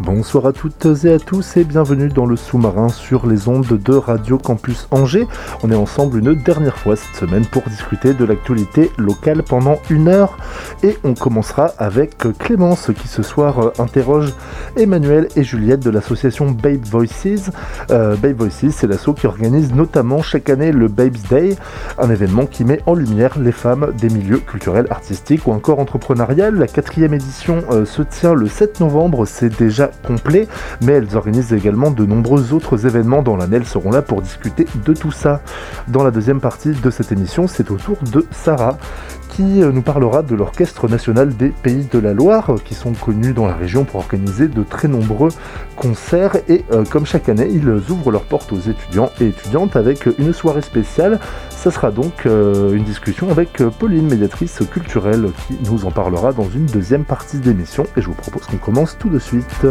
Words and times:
Bonsoir 0.00 0.46
à 0.46 0.52
toutes 0.52 0.86
et 1.04 1.12
à 1.12 1.18
tous 1.18 1.56
et 1.56 1.64
bienvenue 1.64 2.08
dans 2.08 2.24
le 2.24 2.36
sous-marin 2.36 2.88
sur 2.88 3.26
les 3.26 3.48
ondes 3.48 3.66
de 3.66 3.94
Radio 3.94 4.38
Campus 4.38 4.86
Angers. 4.92 5.26
On 5.64 5.72
est 5.72 5.76
ensemble 5.76 6.18
une 6.20 6.34
dernière 6.34 6.78
fois 6.78 6.94
cette 6.94 7.16
semaine 7.16 7.44
pour 7.44 7.64
discuter 7.64 8.14
de 8.14 8.24
l'actualité 8.24 8.92
locale 8.96 9.42
pendant 9.42 9.80
une 9.90 10.06
heure 10.06 10.38
et 10.84 10.96
on 11.02 11.14
commencera 11.14 11.72
avec 11.78 12.16
Clémence 12.38 12.92
qui 12.96 13.08
ce 13.08 13.24
soir 13.24 13.58
euh, 13.58 13.72
interroge 13.80 14.32
Emmanuel 14.76 15.26
et 15.34 15.42
Juliette 15.42 15.80
de 15.80 15.90
l'association 15.90 16.48
Babe 16.48 16.84
Voices. 16.84 17.50
Euh, 17.90 18.14
Babe 18.14 18.36
Voices, 18.36 18.70
c'est 18.70 18.86
l'asso 18.86 19.14
qui 19.16 19.26
organise 19.26 19.74
notamment 19.74 20.22
chaque 20.22 20.48
année 20.48 20.70
le 20.70 20.86
Babes 20.86 21.18
Day, 21.28 21.56
un 21.98 22.08
événement 22.08 22.46
qui 22.46 22.64
met 22.64 22.80
en 22.86 22.94
lumière 22.94 23.36
les 23.36 23.52
femmes 23.52 23.92
des 24.00 24.10
milieux 24.10 24.38
culturels, 24.38 24.86
artistiques 24.90 25.48
ou 25.48 25.50
encore 25.50 25.80
entrepreneuriales. 25.80 26.54
La 26.54 26.68
quatrième 26.68 27.14
édition 27.14 27.64
euh, 27.72 27.84
se 27.84 28.02
tient 28.02 28.34
le 28.34 28.46
7 28.46 28.78
novembre, 28.78 29.26
c'est 29.26 29.58
déjà 29.58 29.87
complet, 30.06 30.48
mais 30.82 30.92
elles 30.92 31.16
organisent 31.16 31.52
également 31.52 31.90
de 31.90 32.04
nombreux 32.04 32.52
autres 32.52 32.86
événements 32.86 33.22
dans 33.22 33.36
l'année. 33.36 33.56
Elles 33.56 33.66
seront 33.66 33.90
là 33.90 34.02
pour 34.02 34.22
discuter 34.22 34.66
de 34.84 34.94
tout 34.94 35.12
ça. 35.12 35.40
Dans 35.88 36.04
la 36.04 36.10
deuxième 36.10 36.40
partie 36.40 36.70
de 36.70 36.90
cette 36.90 37.12
émission, 37.12 37.46
c'est 37.46 37.70
au 37.70 37.76
tour 37.76 37.96
de 38.12 38.26
Sarah 38.30 38.78
qui 39.38 39.62
euh, 39.62 39.70
nous 39.70 39.82
parlera 39.82 40.24
de 40.24 40.34
l'Orchestre 40.34 40.88
national 40.88 41.36
des 41.36 41.50
Pays 41.50 41.86
de 41.92 42.00
la 42.00 42.12
Loire, 42.12 42.54
euh, 42.54 42.58
qui 42.58 42.74
sont 42.74 42.92
connus 42.92 43.34
dans 43.34 43.46
la 43.46 43.54
région 43.54 43.84
pour 43.84 44.00
organiser 44.00 44.48
de 44.48 44.64
très 44.64 44.88
nombreux 44.88 45.28
concerts. 45.76 46.38
Et 46.48 46.64
euh, 46.72 46.84
comme 46.84 47.06
chaque 47.06 47.28
année, 47.28 47.48
ils 47.48 47.68
ouvrent 47.88 48.10
leurs 48.10 48.24
portes 48.24 48.52
aux 48.52 48.58
étudiants 48.58 49.12
et 49.20 49.28
étudiantes 49.28 49.76
avec 49.76 50.08
une 50.18 50.32
soirée 50.32 50.62
spéciale. 50.62 51.20
Ça 51.50 51.70
sera 51.70 51.92
donc 51.92 52.24
une 52.24 52.84
discussion 52.84 53.30
avec 53.30 53.62
Pauline, 53.78 54.08
médiatrice 54.08 54.60
culturelle, 54.70 55.30
qui 55.46 55.56
nous 55.70 55.84
en 55.84 55.90
parlera 55.90 56.32
dans 56.32 56.48
une 56.48 56.66
deuxième 56.66 57.04
partie 57.04 57.38
d'émission. 57.38 57.84
Et 57.96 58.00
je 58.00 58.06
vous 58.06 58.14
propose 58.14 58.42
qu'on 58.46 58.58
commence 58.58 58.96
tout 58.98 59.08
de 59.08 59.18
suite. 59.18 59.66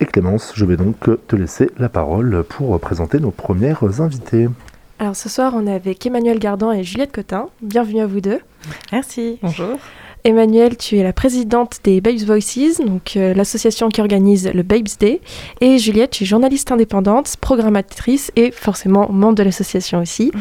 Et 0.00 0.04
Clémence, 0.04 0.52
je 0.54 0.64
vais 0.64 0.76
donc 0.76 0.96
te 1.26 1.34
laisser 1.34 1.70
la 1.78 1.88
parole 1.88 2.44
pour 2.48 2.78
présenter 2.78 3.18
nos 3.18 3.32
premières 3.32 4.00
invitées. 4.00 4.48
Alors 5.00 5.16
ce 5.16 5.28
soir, 5.28 5.52
on 5.56 5.66
est 5.66 5.74
avec 5.74 6.04
Emmanuel 6.06 6.38
Gardan 6.38 6.70
et 6.70 6.84
Juliette 6.84 7.12
Cotin. 7.12 7.48
Bienvenue 7.62 8.00
à 8.00 8.06
vous 8.06 8.20
deux. 8.20 8.40
Merci. 8.92 9.38
Bonjour. 9.42 9.78
Emmanuel, 10.24 10.76
tu 10.76 10.98
es 10.98 11.02
la 11.02 11.12
présidente 11.12 11.78
des 11.84 12.00
Babes 12.00 12.18
Voices, 12.18 12.80
donc 12.84 13.16
euh, 13.16 13.34
l'association 13.34 13.88
qui 13.88 14.00
organise 14.00 14.50
le 14.52 14.62
Babes 14.62 14.88
Day. 14.98 15.20
Et 15.60 15.78
Juliette, 15.78 16.10
tu 16.10 16.24
es 16.24 16.26
journaliste 16.26 16.70
indépendante, 16.70 17.36
programmatrice 17.40 18.32
et 18.36 18.50
forcément 18.50 19.10
membre 19.10 19.36
de 19.36 19.44
l'association 19.44 20.00
aussi. 20.00 20.32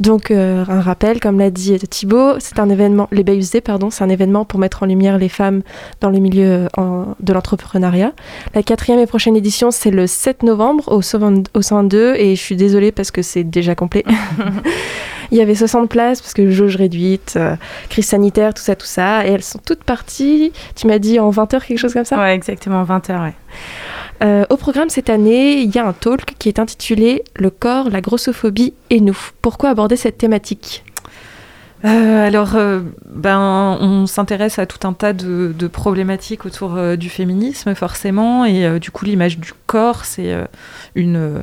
Donc 0.00 0.30
euh, 0.30 0.64
un 0.68 0.80
rappel, 0.80 1.20
comme 1.20 1.38
l'a 1.38 1.50
dit 1.50 1.78
Thibaut, 1.78 2.34
c'est 2.40 2.58
un 2.58 2.68
événement, 2.68 3.08
les 3.12 3.22
Day, 3.22 3.60
pardon, 3.60 3.90
c'est 3.90 4.02
un 4.02 4.08
événement 4.08 4.44
pour 4.44 4.58
mettre 4.58 4.82
en 4.82 4.86
lumière 4.86 5.18
les 5.18 5.28
femmes 5.28 5.62
dans 6.00 6.10
le 6.10 6.18
milieu 6.18 6.44
euh, 6.46 6.68
en- 6.76 7.14
de 7.20 7.32
l'entrepreneuriat. 7.32 8.12
La 8.54 8.62
quatrième 8.62 8.98
et 8.98 9.06
prochaine 9.06 9.36
édition, 9.36 9.70
c'est 9.70 9.90
le 9.90 10.06
7 10.06 10.42
novembre 10.42 10.90
au 10.90 11.00
120 11.00 11.48
au 11.54 11.62
102 11.62 12.14
et 12.16 12.34
je 12.34 12.40
suis 12.40 12.56
désolée 12.56 12.90
parce 12.92 13.10
que 13.10 13.22
c'est 13.22 13.44
déjà 13.44 13.74
complet. 13.74 14.04
Il 15.30 15.38
y 15.38 15.40
avait 15.40 15.54
60 15.54 15.88
places 15.88 16.20
parce 16.20 16.34
que 16.34 16.50
jauge 16.50 16.76
réduite, 16.76 17.34
euh, 17.36 17.56
crise 17.88 18.06
sanitaire, 18.06 18.52
tout 18.52 18.62
ça, 18.62 18.76
tout 18.76 18.86
ça. 18.86 19.26
Et 19.26 19.30
elles 19.30 19.42
sont 19.42 19.58
toutes 19.64 19.82
parties, 19.84 20.52
tu 20.76 20.86
m'as 20.86 20.98
dit 20.98 21.18
en 21.18 21.30
20 21.30 21.54
heures, 21.54 21.64
quelque 21.64 21.78
chose 21.78 21.94
comme 21.94 22.04
ça? 22.04 22.18
Ouais, 22.18 22.34
exactement, 22.34 22.84
20h, 22.84 23.22
ouais. 23.22 23.34
Euh, 24.22 24.44
Au 24.50 24.56
programme 24.56 24.88
cette 24.88 25.10
année, 25.10 25.60
il 25.60 25.74
y 25.74 25.78
a 25.78 25.86
un 25.86 25.92
talk 25.92 26.34
qui 26.38 26.48
est 26.48 26.58
intitulé 26.58 27.24
Le 27.36 27.50
corps, 27.50 27.90
la 27.90 28.00
grossophobie 28.00 28.74
et 28.90 29.00
nous. 29.00 29.18
Pourquoi 29.42 29.70
aborder 29.70 29.96
cette 29.96 30.18
thématique? 30.18 30.84
Euh, 31.84 32.26
alors, 32.26 32.56
euh, 32.56 32.80
ben, 33.06 33.76
on 33.80 34.06
s'intéresse 34.06 34.58
à 34.58 34.64
tout 34.64 34.86
un 34.86 34.94
tas 34.94 35.12
de, 35.12 35.66
problématiques 35.66 36.46
autour 36.46 36.78
du 36.96 37.10
féminisme, 37.10 37.74
forcément, 37.74 38.44
et 38.44 38.78
du 38.80 38.90
coup, 38.90 39.04
l'image 39.04 39.38
du 39.38 39.52
corps, 39.66 40.04
c'est 40.04 40.34
une, 40.94 41.42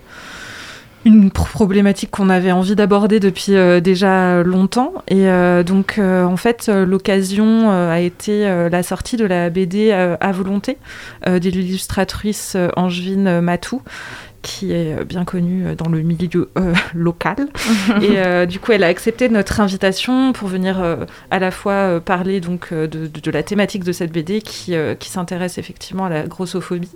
une 1.05 1.29
pr- 1.29 1.49
problématique 1.49 2.11
qu'on 2.11 2.29
avait 2.29 2.51
envie 2.51 2.75
d'aborder 2.75 3.19
depuis 3.19 3.55
euh, 3.55 3.79
déjà 3.79 4.43
longtemps. 4.43 4.93
Et 5.07 5.27
euh, 5.27 5.63
donc, 5.63 5.95
euh, 5.97 6.23
en 6.23 6.37
fait, 6.37 6.69
l'occasion 6.69 7.69
a 7.71 7.99
été 7.99 8.47
la 8.69 8.83
sortie 8.83 9.17
de 9.17 9.25
la 9.25 9.49
BD 9.49 9.91
à 9.91 10.31
volonté 10.31 10.77
de 11.25 11.49
l'illustratrice 11.49 12.57
Angevine 12.75 13.41
Matou 13.41 13.81
qui 14.41 14.71
est 14.71 15.03
bien 15.05 15.23
connue 15.23 15.75
dans 15.75 15.89
le 15.89 16.01
milieu 16.01 16.49
euh, 16.57 16.73
local. 16.93 17.47
Et 18.01 18.17
euh, 18.17 18.45
du 18.45 18.59
coup, 18.59 18.71
elle 18.71 18.83
a 18.83 18.87
accepté 18.87 19.29
notre 19.29 19.59
invitation 19.59 20.33
pour 20.33 20.47
venir 20.47 20.81
euh, 20.81 21.05
à 21.29 21.39
la 21.39 21.51
fois 21.51 21.99
parler 21.99 22.41
donc 22.41 22.73
de, 22.73 23.31
la 23.31 23.43
thématique 23.43 23.83
de 23.83 23.91
cette 23.91 24.11
BD 24.11 24.41
qui, 24.41 24.73
qui 24.99 25.09
s'intéresse 25.09 25.57
effectivement 25.57 26.05
à 26.05 26.09
la 26.09 26.23
grossophobie. 26.23 26.95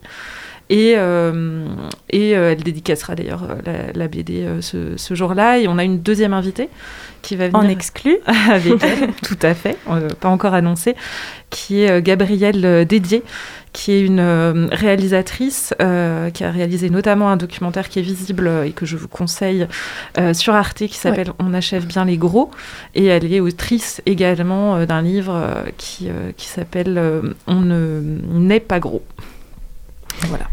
Et, 0.69 0.93
euh, 0.97 1.67
et 2.09 2.35
euh, 2.35 2.51
elle 2.51 2.63
dédicacera 2.63 3.13
d'ailleurs 3.13 3.43
euh, 3.43 3.55
la, 3.65 3.93
la 3.93 4.07
BD 4.07 4.47
ce, 4.61 4.97
ce 4.97 5.13
jour-là. 5.13 5.59
Et 5.59 5.67
on 5.67 5.77
a 5.77 5.83
une 5.83 5.99
deuxième 5.99 6.33
invitée 6.33 6.69
qui 7.21 7.35
va 7.35 7.47
venir 7.47 7.59
En 7.59 7.67
exclu 7.67 8.17
avec 8.49 8.83
elle, 8.83 9.09
tout 9.23 9.37
à 9.41 9.53
fait, 9.53 9.77
pas 10.19 10.29
encore 10.29 10.53
annoncé, 10.53 10.95
qui 11.49 11.81
est 11.81 12.01
Gabrielle 12.01 12.85
Dédier, 12.85 13.23
qui 13.73 13.91
est 13.93 14.01
une 14.01 14.69
réalisatrice 14.71 15.73
euh, 15.81 16.29
qui 16.29 16.43
a 16.43 16.51
réalisé 16.51 16.91
notamment 16.91 17.29
un 17.29 17.37
documentaire 17.37 17.89
qui 17.89 17.97
est 17.97 18.03
visible 18.03 18.49
et 18.65 18.71
que 18.71 18.85
je 18.85 18.95
vous 18.95 19.07
conseille 19.07 19.67
euh, 20.19 20.33
sur 20.33 20.53
Arte 20.53 20.85
qui 20.85 20.95
s'appelle 20.95 21.31
On 21.39 21.53
achève 21.53 21.87
bien 21.87 22.05
les 22.05 22.17
gros. 22.17 22.51
Et 22.93 23.05
elle 23.05 23.31
est 23.31 23.39
autrice 23.39 24.01
également 24.05 24.85
d'un 24.85 25.01
livre 25.01 25.63
qui, 25.77 26.09
qui 26.37 26.47
s'appelle 26.47 27.01
On 27.47 27.61
ne 27.61 28.01
n'est 28.33 28.59
pas 28.59 28.79
gros. 28.79 29.03
Voilà. 30.29 30.45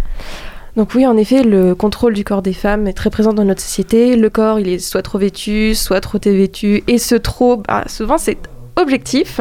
Donc 0.76 0.94
oui, 0.94 1.06
en 1.06 1.16
effet, 1.16 1.42
le 1.42 1.74
contrôle 1.74 2.14
du 2.14 2.24
corps 2.24 2.40
des 2.40 2.54
femmes 2.54 2.86
est 2.86 2.94
très 2.94 3.10
présent 3.10 3.34
dans 3.34 3.44
notre 3.44 3.60
société. 3.60 4.16
Le 4.16 4.30
corps, 4.30 4.58
il 4.58 4.68
est 4.68 4.78
soit 4.78 5.02
trop 5.02 5.18
vêtu, 5.18 5.74
soit 5.74 6.00
trop 6.00 6.18
dévêtu. 6.18 6.82
Et 6.88 6.96
ce 6.96 7.14
trop, 7.14 7.58
bah, 7.58 7.84
souvent, 7.88 8.16
c'est 8.16 8.38
objectif. 8.76 9.40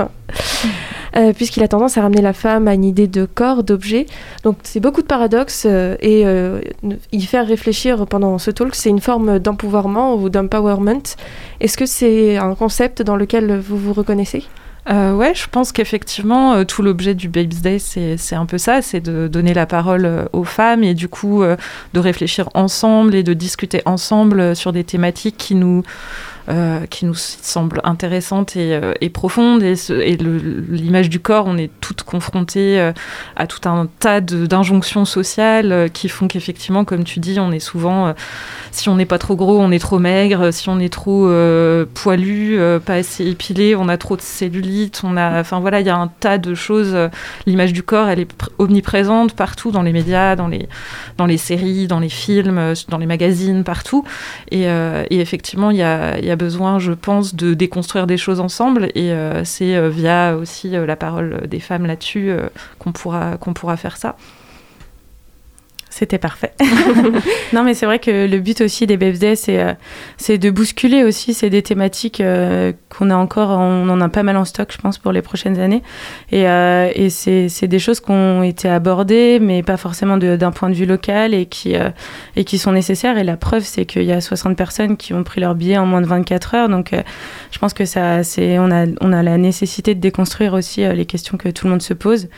euh, 1.16 1.32
Puisqu'il 1.38 1.64
a 1.64 1.70
tendance 1.70 1.98
à 1.98 2.02
ramener 2.02 2.22
la 2.22 2.34
femme 2.34 2.68
à 2.68 2.74
une 2.74 2.84
idée 2.84 3.08
de 3.08 3.26
corps, 3.26 3.64
d'objet. 3.64 4.08
Donc 4.44 4.58
c'est 4.64 4.82
beaucoup 4.82 5.02
de 5.02 5.08
paradoxes 5.08 5.66
euh, 5.66 5.96
et 6.02 6.26
euh, 6.26 6.60
y 7.14 7.22
faire 7.22 7.48
réfléchir 7.48 8.06
pendant 8.08 8.38
ce 8.38 8.52
talk, 8.52 8.76
c'est 8.76 8.90
une 8.90 9.00
forme 9.00 9.40
d'empouvoirment 9.40 10.16
ou 10.16 10.30
d'empowerment. 10.30 11.16
Est-ce 11.62 11.78
que 11.78 11.86
c'est 11.86 12.36
un 12.36 12.56
concept 12.56 13.02
dans 13.02 13.16
lequel 13.16 13.58
vous 13.58 13.78
vous 13.78 13.94
reconnaissez? 13.94 14.44
Euh, 14.90 15.14
ouais, 15.14 15.36
je 15.36 15.48
pense 15.48 15.72
qu'effectivement, 15.72 16.54
euh, 16.54 16.64
tout 16.64 16.82
l'objet 16.82 17.14
du 17.14 17.30
Babes 17.30 17.54
Day, 17.54 17.78
c'est 17.78 18.36
un 18.36 18.48
peu 18.48 18.58
ça, 18.58 18.82
c'est 18.82 19.00
de 19.00 19.28
donner 19.28 19.54
la 19.54 19.68
parole 19.68 20.06
euh, 20.06 20.26
aux 20.34 20.44
femmes 20.44 20.84
et 20.84 20.96
du 20.96 21.08
coup 21.08 21.44
euh, 21.44 21.56
de 21.94 22.00
réfléchir 22.00 22.50
ensemble 22.56 23.14
et 23.14 23.22
de 23.22 23.34
discuter 23.34 23.84
ensemble 23.86 24.56
sur 24.56 24.74
des 24.74 24.84
thématiques 24.84 25.38
qui 25.38 25.54
nous, 25.54 25.84
euh, 26.50 26.86
qui 26.88 27.06
nous 27.06 27.14
semblent 27.16 27.82
intéressantes 27.84 28.56
et, 28.56 28.74
euh, 28.74 28.94
et 29.02 29.10
profondes. 29.10 29.64
Et, 29.64 29.76
l'image 30.18 31.10
du 31.10 31.20
corps, 31.20 31.46
on 31.48 31.58
est 31.58 31.70
toutes 31.82 32.04
confrontées 32.04 32.80
euh, 32.80 32.94
à 33.36 33.48
tout 33.48 33.68
un 33.70 33.88
tas 34.00 34.22
d'injonctions 34.22 35.06
sociales 35.06 35.72
euh, 35.72 35.88
qui 35.88 36.10
font 36.10 36.28
qu'effectivement, 36.28 36.84
comme 36.84 37.04
tu 37.04 37.20
dis, 37.20 37.40
on 37.40 37.52
est 37.52 37.60
souvent, 37.60 38.14
si 38.72 38.90
on 38.90 38.96
n'est 38.96 39.06
pas 39.06 39.18
trop 39.18 39.36
gros, 39.36 39.60
on 39.60 39.72
est 39.72 39.80
trop 39.80 40.00
maigre, 40.00 40.52
si 40.52 40.70
on 40.70 40.80
est 40.80 40.92
trop 40.92 41.30
poilu, 41.94 42.60
pas 42.86 42.96
assez 42.96 43.28
épilé, 43.28 43.76
on 43.76 43.88
a 43.88 43.98
trop 43.98 44.16
de 44.16 44.22
cellulite, 44.22 45.02
on 45.04 45.18
a, 45.18 45.40
enfin 45.40 45.60
voilà, 45.60 45.80
il 45.80 45.86
y 45.86 45.90
a 45.90 45.96
un 45.96 46.08
tas 46.08 46.38
de 46.38 46.56
choses. 46.56 46.98
L'image 47.46 47.74
du 47.74 47.84
corps, 47.84 48.10
elle 48.10 48.20
est 48.20 48.32
pr- 48.32 48.50
omniprésente 48.58 49.36
partout 49.36 49.72
dans 49.72 49.84
les 49.84 49.94
médias, 49.94 50.36
dans 50.36 50.48
les, 50.48 50.68
dans 51.18 51.26
les 51.26 51.38
séries, 51.38 51.88
dans 51.88 52.00
les 52.00 52.10
films, 52.10 52.74
dans 52.90 52.98
les 52.98 53.06
magazines, 53.06 53.64
partout. 53.64 54.04
Et, 54.52 54.68
effectivement, 55.10 55.72
il 55.72 55.78
y 55.78 55.84
a, 55.84 56.31
y 56.32 56.34
a 56.34 56.38
besoin, 56.38 56.80
je 56.80 56.94
pense, 56.94 57.36
de 57.36 57.54
déconstruire 57.54 58.08
des 58.08 58.18
choses 58.18 58.40
ensemble. 58.40 58.90
Et 58.96 59.12
euh, 59.12 59.44
c'est 59.44 59.76
euh, 59.76 59.90
via 59.90 60.36
aussi 60.36 60.76
euh, 60.76 60.86
la 60.86 60.96
parole 60.96 61.48
des 61.48 61.60
femmes 61.60 61.86
là-dessus 61.86 62.32
qu'on 62.80 62.92
pourra, 62.92 63.38
qu'on 63.38 63.54
pourra 63.54 63.78
faire 63.78 63.98
ça. 63.98 64.16
C'était 65.94 66.18
parfait. 66.18 66.54
non, 67.54 67.64
mais 67.64 67.74
c'est 67.74 67.86
vrai 67.86 68.00
que 68.00 68.26
le 68.26 68.40
but 68.40 68.62
aussi 68.62 68.88
des 68.88 68.96
BFD, 68.96 69.36
c'est 69.36 69.62
euh, 69.62 69.74
c'est 70.16 70.38
de 70.38 70.50
bousculer 70.50 71.04
aussi. 71.04 71.34
C'est 71.34 71.50
des 71.50 71.62
thématiques 71.62 72.22
euh, 72.22 72.72
qu'on 72.90 73.10
a 73.10 73.16
encore, 73.16 73.50
on 73.50 73.90
en 73.90 74.00
a 74.00 74.08
pas 74.08 74.24
mal 74.24 74.38
en 74.38 74.46
stock, 74.46 74.72
je 74.72 74.78
pense, 74.78 74.98
pour 74.98 75.12
les 75.12 75.22
prochaines 75.22 75.60
années. 75.60 75.84
Et, 76.32 76.48
euh, 76.48 77.10
c'est 77.10 77.68
des 77.68 77.80
choses 77.80 78.00
qui 78.00 78.10
ont 78.10 78.42
été 78.42 78.70
abordées, 78.70 79.40
mais 79.42 79.64
pas 79.64 79.76
forcément 79.76 80.16
d'un 80.16 80.52
point 80.52 80.70
de 80.70 80.76
vue 80.76 80.86
local 80.86 81.34
et 81.34 81.46
qui, 81.46 81.76
sont 82.58 82.72
nécessaires. 82.72 83.18
Et 83.18 83.26
la 83.26 83.36
preuve, 83.36 83.64
c'est 83.64 83.86
qu'il 83.86 84.04
y 84.04 84.14
a 84.14 84.22
60 84.22 84.56
personnes 84.56 84.96
qui 84.96 85.14
ont 85.14 85.24
pris 85.24 85.42
leur 85.42 85.56
billet 85.56 85.78
en 85.78 85.86
moins 85.86 86.02
de 86.02 86.08
24 86.08 86.56
heures. 86.56 86.70
Donc, 86.70 86.96
je 87.52 87.60
pense 87.60 87.74
que 87.74 87.84
ça, 87.84 88.22
on 88.40 88.72
a 88.72 89.24
la 89.24 89.38
nécessité 89.38 89.94
de 89.94 90.00
déconstruire 90.00 90.54
aussi 90.54 90.86
les 90.88 91.06
questions 91.06 91.38
que 91.38 91.50
tout 91.50 91.66
le 91.66 91.72
monde 91.72 91.82
se 91.82 91.94
pose. 91.94 92.30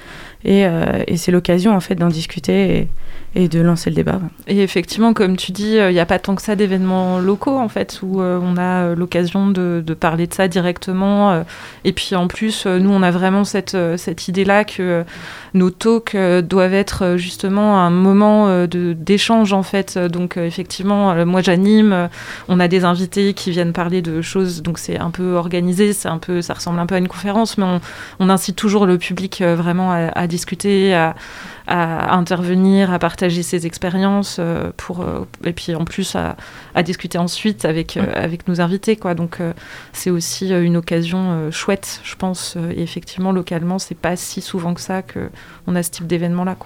Et, 0.46 0.66
et 1.08 1.18
c'est 1.18 1.32
l'occasion, 1.32 1.76
en 1.76 1.80
fait, 1.80 1.96
d'en 1.96 2.10
discuter. 2.10 2.88
Et, 3.36 3.48
de 3.48 3.60
lancer 3.60 3.90
le 3.90 3.96
débat. 3.96 4.20
Et 4.48 4.62
effectivement, 4.62 5.14
comme 5.14 5.38
tu 5.38 5.52
dis, 5.52 5.80
euh, 5.80 5.90
il 5.90 5.94
n'y 5.94 6.00
a 6.00 6.06
pas 6.06 6.20
tant 6.20 6.36
que 6.36 6.42
ça 6.42 6.56
d'événements 6.56 7.18
locaux, 7.18 7.58
en 7.58 7.68
fait, 7.68 8.00
où 8.04 8.22
euh, 8.22 8.40
on 8.42 8.58
a 8.58 8.84
euh, 8.84 8.96
l'occasion 8.96 9.48
de, 9.48 9.84
parler 10.00 10.28
de 10.28 10.34
ça 10.34 10.48
directement. 10.48 11.44
et 11.84 11.94
puis 11.94 12.16
en 12.16 12.28
plus, 12.28 12.66
nous, 12.66 12.92
on 12.92 13.02
a 13.02 13.10
vraiment 13.10 13.44
cette, 13.44 13.78
cette 13.98 14.28
idée-là 14.28 14.66
que 14.66 15.04
nos 15.54 15.70
talks 15.70 16.16
doivent 16.16 16.74
être 16.74 17.16
justement 17.18 17.80
un 17.80 17.90
moment 17.90 18.66
d'échange, 18.68 19.54
en 19.54 19.64
fait. 19.64 19.98
Donc 19.98 20.38
effectivement, 20.38 21.26
moi, 21.26 21.42
j'anime, 21.42 22.10
on 22.48 22.60
a 22.60 22.68
des 22.68 22.86
invités 22.86 23.34
qui 23.34 23.52
viennent 23.52 23.74
parler 23.74 24.02
de 24.02 24.22
choses, 24.22 24.62
donc 24.62 24.80
c'est 24.80 24.98
un 24.98 25.12
peu 25.12 25.36
organisé, 25.36 25.92
un 26.06 26.18
peu, 26.18 26.42
ça 26.42 26.54
ressemble 26.54 26.80
un 26.80 26.86
peu 26.86 26.96
à 26.96 26.98
une 26.98 27.08
conférence, 27.08 27.58
mais 27.58 27.66
on, 28.20 28.30
incite 28.30 28.56
toujours 28.56 28.86
le 28.86 28.98
public 28.98 29.42
vraiment 29.42 29.92
à, 29.92 30.28
discuter, 30.28 30.94
à, 31.68 32.16
intervenir, 32.16 32.92
à 32.92 33.00
partager 33.00 33.44
ses 33.44 33.66
expériences, 33.66 34.38
euh, 34.40 34.72
pour, 34.76 35.02
euh, 35.02 35.26
et 35.44 35.54
puis 35.54 35.76
en 35.76 35.86
plus 35.86 36.16
à, 36.16 36.36
discuter 36.84 37.18
ensuite 37.18 37.66
avec, 37.66 37.98
euh, 37.98 38.06
avec 38.16 38.48
nos 38.48 38.62
invités. 38.62 38.96
Quoi. 38.96 39.14
Donc 39.14 39.40
c'est 39.94 40.10
aussi 40.10 40.50
une 40.50 40.78
occasion 40.78 41.50
chouette, 41.52 42.02
je 42.04 42.16
pense. 42.16 42.58
et 42.76 42.82
effectivement, 42.82 43.32
localement, 43.32 43.80
c'est 43.80 43.98
pas 43.98 44.16
si 44.16 44.42
souvent 44.42 44.74
que 44.74 44.82
ça 44.82 45.02
qu'on 45.02 45.76
a 45.76 45.84
ce 45.84 45.92
type 45.92 46.08
d'événement-là. 46.08 46.58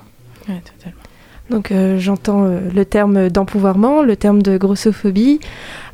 Ouais, 0.48 0.62
totalement. 0.62 1.02
Donc 1.50 1.72
j'entends 1.98 2.44
le 2.46 2.86
terme 2.86 3.30
d'empouvoirment, 3.30 4.02
le 4.02 4.16
terme 4.16 4.42
de 4.42 4.58
grossophobie. 4.58 5.40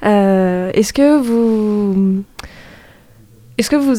Est-ce 0.02 0.94
que 0.94 1.22
vous 1.22 2.24
est-ce 3.60 3.70
que 3.70 3.76
vous, 3.76 3.94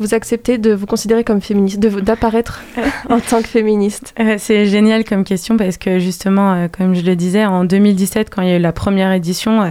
vous 0.00 0.14
acceptez 0.14 0.58
de 0.58 0.72
vous 0.72 0.86
considérer 0.86 1.22
comme 1.22 1.40
féministe, 1.40 1.78
d'apparaître 1.78 2.64
en 3.08 3.20
tant 3.20 3.40
que 3.40 3.46
féministe? 3.46 4.12
Euh, 4.18 4.34
C'est 4.36 4.66
génial 4.66 5.04
comme 5.04 5.22
question 5.22 5.56
parce 5.56 5.76
que 5.76 6.00
justement, 6.00 6.54
euh, 6.54 6.66
comme 6.68 6.92
je 6.92 7.02
le 7.02 7.14
disais, 7.14 7.44
en 7.44 7.64
2017, 7.64 8.30
quand 8.30 8.42
il 8.42 8.48
y 8.48 8.52
a 8.52 8.56
eu 8.56 8.60
la 8.60 8.72
première 8.72 9.12
édition, 9.12 9.62
euh, 9.62 9.70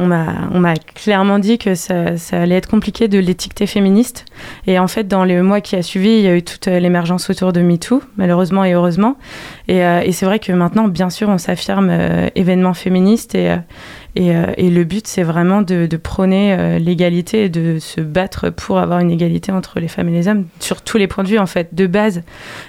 on 0.00 0.08
m'a 0.08 0.74
clairement 0.96 1.38
dit 1.38 1.56
que 1.56 1.76
ça, 1.76 2.16
allait 2.32 2.56
être 2.56 2.68
compliqué 2.68 3.06
de 3.06 3.20
l'étiqueter 3.20 3.68
féministe. 3.68 4.24
Et 4.66 4.80
en 4.80 4.88
fait, 4.88 5.06
dans 5.06 5.22
les 5.22 5.40
mois 5.40 5.60
qui 5.60 5.76
a 5.76 5.82
suivi, 5.82 6.08
il 6.08 6.22
y 6.22 6.26
a 6.26 6.34
eu 6.34 6.42
toute 6.42 6.66
l'émergence 6.66 7.30
autour 7.30 7.52
de 7.52 7.60
MeToo, 7.60 8.02
malheureusement 8.16 8.64
et 8.64 8.72
heureusement. 8.72 9.16
Et, 9.68 9.78
et 9.78 10.10
c'est 10.10 10.26
vrai 10.26 10.40
que 10.40 10.50
maintenant, 10.50 10.88
bien 10.88 11.10
sûr, 11.10 11.28
on 11.28 11.38
s'affirme 11.38 11.96
événement 12.34 12.74
féministe 12.74 13.36
et 13.36 13.54
euh, 14.18 14.52
et, 14.56 14.70
le 14.70 14.84
but, 14.84 15.06
c'est 15.06 15.22
vraiment 15.22 15.62
de, 15.62 15.88
prôner 15.96 16.54
euh, 16.54 16.78
l'égalité 16.78 17.44
et 17.44 17.48
de 17.48 17.78
se 17.80 18.00
battre 18.00 18.50
pour 18.50 18.78
avoir 18.78 19.00
une 19.00 19.10
égalité 19.10 19.50
entre 19.50 19.80
les 19.80 19.88
femmes 19.88 20.08
et 20.08 20.12
les 20.12 20.28
hommes 20.28 20.46
sur 20.60 20.82
tous 20.82 20.98
les 20.98 21.06
points 21.06 21.24
de 21.24 21.28
vue. 21.28 21.38
En 21.38 21.46
fait, 21.46 21.74
de 21.74 21.86
base, 21.86 22.22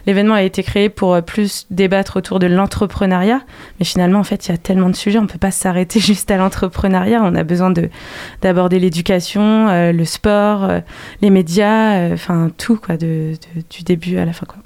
l'événement 0.07 0.33
a 0.33 0.44
été 0.44 0.63
créé 0.63 0.89
pour 0.89 1.13
euh, 1.13 1.21
plus 1.21 1.68
débattre 1.69 2.18
autour 2.18 2.39
de 2.39 2.47
l'entrepreneuriat, 2.47 3.42
mais 3.80 3.86
finalement, 3.86 4.19
en 4.19 4.24
fait, 4.24 4.47
il 4.47 4.51
y 4.51 4.56
a 4.56 4.57
tellement 4.57 4.89
de 4.89 4.95
sujets, 4.95 5.19
on 5.19 5.24
ne 5.24 5.27
peut 5.27 5.38
pas 5.38 5.51
s'arrêter 5.51 6.00
juste 6.01 6.31
à 6.31 6.38
l'entrepreneuriat. 6.38 7.21
On 7.24 7.36
a 7.36 7.44
besoin 7.44 7.71
d'aborder 8.41 8.80
l'éducation, 8.80 9.91
le 9.91 10.06
sport, 10.06 10.69
les 11.21 11.30
médias, 11.30 12.12
enfin 12.12 12.50
tout, 12.57 12.77
quoi, 12.77 12.98
de, 12.98 13.33
du 13.69 13.83
début 13.83 14.18
à 14.18 14.25
la 14.25 14.33
fin, 14.33 14.45
quoi. 14.45 14.64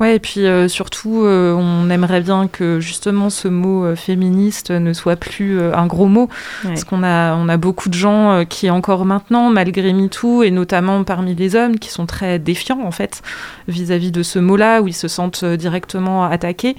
Ouais, 0.00 0.14
et 0.14 0.18
puis 0.20 0.46
euh, 0.46 0.68
surtout, 0.68 1.24
euh, 1.24 1.52
on 1.54 1.90
aimerait 1.90 2.20
bien 2.20 2.46
que 2.46 2.78
justement 2.78 3.30
ce 3.30 3.48
mot 3.48 3.84
euh, 3.84 3.96
féministe 3.96 4.70
ne 4.70 4.92
soit 4.92 5.16
plus 5.16 5.60
un 5.60 5.86
gros 5.86 6.06
mot, 6.06 6.28
parce 6.62 6.84
qu'on 6.84 7.02
a, 7.02 7.34
on 7.34 7.48
a 7.48 7.56
beaucoup 7.56 7.88
de 7.88 7.94
gens 7.94 8.44
qui 8.44 8.70
encore 8.70 9.04
maintenant, 9.04 9.50
malgré 9.50 9.92
MeToo, 9.92 10.44
et 10.44 10.50
notamment 10.50 11.02
parmi 11.02 11.34
les 11.34 11.56
hommes, 11.56 11.78
qui 11.78 11.90
sont 11.90 12.06
très 12.06 12.38
défiants 12.38 12.82
en 12.84 12.92
fait 12.92 13.22
vis-à-vis 13.66 14.12
de 14.12 14.22
ce 14.22 14.38
mot-là, 14.38 14.82
où 14.82 14.88
ils 14.88 14.92
se 14.92 15.08
sentent 15.08 15.44
directement 15.44 16.24
attaqués. 16.24 16.76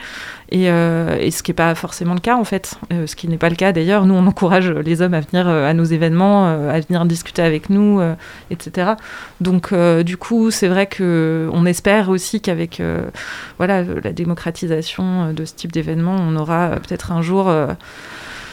Euh, 0.54 1.18
et, 1.19 1.31
ce 1.31 1.44
qui 1.44 1.51
n'est 1.51 1.56
pas 1.56 1.75
forcément 1.75 2.13
le 2.13 2.19
cas 2.19 2.36
en 2.36 2.44
fait, 2.44 2.75
euh, 2.92 3.06
ce 3.06 3.16
qui 3.16 3.28
n'est 3.28 3.38
pas 3.38 3.50
le 3.50 3.56
cas 3.56 3.72
d'ailleurs. 3.72 4.06
Nous, 4.06 4.13
on 4.13 4.25
encourage 4.25 4.72
les 4.72 5.01
hommes 5.01 5.13
à 5.13 5.19
venir 5.19 5.48
euh, 5.48 5.69
à 5.69 5.74
nos 5.74 5.84
événements, 5.84 6.48
à 6.48 6.80
venir 6.80 7.06
discuter 7.06 7.42
avec 7.42 7.69
nous, 7.69 8.01
etc. 8.50 8.94
Donc, 9.42 9.74
du 10.04 10.18
coup, 10.18 10.51
c'est 10.51 10.68
vrai 10.68 10.88
que 10.88 11.50
on 11.54 11.66
espère 11.66 12.10
aussi 12.10 12.42
qu'avec 12.42 12.81
voilà 13.57 13.84
la 13.84 14.12
démocratisation 14.12 15.34
de 15.34 15.46
ce 15.46 15.54
type 15.54 15.72
d'événement, 15.72 16.16
on 16.19 16.36
aura 16.36 16.72
peut-être 16.88 17.12
un 17.12 17.22
jour 17.22 17.52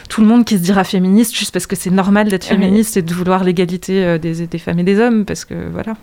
tout 0.09 0.21
le 0.21 0.27
monde 0.27 0.45
qui 0.45 0.57
se 0.57 0.63
dira 0.63 0.85
féministe 0.85 1.37
juste 1.37 1.53
parce 1.53 1.67
que 1.67 1.77
c'est 1.77 1.91
normal 1.91 2.29
d'être 2.29 2.45
féministe 2.45 2.97
et 2.97 3.03
de 3.03 3.13
vouloir 3.13 3.45
l'égalité 3.45 4.19
des, 4.19 4.47
des, 4.47 4.59
femmes 4.59 4.79
et 4.79 4.85
des 4.85 5.01
hommes, 5.01 5.25
parce 5.25 5.45
que 5.45 5.55
voilà. 5.73 5.95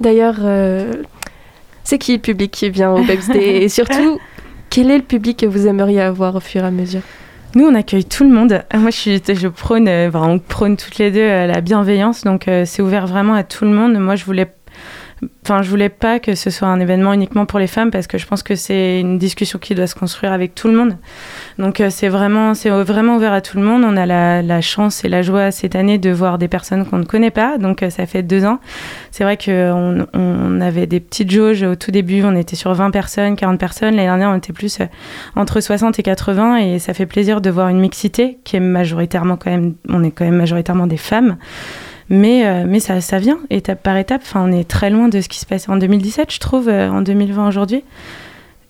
D'ailleurs, 0.00 0.36
c'est 1.84 1.98
qui 1.98 2.12
le 2.12 2.18
public 2.18 2.50
qui 2.50 2.70
vient 2.70 2.92
au 2.92 3.02
Babs 3.02 3.34
Et 3.34 3.68
surtout, 3.68 4.18
quel 4.70 4.90
est 4.90 4.98
le 4.98 5.04
public 5.04 5.38
que 5.38 5.46
vous 5.46 5.66
aimeriez 5.66 6.00
avoir 6.00 6.34
au 6.34 6.40
fur 6.40 6.62
et 6.62 6.66
à 6.66 6.70
mesure? 6.70 7.02
Nous, 7.54 7.64
on 7.64 7.74
accueille 7.74 8.04
tout 8.04 8.24
le 8.24 8.30
monde. 8.30 8.62
Moi, 8.74 8.90
je, 8.90 8.96
suis, 8.96 9.22
je 9.26 9.48
prône, 9.48 9.88
euh, 9.88 10.10
on 10.14 10.38
prône 10.38 10.76
toutes 10.76 10.98
les 10.98 11.10
deux 11.10 11.20
euh, 11.20 11.46
la 11.46 11.60
bienveillance, 11.60 12.24
donc 12.24 12.46
euh, 12.46 12.64
c'est 12.66 12.82
ouvert 12.82 13.06
vraiment 13.06 13.34
à 13.34 13.42
tout 13.42 13.64
le 13.64 13.70
monde. 13.70 13.98
Moi, 13.98 14.16
je 14.16 14.24
voulais 14.24 14.46
Enfin, 15.42 15.62
je 15.62 15.70
voulais 15.70 15.88
pas 15.88 16.20
que 16.20 16.34
ce 16.34 16.50
soit 16.50 16.68
un 16.68 16.78
événement 16.78 17.12
uniquement 17.12 17.46
pour 17.46 17.58
les 17.58 17.66
femmes 17.66 17.90
parce 17.90 18.06
que 18.06 18.18
je 18.18 18.26
pense 18.26 18.42
que 18.42 18.54
c'est 18.54 19.00
une 19.00 19.18
discussion 19.18 19.58
qui 19.58 19.74
doit 19.74 19.86
se 19.86 19.94
construire 19.94 20.32
avec 20.32 20.54
tout 20.54 20.68
le 20.68 20.74
monde. 20.74 20.96
Donc 21.58 21.80
euh, 21.80 21.90
c'est 21.90 22.08
vraiment, 22.08 22.54
c'est 22.54 22.70
vraiment 22.70 23.16
ouvert 23.16 23.32
à 23.32 23.40
tout 23.40 23.56
le 23.56 23.64
monde. 23.64 23.82
On 23.84 23.96
a 23.96 24.06
la, 24.06 24.60
chance 24.60 25.04
et 25.04 25.08
la 25.08 25.22
joie 25.22 25.50
cette 25.50 25.74
année 25.74 25.98
de 25.98 26.10
voir 26.10 26.38
des 26.38 26.48
personnes 26.48 26.84
qu'on 26.84 26.98
ne 26.98 27.04
connaît 27.04 27.30
pas. 27.30 27.58
Donc 27.58 27.82
euh, 27.82 27.90
ça 27.90 28.06
fait 28.06 28.22
deux 28.22 28.44
ans. 28.44 28.60
C'est 29.10 29.24
vrai 29.24 29.36
qu'on 29.36 30.06
on 30.12 30.60
avait 30.60 30.86
des 30.86 31.00
petites 31.00 31.30
jauges 31.30 31.62
au 31.62 31.74
tout 31.74 31.90
début. 31.90 32.22
On 32.24 32.36
était 32.36 32.56
sur 32.56 32.72
20 32.74 32.90
personnes, 32.90 33.34
40 33.34 33.58
personnes. 33.58 33.96
L'année 33.96 34.08
dernière, 34.08 34.30
on 34.30 34.36
était 34.36 34.52
plus 34.52 34.80
euh, 34.80 34.84
entre 35.34 35.60
60 35.60 35.98
et 35.98 36.02
80 36.02 36.56
et 36.58 36.78
ça 36.78 36.94
fait 36.94 37.06
plaisir 37.06 37.40
de 37.40 37.50
voir 37.50 37.68
une 37.68 37.80
mixité 37.80 38.38
qui 38.44 38.56
est 38.56 38.60
majoritairement 38.60 39.36
quand 39.36 39.50
même, 39.50 39.74
on 39.88 40.04
est 40.04 40.10
quand 40.10 40.24
même 40.24 40.36
majoritairement 40.36 40.86
des 40.86 40.96
femmes. 40.96 41.36
Mais, 42.10 42.46
euh, 42.46 42.64
mais 42.66 42.80
ça, 42.80 43.00
ça 43.00 43.18
vient 43.18 43.38
étape 43.50 43.82
par 43.82 43.96
étape. 43.96 44.22
Enfin, 44.24 44.44
on 44.46 44.52
est 44.52 44.68
très 44.68 44.90
loin 44.90 45.08
de 45.08 45.20
ce 45.20 45.28
qui 45.28 45.38
se 45.38 45.46
passait 45.46 45.70
en 45.70 45.76
2017, 45.76 46.32
je 46.32 46.40
trouve, 46.40 46.68
euh, 46.68 46.90
en 46.90 47.02
2020 47.02 47.48
aujourd'hui. 47.48 47.84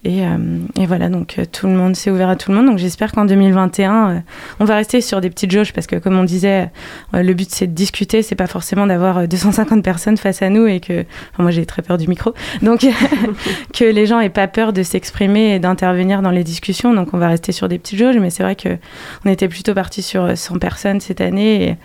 Et, 0.05 0.25
euh, 0.25 0.37
et, 0.81 0.87
voilà, 0.87 1.09
donc 1.09 1.41
tout 1.51 1.67
le 1.67 1.73
monde 1.73 1.97
s'est 1.97 2.11
ouvert 2.11 2.29
à 2.29 2.37
tout 2.37 2.53
le 2.53 2.57
monde. 2.57 2.67
Donc 2.67 2.79
j'espère 2.79 3.11
qu'en 3.11 3.25
2021, 3.25 4.23
on 4.61 4.65
va 4.65 4.77
rester 4.77 5.01
sur 5.01 5.21
des 5.21 5.29
petites 5.29 5.51
jauges 5.51 5.73
parce 5.73 5.89
que, 5.89 5.97
comme 5.97 6.17
on 6.17 6.23
disait, 6.23 6.71
le 7.13 7.33
but 7.35 7.51
c'est 7.51 7.67
de 7.67 7.73
discuter, 7.73 8.23
c'est 8.23 8.37
pas 8.37 8.47
forcément 8.47 8.87
d'avoir 8.87 9.27
250 9.27 9.83
personnes 9.83 10.17
face 10.17 10.41
à 10.41 10.51
nous 10.51 10.67
et 10.67 10.79
que. 10.79 11.05
Enfin, 11.33 11.43
moi 11.43 11.51
j'ai 11.51 11.67
très 11.67 11.83
peur 11.83 11.99
du 11.99 12.07
micro. 12.07 12.33
Donc 12.63 12.87
que 13.75 13.85
les 13.85 14.07
gens 14.07 14.21
aient 14.21 14.29
pas 14.29 14.47
peur 14.47 14.73
de 14.73 14.85
s'exprimer 14.85 15.57
et 15.57 15.59
d'intervenir 15.59 16.23
dans 16.23 16.31
les 16.31 16.45
discussions. 16.45 16.95
Donc 16.95 17.13
on 17.13 17.19
va 17.19 17.27
rester 17.27 17.51
sur 17.51 17.69
des 17.69 17.81
petites 17.81 17.99
jauges. 17.99 18.19
Mais 18.19 18.31
c'est 18.31 18.45
vrai 18.45 18.55
qu'on 18.55 19.31
était 19.31 19.49
plutôt 19.49 19.75
parti 19.75 20.03
sur 20.03 20.39
100 20.39 20.61
personnes 20.61 21.01
cette 21.01 21.21
année. 21.21 21.71
Et, 21.71 21.77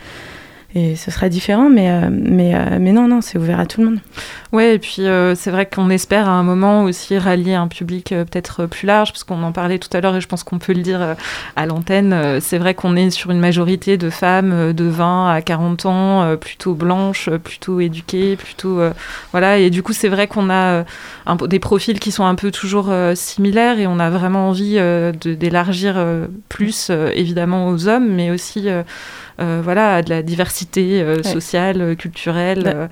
et 0.76 0.96
ce 0.96 1.12
sera 1.12 1.30
différent, 1.30 1.70
mais, 1.70 1.92
euh, 1.92 2.10
mais, 2.12 2.56
euh, 2.56 2.80
mais 2.82 2.94
non, 2.94 3.08
non, 3.08 3.22
c'est 3.22 3.38
ouvert 3.38 3.60
à 3.60 3.68
tout 3.68 3.82
le 3.82 3.88
monde. 3.90 4.00
Ouais, 4.52 4.74
et 4.74 4.80
puis 4.80 5.04
euh, 5.04 5.36
c'est 5.36 5.52
vrai 5.52 5.68
qu'on 5.68 5.92
espère 5.92 6.28
à 6.28 6.32
un 6.32 6.42
moment 6.42 6.84
aussi 6.84 7.16
rallier 7.18 7.54
un 7.54 7.68
public 7.68 8.10
peut-être 8.10 8.66
plus 8.66 8.88
large, 8.88 9.12
parce 9.12 9.24
qu'on 9.24 9.44
en 9.44 9.52
parlait 9.52 9.78
tout 9.78 9.96
à 9.96 10.02
l'heure 10.02 10.16
et 10.16 10.22
je 10.22 10.28
pense 10.28 10.44
qu'on 10.44 10.58
peut 10.58 10.74
le 10.74 10.82
dire 10.82 11.16
à 11.56 11.66
l'antenne. 11.66 12.40
c'est 12.40 12.58
vrai 12.58 12.74
qu'on 12.74 12.96
est 12.96 13.12
sur 13.12 13.30
une 13.30 13.40
majorité 13.40 13.98
de 13.98 14.10
femmes 14.10 14.74
de 14.74 14.86
20 14.86 15.32
à 15.32 15.42
40 15.42 15.86
ans, 15.86 16.38
plutôt 16.38 16.74
blanches, 16.74 17.30
plutôt 17.44 17.80
éduquées, 17.80 18.36
plutôt. 18.36 18.80
voilà, 19.32 19.58
et 19.58 19.70
du 19.70 19.82
coup, 19.82 19.94
c'est 19.94 20.10
vrai 20.10 20.28
qu'on 20.28 20.50
a 20.50 20.86
des 21.48 21.60
profils 21.60 22.00
qui 22.00 22.12
sont 22.12 22.26
un 22.26 22.36
peu 22.36 22.52
toujours 22.52 22.92
similaires 23.16 23.80
et 23.80 23.88
on 23.88 24.00
a 24.00 24.10
vraiment 24.10 24.50
envie 24.50 24.80
d'élargir 25.24 26.04
plus, 26.50 26.92
évidemment, 27.14 27.70
aux 27.70 27.88
hommes, 27.88 28.10
mais 28.10 28.30
aussi 28.30 28.70
euh, 29.40 29.62
voilà, 29.64 30.02
de 30.02 30.10
la 30.10 30.22
diversité 30.22 31.02
euh, 31.02 31.24
sociale, 31.24 31.82
euh, 31.82 31.96
culturelle. 31.96 32.90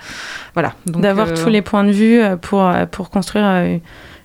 voilà. 0.54 0.74
D'avoir 0.86 1.34
tous 1.34 1.50
les 1.50 1.62
points 1.62 1.84
de 1.84 1.92
vue 1.92 2.22
pour, 2.42 2.72
pour 2.92 3.10
construire 3.10 3.80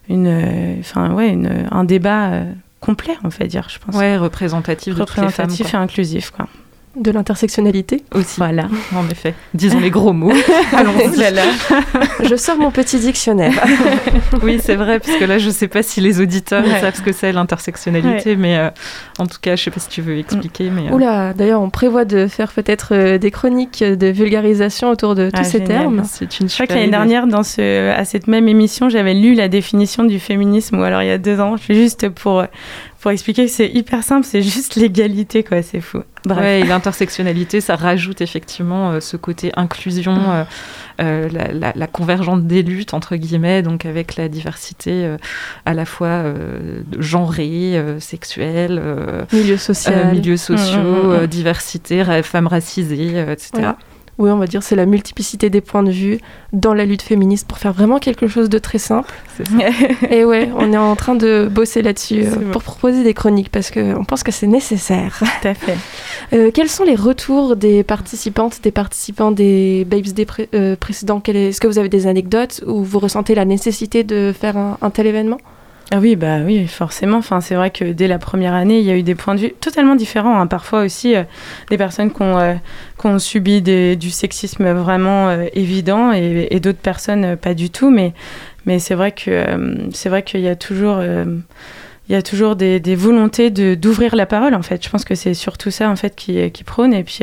une, 0.08 0.76
enfin, 0.80 1.12
ouais, 1.12 1.30
une, 1.30 1.66
un 1.70 1.84
débat 1.84 2.42
complet, 2.80 3.16
on 3.24 3.28
va 3.28 3.46
dire, 3.46 3.68
je 3.68 3.78
pense. 3.78 3.94
Ouais, 3.94 4.16
représentatif, 4.16 4.96
représentatif 4.96 5.74
et 5.74 5.76
inclusif, 5.76 6.30
quoi. 6.30 6.46
De 6.98 7.10
l'intersectionnalité. 7.10 8.02
Aussi. 8.14 8.36
Voilà. 8.38 8.68
En 8.94 9.08
effet. 9.10 9.34
Disons 9.54 9.80
les 9.80 9.90
gros 9.90 10.12
mots. 10.12 10.32
Allons-y. 10.72 11.16
Là, 11.18 11.30
là. 11.30 11.42
Je 12.24 12.36
sors 12.36 12.56
mon 12.56 12.70
petit 12.70 12.98
dictionnaire. 12.98 13.52
oui, 14.42 14.58
c'est 14.62 14.76
vrai, 14.76 14.98
parce 15.00 15.16
que 15.16 15.24
là, 15.24 15.38
je 15.38 15.50
sais 15.50 15.68
pas 15.68 15.82
si 15.82 16.00
les 16.00 16.20
auditeurs 16.20 16.64
Ouais. 16.64 16.80
savent 16.80 16.94
ce 16.96 17.02
que 17.02 17.12
c'est 17.12 17.32
l'intersectionnalité, 17.32 18.36
mais 18.36 18.56
euh, 18.56 18.70
en 19.18 19.26
tout 19.26 19.38
cas, 19.40 19.56
je 19.56 19.64
sais 19.64 19.70
pas 19.70 19.80
si 19.80 19.88
tu 19.88 20.00
veux 20.02 20.18
expliquer. 20.18 20.70
Mais, 20.70 20.88
euh, 20.88 20.94
Oula, 20.94 21.32
d'ailleurs, 21.34 21.60
on 21.60 21.70
prévoit 21.70 22.04
de 22.04 22.26
faire 22.26 22.50
peut-être 22.52 22.88
euh, 22.94 23.18
des 23.18 23.30
chroniques 23.30 23.82
de 23.84 24.06
vulgarisation 24.08 24.90
autour 24.90 25.14
de 25.14 25.28
tous 25.30 25.40
Ah, 25.40 25.44
ces 25.44 25.58
génial. 25.58 25.68
termes. 25.68 26.02
c'est 26.04 26.40
une 26.40 26.48
Je 26.48 26.54
crois 26.54 26.66
que 26.66 26.72
l'année 26.74 26.88
dernière, 26.90 27.26
dans 27.26 27.42
ce, 27.42 27.90
à 27.90 28.04
cette 28.04 28.26
même 28.26 28.48
émission, 28.48 28.88
j'avais 28.88 29.14
lu 29.14 29.34
la 29.34 29.48
définition 29.48 30.04
du 30.04 30.18
féminisme, 30.18 30.78
ou 30.78 30.82
alors 30.82 31.02
il 31.02 31.08
y 31.08 31.12
a 31.12 31.18
deux 31.18 31.40
ans, 31.40 31.56
juste 31.68 32.08
pour, 32.08 32.44
pour 33.06 33.12
expliquer 33.12 33.44
que 33.46 33.52
c'est 33.52 33.68
hyper 33.68 34.02
simple, 34.02 34.26
c'est 34.26 34.42
juste 34.42 34.74
l'égalité, 34.74 35.44
quoi, 35.44 35.62
c'est 35.62 35.80
fou. 35.80 36.00
Bref. 36.24 36.38
Ouais, 36.40 36.60
et 36.62 36.64
l'intersectionnalité, 36.64 37.60
ça 37.60 37.76
rajoute 37.76 38.20
effectivement 38.20 38.90
euh, 38.90 38.98
ce 39.00 39.16
côté 39.16 39.52
inclusion, 39.54 40.16
Mm. 40.16 40.24
euh, 40.28 40.44
euh, 41.02 41.28
la, 41.30 41.52
la- 41.52 41.72
la 41.76 41.86
convergence 41.86 42.42
des 42.42 42.64
luttes, 42.64 42.94
entre 42.94 43.14
guillemets, 43.14 43.62
donc 43.62 43.86
avec 43.86 44.16
la 44.16 44.28
diversité 44.28 44.90
euh, 45.04 45.18
à 45.66 45.72
la 45.74 45.84
fois 45.84 46.24
genrée, 46.98 47.80
sexuelle, 48.00 48.82
Milieu 49.32 49.56
social. 49.56 50.12
milieux 50.12 50.36
sociaux, 50.36 50.80
Mm, 50.80 51.06
mm, 51.06 51.12
euh, 51.12 51.26
diversité, 51.28 52.02
ra- 52.02 52.24
femmes 52.24 52.48
racisées, 52.48 53.20
etc. 53.30 53.50
Voilà. 53.54 53.78
Oui, 54.18 54.30
on 54.30 54.38
va 54.38 54.46
dire 54.46 54.62
c'est 54.62 54.76
la 54.76 54.86
multiplicité 54.86 55.50
des 55.50 55.60
points 55.60 55.82
de 55.82 55.90
vue 55.90 56.18
dans 56.54 56.72
la 56.72 56.86
lutte 56.86 57.02
féministe 57.02 57.46
pour 57.46 57.58
faire 57.58 57.74
vraiment 57.74 57.98
quelque 57.98 58.28
chose 58.28 58.48
de 58.48 58.58
très 58.58 58.78
simple. 58.78 59.12
Et 60.10 60.24
ouais, 60.24 60.50
on 60.56 60.72
est 60.72 60.78
en 60.78 60.96
train 60.96 61.14
de 61.14 61.48
bosser 61.50 61.82
là-dessus 61.82 62.22
euh, 62.24 62.36
bon. 62.36 62.50
pour 62.52 62.62
proposer 62.62 63.04
des 63.04 63.12
chroniques 63.12 63.50
parce 63.50 63.70
qu'on 63.70 64.04
pense 64.06 64.22
que 64.22 64.32
c'est 64.32 64.46
nécessaire. 64.46 65.18
Tout 65.42 65.48
à 65.48 65.54
fait. 65.54 65.76
Euh, 66.32 66.50
quels 66.52 66.68
sont 66.68 66.82
les 66.82 66.96
retours 66.96 67.54
des 67.54 67.84
participantes, 67.84 68.60
des 68.62 68.72
participants 68.72 69.30
des 69.30 69.84
Babes 69.88 70.06
Day 70.06 70.24
pré- 70.24 70.48
euh, 70.54 70.74
précédents? 70.74 71.22
Est- 71.28 71.48
Est-ce 71.50 71.60
que 71.60 71.68
vous 71.68 71.78
avez 71.78 71.88
des 71.88 72.08
anecdotes 72.08 72.62
ou 72.66 72.82
vous 72.82 72.98
ressentez 72.98 73.34
la 73.36 73.44
nécessité 73.44 74.02
de 74.02 74.32
faire 74.36 74.56
un, 74.56 74.76
un 74.82 74.90
tel 74.90 75.06
événement? 75.06 75.38
Ah 75.92 75.98
oui, 76.00 76.16
bah 76.16 76.40
oui, 76.44 76.66
forcément. 76.66 77.18
Enfin, 77.18 77.40
c'est 77.40 77.54
vrai 77.54 77.70
que 77.70 77.84
dès 77.84 78.08
la 78.08 78.18
première 78.18 78.54
année, 78.54 78.80
il 78.80 78.84
y 78.84 78.90
a 78.90 78.96
eu 78.96 79.04
des 79.04 79.14
points 79.14 79.36
de 79.36 79.40
vue 79.40 79.52
totalement 79.60 79.94
différents. 79.94 80.40
hein. 80.40 80.48
Parfois 80.48 80.82
aussi, 80.82 81.14
euh, 81.14 81.22
des 81.70 81.78
personnes 81.78 82.12
qui 82.12 82.22
ont, 82.22 82.38
euh, 82.38 82.54
qui 82.98 83.06
ont 83.06 83.20
subi 83.20 83.62
du 83.62 84.10
sexisme 84.10 84.68
vraiment 84.72 85.28
euh, 85.28 85.44
évident 85.52 86.10
et, 86.12 86.58
d'autres 86.58 86.80
personnes 86.80 87.36
pas 87.36 87.54
du 87.54 87.70
tout. 87.70 87.90
Mais, 87.90 88.14
mais 88.64 88.80
c'est 88.80 88.96
vrai 88.96 89.12
que 89.12 89.44
c'est 89.92 90.08
vrai 90.08 90.24
qu'il 90.24 90.40
y 90.40 90.48
a 90.48 90.56
toujours 90.56 91.00
il 92.08 92.12
y 92.12 92.14
a 92.14 92.22
toujours 92.22 92.56
des, 92.56 92.80
volontés 92.96 93.50
de 93.50 93.74
d'ouvrir 93.74 94.16
la 94.16 94.26
parole 94.26 94.54
en 94.54 94.62
fait. 94.62 94.82
Je 94.82 94.88
pense 94.90 95.04
que 95.04 95.14
c'est 95.14 95.34
surtout 95.34 95.70
ça 95.70 95.88
en 95.88 95.96
fait 95.96 96.16
qui, 96.16 96.50
prône 96.64 96.94
et 96.94 97.04
puis 97.04 97.20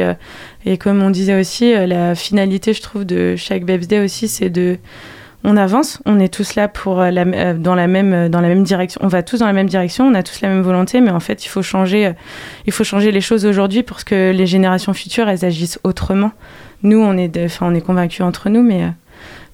et 0.65 0.77
comme 0.77 1.01
on 1.01 1.09
disait 1.09 1.37
aussi 1.37 1.73
la 1.73 2.15
finalité 2.15 2.73
je 2.73 2.81
trouve 2.81 3.03
de 3.03 3.35
chaque 3.35 3.65
Babes 3.65 3.85
Day 3.85 3.99
aussi 3.99 4.29
c'est 4.29 4.49
de 4.49 4.77
on 5.43 5.57
avance, 5.57 6.01
on 6.05 6.19
est 6.19 6.33
tous 6.33 6.55
là 6.55 6.67
pour 6.67 7.01
euh, 7.01 7.11
la, 7.11 7.21
euh, 7.23 7.53
dans 7.53 7.75
la 7.75 7.87
même 7.87 8.13
euh, 8.13 8.29
dans 8.29 8.41
la 8.41 8.47
même 8.47 8.63
direction. 8.63 8.99
On 9.03 9.07
va 9.07 9.23
tous 9.23 9.39
dans 9.39 9.45
la 9.45 9.53
même 9.53 9.67
direction, 9.67 10.05
on 10.07 10.13
a 10.13 10.23
tous 10.23 10.41
la 10.41 10.47
même 10.49 10.61
volonté, 10.61 11.01
mais 11.01 11.11
en 11.11 11.19
fait, 11.19 11.45
il 11.45 11.49
faut 11.49 11.61
changer 11.61 12.13
il 12.65 12.71
faut 12.73 12.83
changer 12.83 13.11
les 13.11 13.21
choses 13.21 13.45
aujourd'hui 13.45 13.83
pour 13.83 14.03
que 14.05 14.31
les 14.31 14.45
générations 14.47 14.93
futures 14.93 15.27
elles 15.29 15.43
agissent 15.45 15.79
autrement. 15.83 16.31
Nous, 16.83 16.97
on 16.99 17.17
est 17.17 17.27
de- 17.29 17.47
on 17.61 17.73
est 17.75 17.81
convaincus 17.81 18.21
entre 18.21 18.49
nous, 18.49 18.61
mais 18.63 18.83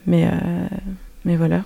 mais 0.07 0.27
mais 1.25 1.35
voilà. 1.35 1.61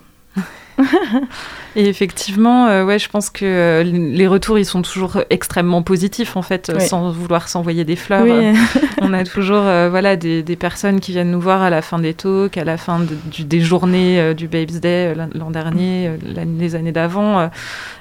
Et 1.75 1.87
effectivement, 1.87 2.67
euh, 2.67 2.85
ouais, 2.85 2.99
je 2.99 3.09
pense 3.09 3.29
que 3.29 3.45
euh, 3.45 3.83
les 3.83 4.27
retours, 4.27 4.59
ils 4.59 4.65
sont 4.65 4.81
toujours 4.83 5.21
extrêmement 5.29 5.81
positifs, 5.81 6.35
en 6.37 6.41
fait, 6.41 6.69
euh, 6.69 6.75
Oui. 6.79 6.87
sans 6.87 7.11
vouloir 7.11 7.47
s'envoyer 7.49 7.83
des 7.83 7.95
fleurs. 7.95 8.23
Oui, 8.23 8.53
On 9.01 9.11
a 9.13 9.23
toujours 9.23 9.63
euh, 9.63 9.89
voilà, 9.89 10.15
des, 10.15 10.43
des 10.43 10.55
personnes 10.55 10.99
qui 10.99 11.11
viennent 11.11 11.31
nous 11.31 11.41
voir 11.41 11.61
à 11.63 11.69
la 11.69 11.81
fin 11.81 11.97
des 11.99 12.13
talks, 12.13 12.57
à 12.57 12.63
la 12.63 12.77
fin 12.77 12.99
de- 12.99 13.15
du- 13.31 13.43
des 13.43 13.59
journées 13.61 14.33
du 14.35 14.47
Babes 14.47 14.79
Day 14.79 15.15
l'an- 15.15 15.51
dernier, 15.51 16.11
les 16.59 16.75
années 16.75 16.91
d'avant. 16.91 17.49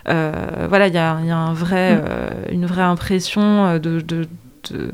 voilà, 0.07 0.87
il 0.89 0.95
y 0.95 0.99
a, 0.99 1.19
il 1.23 1.29
y 1.29 1.31
a 1.31 1.37
un 1.37 1.55
vrai, 1.55 1.97
Mm. 1.97 2.53
une 2.53 2.67
vraie 2.67 2.83
impression 2.83 3.79
de... 3.79 4.01
de- 4.01 4.29
de- 4.71 4.93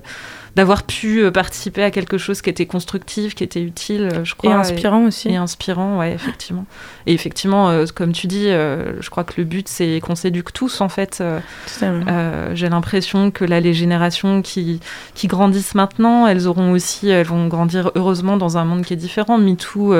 d'avoir 0.58 0.82
pu 0.82 1.20
euh, 1.22 1.30
participer 1.30 1.84
à 1.84 1.92
quelque 1.92 2.18
chose 2.18 2.42
qui 2.42 2.50
était 2.50 2.66
constructif, 2.66 3.36
qui 3.36 3.44
était 3.44 3.62
utile, 3.62 4.08
euh, 4.12 4.24
je 4.24 4.32
et 4.32 4.36
crois. 4.36 4.54
inspirant 4.56 5.04
aussi. 5.04 5.28
Et 5.28 5.36
inspirant, 5.36 6.00
ouais, 6.00 6.12
effectivement. 6.12 6.66
Et 7.06 7.14
effectivement, 7.14 7.70
euh, 7.70 7.86
comme 7.94 8.10
tu 8.10 8.26
dis, 8.26 8.48
euh, 8.48 9.00
je 9.00 9.08
crois 9.08 9.22
que 9.22 9.34
le 9.36 9.44
but, 9.44 9.68
c'est 9.68 10.00
qu'on 10.00 10.16
s'éduque 10.16 10.52
tous, 10.52 10.80
en 10.80 10.88
fait. 10.88 11.22
Euh, 11.22 12.50
J'ai 12.54 12.68
l'impression 12.68 13.30
que 13.30 13.44
là, 13.44 13.60
les 13.60 13.72
générations 13.72 14.42
qui, 14.42 14.80
qui 15.14 15.28
grandissent 15.28 15.76
maintenant, 15.76 16.26
elles 16.26 16.48
auront 16.48 16.72
aussi, 16.72 17.08
elles 17.08 17.24
vont 17.24 17.46
grandir 17.46 17.92
heureusement 17.94 18.36
dans 18.36 18.58
un 18.58 18.64
monde 18.64 18.84
qui 18.84 18.94
est 18.94 18.96
différent. 18.96 19.38
MeToo 19.38 19.94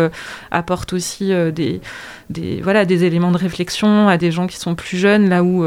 apporte 0.50 0.92
aussi 0.92 1.28
des, 1.54 1.80
des, 2.30 2.60
voilà, 2.62 2.84
des 2.84 3.04
éléments 3.04 3.30
de 3.30 3.38
réflexion 3.38 4.08
à 4.08 4.16
des 4.16 4.32
gens 4.32 4.48
qui 4.48 4.56
sont 4.56 4.74
plus 4.74 4.96
jeunes, 4.96 5.28
là 5.28 5.44
où 5.44 5.64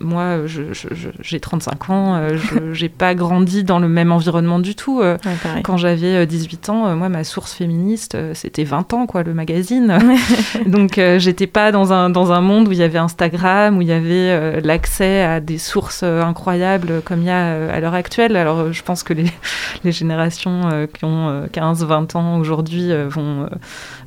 moi, 0.00 0.38
j'ai 1.20 1.38
35 1.38 1.90
ans, 1.90 2.28
je 2.34 2.72
j'ai 2.72 2.88
pas 2.88 3.14
grandi 3.14 3.62
dans 3.62 3.78
le 3.78 3.88
même 3.88 4.10
environnement 4.10 4.23
du 4.60 4.74
tout. 4.74 5.00
euh, 5.00 5.16
Ouais, 5.24 5.62
quand 5.62 5.76
j'avais 5.76 6.14
euh, 6.16 6.26
18 6.26 6.68
ans, 6.68 6.86
euh, 6.86 6.94
moi, 6.94 7.08
ma 7.08 7.24
source 7.24 7.52
féministe, 7.54 8.14
euh, 8.14 8.32
c'était 8.34 8.64
20 8.64 8.92
ans, 8.94 9.06
quoi, 9.06 9.22
le 9.22 9.34
magazine. 9.34 9.98
Donc, 10.66 10.98
euh, 10.98 11.18
j'étais 11.18 11.46
pas 11.46 11.72
dans 11.72 11.92
un, 11.92 12.10
dans 12.10 12.32
un 12.32 12.40
monde 12.40 12.68
où 12.68 12.72
il 12.72 12.78
y 12.78 12.82
avait 12.82 12.98
Instagram, 12.98 13.78
où 13.78 13.82
il 13.82 13.88
y 13.88 13.92
avait 13.92 14.30
euh, 14.30 14.60
l'accès 14.62 15.22
à 15.22 15.40
des 15.40 15.58
sources 15.58 16.00
euh, 16.02 16.22
incroyables 16.22 16.88
euh, 16.90 17.00
comme 17.00 17.20
il 17.20 17.26
y 17.26 17.30
a 17.30 17.44
euh, 17.54 17.76
à 17.76 17.80
l'heure 17.80 17.94
actuelle. 17.94 18.36
Alors, 18.36 18.58
euh, 18.58 18.72
je 18.72 18.82
pense 18.82 19.02
que 19.02 19.12
les, 19.12 19.26
les 19.84 19.92
générations 19.92 20.68
euh, 20.72 20.86
qui 20.86 21.04
ont 21.04 21.28
euh, 21.28 21.46
15, 21.50 21.84
20 21.84 22.16
ans 22.16 22.38
aujourd'hui 22.38 22.90
euh, 22.92 23.06
vont, 23.08 23.44
euh, 23.44 23.46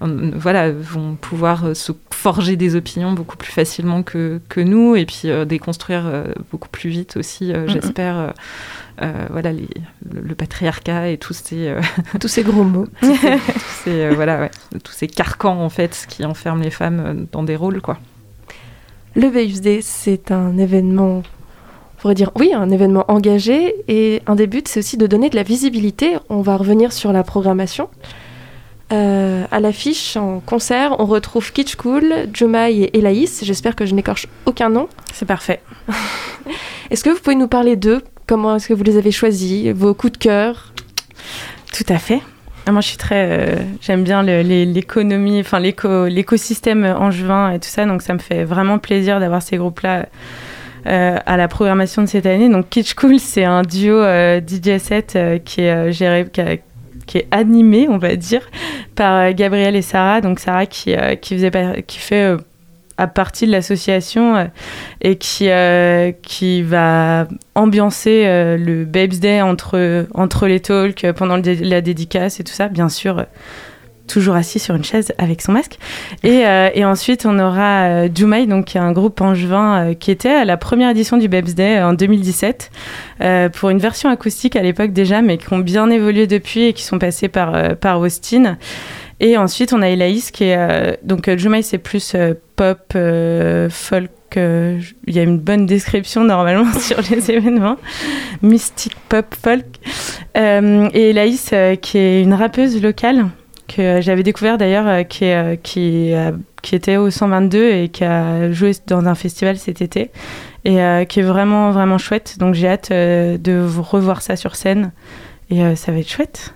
euh, 0.04 0.32
voilà, 0.36 0.72
vont 0.72 1.16
pouvoir 1.16 1.66
euh, 1.66 1.74
se 1.74 1.92
forger 2.12 2.56
des 2.56 2.76
opinions 2.76 3.14
beaucoup 3.14 3.38
plus 3.38 3.52
facilement 3.52 4.02
que, 4.04 4.42
que 4.50 4.60
nous 4.60 4.96
et 4.96 5.06
puis 5.06 5.30
euh, 5.30 5.46
déconstruire 5.46 6.04
euh, 6.06 6.24
beaucoup 6.52 6.70
plus 6.70 6.90
vite 6.90 7.16
aussi, 7.18 7.54
euh, 7.54 7.68
j'espère. 7.68 8.18
euh, 8.18 8.28
euh, 8.28 8.32
voilà 9.30 9.52
les, 9.52 9.68
le, 10.10 10.22
le 10.22 10.36
patriarcat 10.36 11.10
et 11.10 11.18
tous 11.18 11.34
ces, 11.34 11.68
euh, 11.68 11.82
Tous 12.20 12.28
ces 12.28 12.44
gros 12.44 12.64
mots. 12.64 12.88
tous 13.02 13.16
ces, 13.16 13.38
tous 13.38 13.84
ces, 13.84 14.02
euh, 14.02 14.12
voilà 14.16 14.40
ouais, 14.40 14.52
tous 14.84 14.94
ces 14.94 15.08
carcans 15.08 15.60
en 15.62 15.70
fait 15.70 16.06
qui 16.10 16.26
enferment 16.26 16.64
les 16.64 16.72
femmes 16.72 17.04
euh, 17.06 17.26
dans 17.32 17.44
des 17.44 17.56
rôles 17.56 17.82
quoi. 17.82 17.98
Le 19.16 19.32
Day, 19.32 19.80
c'est 19.82 20.32
un 20.32 20.60
événement, 20.60 21.24
on 21.24 22.02
pourrait 22.02 22.14
dire, 22.14 22.30
oui, 22.36 22.54
un 22.54 22.70
événement 22.70 23.04
engagé. 23.08 23.74
Et 23.88 24.22
un 24.28 24.36
des 24.36 24.46
buts, 24.46 24.62
c'est 24.66 24.82
aussi 24.82 24.96
de 24.96 25.08
donner 25.08 25.32
de 25.32 25.36
la 25.36 25.42
visibilité. 25.42 26.18
On 26.30 26.42
va 26.42 26.56
revenir 26.56 26.94
sur 26.94 27.12
la 27.12 27.24
programmation. 27.24 27.90
Euh, 28.94 29.46
à 29.50 29.60
l'affiche, 29.60 30.18
en 30.18 30.40
concert, 30.40 30.98
on 31.00 31.06
retrouve 31.06 31.52
Kitsch 31.52 31.78
Cool, 31.78 32.28
Jomai 32.32 32.74
et 32.74 32.98
Elaïs. 33.00 33.44
J'espère 33.44 33.76
que 33.76 33.88
je 33.88 33.96
n'écorche 33.96 34.28
aucun 34.46 34.70
nom. 34.70 34.88
C'est 35.14 35.26
parfait. 35.26 35.62
Est-ce 36.92 37.04
que 37.04 37.10
vous 37.10 37.20
pouvez 37.20 37.36
nous 37.36 37.48
parler 37.48 37.76
d'eux 37.76 38.04
Comment 38.28 38.56
est-ce 38.58 38.68
que 38.68 38.74
vous 38.74 38.84
les 38.84 38.98
avez 38.98 39.12
choisis 39.12 39.68
Vos 39.74 39.94
coups 39.94 40.14
de 40.14 40.18
cœur? 40.18 40.74
Tout 41.74 41.86
à 41.88 41.98
fait. 41.98 42.20
Ah, 42.66 42.72
Moi, 42.74 42.82
je 42.82 42.88
suis 42.90 42.98
très. 42.98 43.28
euh, 43.30 43.56
J'aime 43.82 44.04
bien 44.04 44.22
l'économie, 44.24 45.40
enfin 45.40 45.60
l'éco- 45.60 46.08
l'écosystème 46.08 46.84
angevin 46.86 47.52
et 47.52 47.60
tout 47.60 47.70
ça, 47.70 47.86
donc 47.86 48.02
ça 48.02 48.14
me 48.14 48.20
fait 48.20 48.44
vraiment 48.44 48.78
plaisir 48.80 49.20
d'avoir 49.22 49.42
ces 49.42 49.56
groupes-là 49.58 50.08
euh, 50.86 51.18
à 51.26 51.38
la 51.38 51.48
programmation 51.48 52.02
de 52.02 52.08
cette 52.08 52.26
année. 52.26 52.50
Donc, 52.50 52.70
Kitsch 52.70 52.94
Cool, 52.94 53.20
c'est 53.20 53.46
un 53.46 53.62
duo 53.62 53.96
euh, 53.96 54.42
DJ 54.46 54.78
set 54.80 55.14
euh, 55.16 55.38
qui 55.38 55.62
est 55.62 55.72
euh, 56.40 56.58
animé, 57.32 57.88
on 57.90 57.98
va 57.98 58.16
dire, 58.18 58.42
par 58.96 59.14
euh, 59.16 59.32
Gabriel 59.34 59.76
et 59.78 59.82
Sarah. 59.82 60.20
Donc, 60.22 60.40
Sarah 60.40 60.66
qui, 60.66 60.94
euh, 60.94 61.16
qui, 61.16 61.36
faisait, 61.36 61.84
qui 61.88 62.00
fait. 62.00 62.36
À 62.98 63.08
partie 63.08 63.46
de 63.46 63.52
l'association 63.52 64.36
euh, 64.36 64.46
et 65.02 65.18
qui, 65.18 65.50
euh, 65.50 66.12
qui 66.22 66.64
va 66.64 67.28
ambiancer 67.56 68.24
euh, 68.26 68.58
le 68.58 68.86
Babes 68.86 69.14
Day 69.14 69.42
entre, 69.42 70.08
entre 70.14 70.48
les 70.48 70.60
talks, 70.60 71.06
pendant 71.16 71.38
la 71.38 71.82
dédicace 71.82 72.40
et 72.40 72.44
tout 72.44 72.54
ça, 72.54 72.68
bien 72.68 72.90
sûr, 72.90 73.26
toujours 74.08 74.36
assis 74.36 74.58
sur 74.58 74.74
une 74.74 74.84
chaise 74.84 75.14
avec 75.18 75.42
son 75.42 75.52
masque. 75.52 75.78
Et, 76.24 76.44
et 76.74 76.86
ensuite, 76.86 77.26
on 77.26 77.38
aura 77.40 77.84
euh, 77.84 78.10
Jumai, 78.14 78.48
donc, 78.48 78.76
un 78.76 78.94
groupe 78.94 79.20
angevin 79.20 79.94
qui 80.00 80.12
était 80.12 80.30
à 80.30 80.46
la 80.46 80.56
première 80.56 80.90
édition 80.90 81.18
du 81.18 81.28
Babes 81.28 81.50
Day 81.50 81.82
en 81.82 81.94
2017, 81.94 82.72
euh, 83.22 83.50
pour 83.50 83.70
une 83.70 83.80
version 83.80 84.10
acoustique 84.10 84.56
à 84.56 84.62
l'époque 84.62 84.94
déjà, 84.94 85.22
mais 85.22 85.38
qui 85.38 85.52
ont 85.52 85.60
bien 85.60 85.90
évolué 85.90 86.26
depuis 86.26 86.64
et 86.64 86.74
qui 86.74 86.84
sont 86.84 87.00
passés 87.00 87.28
par, 87.28 87.76
par 87.78 88.00
Austin. 88.00 88.58
Et 89.20 89.38
ensuite, 89.38 89.74
on 89.74 89.82
a 89.82 89.90
Elaïs 89.90 90.32
qui 90.32 90.46
est. 90.46 90.58
euh, 90.58 90.94
donc, 91.04 91.28
euh, 91.28 91.38
Jumai, 91.38 91.64
c'est 91.64 91.80
plus 91.80 92.14
euh, 92.16 92.34
pop, 92.56 92.94
folk. 93.72 94.12
Il 94.36 95.16
y 95.16 95.18
a 95.18 95.24
une 95.24 95.40
bonne 95.40 95.66
description 95.66 96.24
normalement 96.24 96.72
sur 96.80 96.98
les 97.10 97.32
événements. 97.32 97.78
Mystique, 98.44 98.96
pop, 99.10 99.26
folk. 99.42 99.66
Et 100.36 101.10
Elaïs, 101.10 101.54
qui 101.82 101.98
est 101.98 102.22
une 102.22 102.34
rappeuse 102.36 102.80
locale. 102.82 103.28
que 103.68 104.00
j'avais 104.02 104.22
découvert 104.22 104.60
d'ailleurs, 104.60 105.08
qui, 105.08 105.32
qui, 105.64 106.14
qui 106.62 106.76
était 106.76 106.98
au 106.98 107.10
122 107.10 107.70
et 107.70 107.90
qui 107.90 108.04
a 108.04 108.52
joué 108.52 108.74
dans 108.86 109.08
un 109.08 109.16
festival 109.16 109.58
cet 109.58 109.82
été 109.82 110.12
et 110.66 110.78
qui 111.10 111.22
est 111.22 111.24
vraiment 111.24 111.72
vraiment 111.72 111.98
chouette. 111.98 112.38
Donc 112.38 112.54
j'ai 112.54 112.68
hâte 112.68 112.92
de 112.92 113.80
revoir 113.80 114.22
ça 114.22 114.36
sur 114.36 114.56
scène 114.56 114.92
et 115.50 115.76
ça 115.76 115.92
va 115.92 115.98
être 115.98 116.10
chouette. 116.10 116.54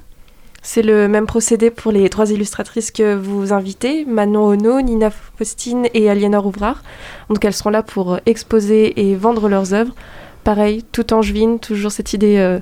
C'est 0.63 0.83
le 0.83 1.07
même 1.07 1.25
procédé 1.25 1.71
pour 1.71 1.91
les 1.91 2.07
trois 2.09 2.29
illustratrices 2.29 2.91
que 2.91 3.15
vous 3.15 3.51
invitez, 3.51 4.05
Manon 4.05 4.49
Ono, 4.49 4.79
Nina 4.81 5.09
Faustine 5.09 5.87
et 5.95 6.07
Aliénor 6.07 6.45
Ouvrard. 6.45 6.83
Donc 7.29 7.43
elles 7.43 7.53
seront 7.53 7.71
là 7.71 7.81
pour 7.81 8.19
exposer 8.27 9.09
et 9.09 9.15
vendre 9.15 9.49
leurs 9.49 9.73
œuvres. 9.73 9.95
Pareil, 10.43 10.83
tout 10.91 11.13
angevine, 11.13 11.59
toujours 11.59 11.91
cette 11.91 12.13
idée 12.13 12.37
euh, 12.37 12.59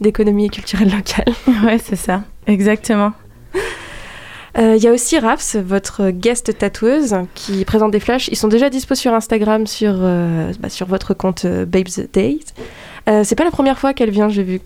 d'économie 0.00 0.50
culturelle 0.50 0.90
locale. 0.90 1.32
ouais, 1.64 1.78
c'est 1.78 1.96
ça, 1.96 2.22
exactement. 2.46 3.12
Euh, 4.58 4.74
il 4.76 4.82
y 4.82 4.88
a 4.88 4.92
aussi 4.92 5.18
Rafs, 5.18 5.56
votre 5.56 6.10
guest 6.10 6.58
tatoueuse, 6.58 7.16
qui 7.34 7.64
présente 7.64 7.92
des 7.92 8.00
flashs. 8.00 8.28
Ils 8.28 8.36
sont 8.36 8.48
déjà 8.48 8.68
dispo 8.68 8.94
sur 8.94 9.14
Instagram, 9.14 9.66
sur, 9.66 9.94
euh, 9.94 10.52
bah, 10.60 10.68
sur 10.68 10.86
votre 10.86 11.14
compte 11.14 11.46
Babes 11.46 12.08
Days. 12.12 12.44
c'est 13.06 13.36
pas 13.36 13.44
la 13.44 13.50
première 13.50 13.78
fois 13.78 13.94
qu'elle 13.94 14.10
vient, 14.10 14.28
j'ai 14.28 14.42
vu. 14.42 14.60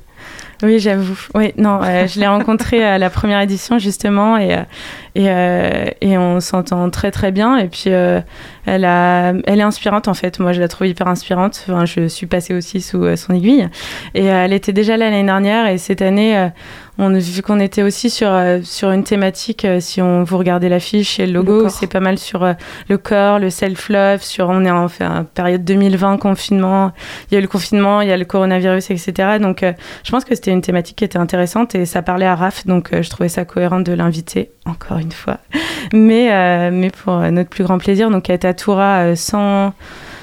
Oui, 0.62 0.78
j'avoue. 0.78 1.18
Oui, 1.34 1.52
non, 1.56 1.80
euh, 1.82 2.06
je 2.06 2.20
l'ai 2.20 2.26
rencontrée 2.28 2.84
à 2.84 2.96
la 2.96 3.10
première 3.10 3.40
édition 3.40 3.80
justement 3.80 4.36
et, 4.36 4.54
euh, 4.54 4.62
et, 5.16 5.28
euh, 5.28 5.86
et 6.00 6.16
on 6.16 6.38
s'entend 6.38 6.88
très 6.90 7.10
très 7.10 7.32
bien. 7.32 7.58
Et 7.58 7.66
puis 7.66 7.90
elle, 7.90 8.84
a, 8.84 9.32
elle 9.46 9.58
est 9.58 9.64
inspirante 9.64 10.06
en 10.06 10.14
fait. 10.14 10.38
Moi, 10.38 10.52
je 10.52 10.60
la 10.60 10.68
trouve 10.68 10.86
hyper 10.86 11.08
inspirante. 11.08 11.66
Je 11.84 12.06
suis 12.06 12.26
passée 12.26 12.54
aussi 12.54 12.80
sous 12.80 13.16
son 13.16 13.34
aiguille. 13.34 13.68
Et 14.14 14.26
elle 14.26 14.52
était 14.52 14.72
déjà 14.72 14.96
là 14.96 15.10
l'année 15.10 15.24
dernière 15.24 15.66
et 15.66 15.78
cette 15.78 16.02
année, 16.02 16.50
on, 16.98 17.10
vu 17.18 17.42
qu'on 17.42 17.58
était 17.58 17.82
aussi 17.82 18.10
sur, 18.10 18.28
euh, 18.28 18.60
sur 18.62 18.90
une 18.90 19.02
thématique, 19.02 19.64
euh, 19.64 19.80
si 19.80 20.02
on 20.02 20.24
vous 20.24 20.36
regardez 20.36 20.68
l'affiche 20.68 21.18
et 21.18 21.26
le 21.26 21.32
logo, 21.32 21.68
c'est 21.70 21.86
pas 21.86 22.00
mal 22.00 22.18
sur 22.18 22.44
euh, 22.44 22.52
le 22.88 22.98
corps, 22.98 23.38
le 23.38 23.48
self-love, 23.48 24.22
sur 24.22 24.50
on 24.50 24.64
est 24.64 24.70
en 24.70 24.88
fait, 24.88 25.06
période 25.34 25.64
2020, 25.64 26.18
confinement, 26.18 26.92
il 27.30 27.34
y 27.34 27.36
a 27.36 27.38
eu 27.38 27.42
le 27.42 27.48
confinement, 27.48 28.02
il 28.02 28.08
y 28.08 28.12
a 28.12 28.16
le 28.16 28.26
coronavirus, 28.26 28.90
etc. 28.90 29.38
Donc 29.40 29.64
je 30.04 30.10
pense 30.10 30.24
que 30.24 30.34
c'était 30.34 30.50
une 30.50 30.60
thématique 30.60 30.98
qui 30.98 31.04
était 31.04 31.18
intéressante 31.18 31.74
et 31.74 31.86
ça 31.86 32.02
parlait 32.02 32.26
à 32.26 32.36
Raph, 32.36 32.66
donc 32.66 32.90
je 32.92 33.08
trouvais 33.08 33.30
ça 33.30 33.44
cohérent 33.44 33.80
de 33.80 33.92
l'inviter, 33.92 34.50
encore 34.66 34.98
une 34.98 35.12
fois. 35.12 35.38
Mais, 35.92 36.70
mais 36.70 36.90
pour 36.90 37.18
notre 37.18 37.50
plus 37.50 37.64
grand 37.64 37.76
plaisir, 37.76 38.08
donc 38.08 38.30
elle 38.30 38.34
est 38.34 38.44
à 38.44 38.54
Toura 38.54 39.14
sans 39.16 39.74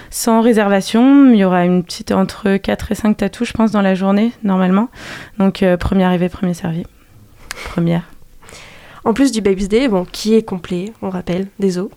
sans 0.09 0.41
réservation. 0.41 1.31
Il 1.31 1.37
y 1.37 1.43
aura 1.43 1.65
une 1.65 1.83
petite 1.83 2.11
entre 2.11 2.57
4 2.57 2.91
et 2.91 2.95
5 2.95 3.17
tatous, 3.17 3.47
je 3.47 3.53
pense, 3.53 3.71
dans 3.71 3.81
la 3.81 3.95
journée, 3.95 4.31
normalement. 4.43 4.89
Donc, 5.37 5.63
euh, 5.63 5.77
premier 5.77 6.03
arrivé, 6.03 6.29
premier 6.29 6.53
servi. 6.53 6.83
Première. 7.65 8.03
En 9.05 9.13
plus 9.13 9.31
du 9.31 9.41
Baby's 9.41 9.69
Day, 9.69 9.87
bon, 9.87 10.05
qui 10.05 10.35
est 10.35 10.43
complet, 10.43 10.93
on 11.01 11.09
rappelle, 11.09 11.47
des 11.57 11.77
os. 11.77 11.89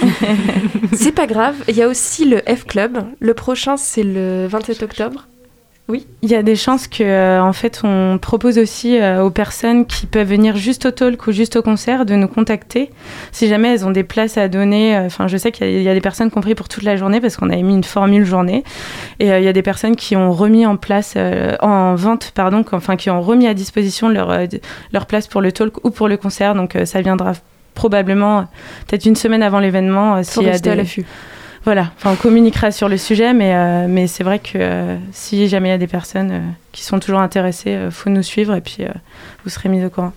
c'est 0.92 1.12
pas 1.12 1.26
grave, 1.26 1.56
il 1.68 1.76
y 1.76 1.82
a 1.82 1.88
aussi 1.88 2.24
le 2.24 2.38
F 2.38 2.64
Club. 2.64 3.04
Le 3.20 3.34
prochain, 3.34 3.76
c'est 3.76 4.02
le 4.02 4.46
27 4.46 4.82
octobre. 4.82 5.26
Oui, 5.92 6.06
il 6.22 6.30
y 6.30 6.34
a 6.34 6.42
des 6.42 6.56
chances 6.56 6.88
que, 6.88 7.02
euh, 7.02 7.42
en 7.42 7.52
fait, 7.52 7.82
on 7.84 8.16
propose 8.16 8.56
aussi 8.56 8.98
euh, 8.98 9.22
aux 9.22 9.28
personnes 9.30 9.84
qui 9.84 10.06
peuvent 10.06 10.26
venir 10.26 10.56
juste 10.56 10.86
au 10.86 10.90
talk 10.90 11.26
ou 11.26 11.32
juste 11.32 11.56
au 11.56 11.62
concert 11.62 12.06
de 12.06 12.14
nous 12.14 12.28
contacter 12.28 12.90
si 13.30 13.46
jamais 13.46 13.74
elles 13.74 13.84
ont 13.84 13.90
des 13.90 14.02
places 14.02 14.38
à 14.38 14.48
donner. 14.48 14.96
Euh, 14.96 15.04
enfin, 15.04 15.28
je 15.28 15.36
sais 15.36 15.52
qu'il 15.52 15.82
y, 15.82 15.88
a 15.90 15.92
des 15.92 16.00
personnes 16.00 16.30
compris 16.30 16.54
pour 16.54 16.70
toute 16.70 16.82
la 16.82 16.96
journée 16.96 17.20
parce 17.20 17.36
qu'on 17.36 17.50
avait 17.50 17.62
mis 17.62 17.74
une 17.74 17.84
formule 17.84 18.24
journée 18.24 18.64
et 19.20 19.26
il 19.26 19.44
y 19.44 19.48
a 19.48 19.52
des 19.52 19.60
personnes 19.60 19.94
qui 19.94 20.16
ont 20.16 20.32
remis 20.32 20.64
en 20.64 20.78
place, 20.78 21.14
en 21.60 21.94
vente, 21.94 22.32
pardon, 22.34 22.64
enfin, 22.72 22.96
qui 22.96 23.10
ont 23.10 23.20
remis 23.20 23.46
à 23.46 23.52
disposition 23.52 24.08
leur, 24.08 24.34
leur 24.94 25.04
place 25.04 25.26
pour 25.26 25.42
le 25.42 25.52
talk 25.52 25.84
ou 25.84 25.90
pour 25.90 26.08
le 26.08 26.16
concert. 26.16 26.54
Donc, 26.54 26.74
ça 26.86 27.02
viendra 27.02 27.34
probablement 27.74 28.46
peut-être 28.86 29.04
une 29.04 29.16
semaine 29.16 29.42
avant 29.42 29.60
l'événement. 29.60 30.22
s'il 30.22 30.44
y 30.44 30.48
a 30.48 30.58
des 30.58 30.86
voilà, 31.64 31.92
enfin, 31.96 32.12
on 32.12 32.16
communiquera 32.16 32.72
sur 32.72 32.88
le 32.88 32.96
sujet, 32.96 33.32
mais, 33.32 33.54
euh, 33.54 33.86
mais 33.88 34.08
c'est 34.08 34.24
vrai 34.24 34.40
que 34.40 34.56
euh, 34.56 34.96
si 35.12 35.46
jamais 35.46 35.68
il 35.68 35.70
y 35.70 35.74
a 35.74 35.78
des 35.78 35.86
personnes 35.86 36.30
euh, 36.32 36.40
qui 36.72 36.82
sont 36.82 36.98
toujours 36.98 37.20
intéressées, 37.20 37.78
il 37.84 37.90
faut 37.92 38.10
nous 38.10 38.22
suivre 38.22 38.54
et 38.54 38.60
puis 38.60 38.84
vous 39.44 39.50
serez 39.50 39.68
mis 39.68 39.84
au 39.84 39.90
courant. 39.90 40.12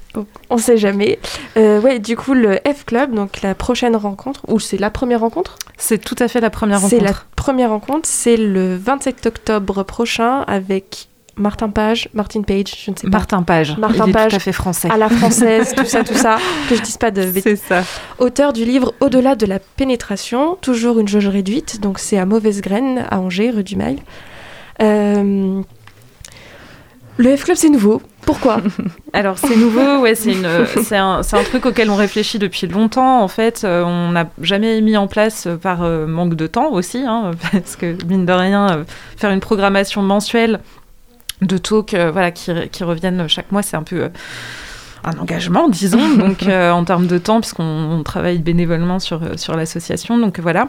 On 0.50 0.58
sait 0.58 0.78
jamais. 0.78 1.20
ouais, 1.56 2.00
du 2.00 2.16
coup, 2.16 2.34
le 2.34 2.60
F 2.66 2.86
Club, 2.86 3.14
donc 3.14 3.42
la 3.42 3.54
prochaine 3.54 3.96
rencontre, 3.96 4.42
ou 4.48 4.60
c'est 4.60 4.78
la 4.78 4.90
première 4.90 5.20
rencontre? 5.20 5.58
C'est 5.78 6.00
tout 6.00 6.16
à 6.20 6.28
fait 6.28 6.40
la 6.40 6.50
première 6.50 6.82
rencontre. 6.82 7.00
C'est 7.00 7.06
la 7.06 7.14
première 7.36 7.70
rencontre, 7.70 8.08
c'est 8.10 8.38
le 8.38 8.76
27 8.76 9.26
octobre 9.28 9.84
prochain 9.84 10.42
avec 10.48 11.10
Martin 11.38 11.70
Page, 11.70 12.10
Martin 12.14 12.42
Page, 12.42 12.86
je 12.86 12.92
ne 12.92 12.96
sais 12.96 13.08
pas. 13.08 13.18
Martin 13.18 13.44
Page. 13.44 13.78
Martin 13.78 14.12
Page. 14.12 14.32
tout 14.32 14.38
à 14.38 14.40
fait 14.40 14.54
français. 14.54 14.90
À 14.90 14.98
la 14.98 15.10
française, 15.10 15.74
tout 15.78 15.86
ça, 15.86 16.04
tout 16.04 16.14
ça. 16.14 16.38
Que 16.70 16.76
je 16.76 16.82
dise 16.82 16.98
pas 16.98 17.12
de 17.12 17.30
C'est 17.42 17.58
ça. 17.58 17.84
Auteur 18.20 18.54
du 18.54 18.64
livre 18.64 18.94
Au-delà 19.02 19.36
de 19.36 19.46
la 19.46 19.60
pénétration, 19.60 20.58
toujours 20.62 21.00
une 21.00 21.08
jauge 21.08 21.28
réduite. 21.28 21.82
Donc 21.82 22.00
c'est 22.00 22.18
à 22.18 22.26
Mauvaise 22.26 22.62
Graine, 22.62 23.06
à 23.10 23.20
Angers, 23.20 23.52
rue 23.52 23.64
du 23.64 23.76
Mail. 23.76 24.00
Euh, 24.82 25.62
le 27.18 27.38
F-Club, 27.38 27.56
c'est 27.56 27.70
nouveau. 27.70 28.02
Pourquoi? 28.26 28.58
Alors 29.14 29.38
c'est 29.38 29.56
nouveau, 29.56 30.00
ouais, 30.00 30.16
c'est 30.16 30.36
un, 30.98 31.22
un, 31.22 31.44
truc 31.44 31.66
auquel 31.66 31.90
on 31.90 31.96
réfléchit 31.96 32.40
depuis 32.40 32.68
longtemps. 32.68 33.22
En 33.22 33.28
fait, 33.28 33.62
euh, 33.64 33.84
on 33.84 34.12
n'a 34.12 34.30
jamais 34.42 34.82
mis 34.82 34.98
en 34.98 35.08
place 35.08 35.48
par 35.62 35.84
euh, 35.84 36.08
manque 36.08 36.36
de 36.36 36.48
temps 36.48 36.72
aussi, 36.72 37.04
hein, 37.06 37.32
parce 37.52 37.76
que 37.76 37.96
mine 38.06 38.26
de 38.26 38.34
rien, 38.34 38.86
faire 39.16 39.32
une 39.32 39.40
programmation 39.40 40.02
mensuelle 40.02 40.60
de 41.42 41.58
talks 41.58 41.94
euh, 41.94 42.12
voilà, 42.12 42.32
qui, 42.32 42.52
qui, 42.72 42.84
reviennent 42.84 43.28
chaque 43.28 43.52
mois. 43.52 43.62
C'est 43.62 43.78
un 43.78 43.84
peu 43.84 44.04
euh, 44.04 44.10
un 45.04 45.18
engagement, 45.20 45.70
disons, 45.70 46.16
donc 46.16 46.44
euh, 46.48 46.72
en 46.72 46.84
termes 46.84 47.08
de 47.08 47.18
temps, 47.18 47.42
puisqu'on 47.42 48.02
travaille 48.04 48.40
bénévolement 48.40 49.00
sur, 49.00 49.38
sur 49.38 49.56
l'association. 49.56 50.18
Donc 50.18 50.40
voilà. 50.40 50.68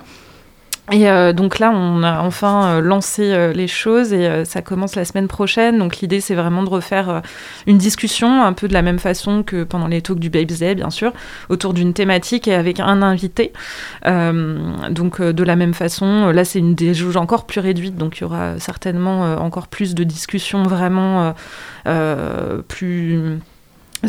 Et 0.93 1.11
euh, 1.11 1.33
donc 1.33 1.59
là, 1.59 1.73
on 1.75 2.05
a 2.05 2.21
enfin 2.21 2.77
euh, 2.77 2.81
lancé 2.81 3.33
euh, 3.33 3.53
les 3.53 3.67
choses 3.67 4.13
et 4.13 4.45
ça 4.45 4.63
commence 4.63 4.95
la 4.95 5.05
semaine 5.05 5.27
prochaine. 5.27 5.79
Donc 5.79 5.97
l'idée, 5.99 6.21
c'est 6.21 6.37
vraiment 6.37 6.63
de 6.63 6.69
refaire 6.69 7.23
une 7.67 7.79
discussion 7.79 8.43
un 8.43 8.53
peu 8.53 8.69
de 8.69 8.73
la 8.73 8.83
même 8.83 9.01
façon 9.01 9.43
que 9.43 9.65
pendant 9.65 9.89
les 9.89 10.01
talks 10.01 10.21
du 10.21 10.31
Babes 10.31 10.47
Day, 10.47 10.75
bien 10.77 10.91
sûr, 10.91 11.13
autour 11.49 11.75
d'une 11.75 11.93
thématique 11.93 12.47
et 12.47 12.55
avec 12.55 12.79
un 12.81 13.03
invité. 13.03 13.53
donc 14.05 15.21
de 15.21 15.43
la 15.43 15.57
même 15.57 15.75
façon, 15.75 16.31
là, 16.31 16.45
c'est 16.45 16.61
une 16.61 16.75
des 16.75 17.17
encore 17.17 17.47
plus 17.47 17.61
réduite, 17.61 17.97
donc 17.97 18.19
il 18.19 18.23
y 18.23 18.25
aura 18.25 18.59
certainement 18.59 19.37
encore 19.37 19.69
plus 19.69 19.95
de 19.95 20.05
discussions 20.05 20.63
vraiment 20.63 21.35
plus 22.69 23.41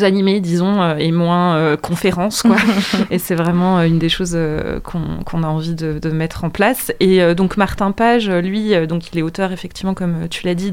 animés, 0.02 0.40
disons, 0.40 0.82
euh, 0.82 0.96
et 0.98 1.12
moins 1.12 1.56
euh, 1.56 1.78
conférences, 1.78 2.42
quoi. 2.42 2.58
et 3.10 3.20
c'est 3.20 3.36
vraiment 3.36 3.80
euh, 3.80 3.88
une 3.88 4.00
des 4.00 4.10
choses 4.10 4.38
qu'on 4.84 5.44
a 5.44 5.48
envie 5.48 5.74
de, 5.74 6.10
mettre 6.10 6.44
en 6.44 6.50
place. 6.50 6.92
Et 7.00 7.36
donc 7.36 7.58
Martin 7.58 7.92
Page, 7.92 8.30
lui, 8.30 8.74
donc 8.88 9.12
il 9.12 9.20
est 9.20 9.22
auteur, 9.22 9.52
effectivement, 9.52 9.94
comme 9.94 10.28
tu 10.30 10.46
l'as 10.46 10.56
dit, 10.56 10.72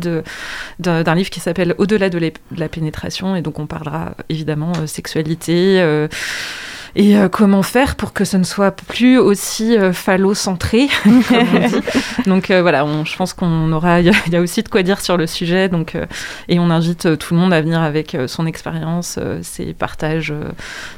d'un 0.78 1.14
livre 1.14 1.30
qui 1.30 1.40
s'appelle 1.40 1.74
Au-delà 1.78 2.08
de, 2.08 2.18
de, 2.18 2.32
la 2.56 2.68
pénétration, 2.68 3.36
et 3.36 3.42
donc 3.42 3.58
on 3.58 3.66
parlera 3.66 4.14
évidemment 4.28 4.72
sexualité 4.86 6.08
et 6.96 7.16
euh, 7.16 7.28
comment 7.28 7.62
faire 7.62 7.96
pour 7.96 8.12
que 8.12 8.24
ce 8.24 8.36
ne 8.36 8.44
soit 8.44 8.70
plus 8.70 9.18
aussi 9.18 9.76
euh, 9.76 9.92
phallocentré, 9.92 10.88
comme 11.02 11.46
on 11.54 11.68
dit. 11.68 11.80
Donc 12.26 12.50
euh, 12.50 12.62
voilà, 12.62 12.84
on, 12.84 13.04
je 13.04 13.16
pense 13.16 13.32
qu'on 13.32 13.72
aura, 13.72 14.00
il 14.00 14.12
y, 14.30 14.36
a 14.36 14.40
aussi 14.40 14.62
de 14.62 14.68
quoi 14.68 14.82
dire 14.82 15.00
sur 15.00 15.16
le 15.16 15.26
sujet, 15.26 15.68
donc 15.68 15.96
et 16.48 16.58
on 16.58 16.70
invite 16.70 17.18
tout 17.18 17.34
le 17.34 17.40
monde 17.40 17.52
à 17.52 17.60
venir 17.60 17.80
avec 17.80 18.16
son 18.26 18.46
expérience, 18.46 19.18
ses 19.42 19.74
partages, 19.74 20.32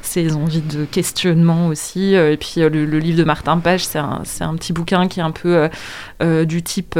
ses 0.01 0.35
envies 0.35 0.61
de 0.61 0.85
questionnement 0.85 1.67
aussi. 1.67 2.13
et 2.13 2.37
puis 2.37 2.61
le, 2.61 2.69
le, 2.69 2.99
livre 2.99 3.17
de 3.17 3.23
Martin 3.23 3.57
Page, 3.57 3.85
c'est 3.85 3.99
un, 3.99 4.23
un, 4.41 4.55
petit 4.55 4.73
bouquin 4.73 5.07
qui 5.07 5.19
est 5.19 5.23
un 5.23 5.31
peu 5.31 5.69
du 6.21 6.63
type 6.63 6.97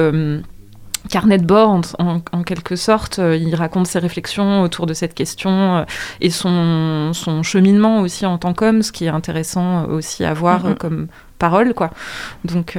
carnet 1.08 1.38
de 1.38 1.46
bord 1.46 1.82
en, 2.00 2.44
quelque 2.44 2.76
sorte. 2.76 3.20
Euh, 3.20 3.36
il 3.36 3.56
raconte 3.56 3.88
ses 3.88 4.00
réflexions 4.00 4.62
autour 4.62 4.86
de 4.86 4.94
cette 4.94 5.14
question 5.14 5.78
euh, 5.78 5.84
et 6.22 6.30
son, 6.30 7.12
son 7.14 7.44
cheminement 7.44 8.02
aussi 8.02 8.26
en 8.26 8.38
tant 8.38 8.54
qu'homme, 8.54 8.82
ce 8.82 8.92
qui 8.92 9.06
est 9.06 9.10
intéressant 9.10 9.84
euh, 9.84 9.88
aussi 9.88 10.24
à 10.24 10.34
voir 10.34 10.66
mhm. 10.66 10.76
comme 10.76 11.08
parole. 11.40 11.74
quoi. 11.74 11.92
Donc 12.44 12.78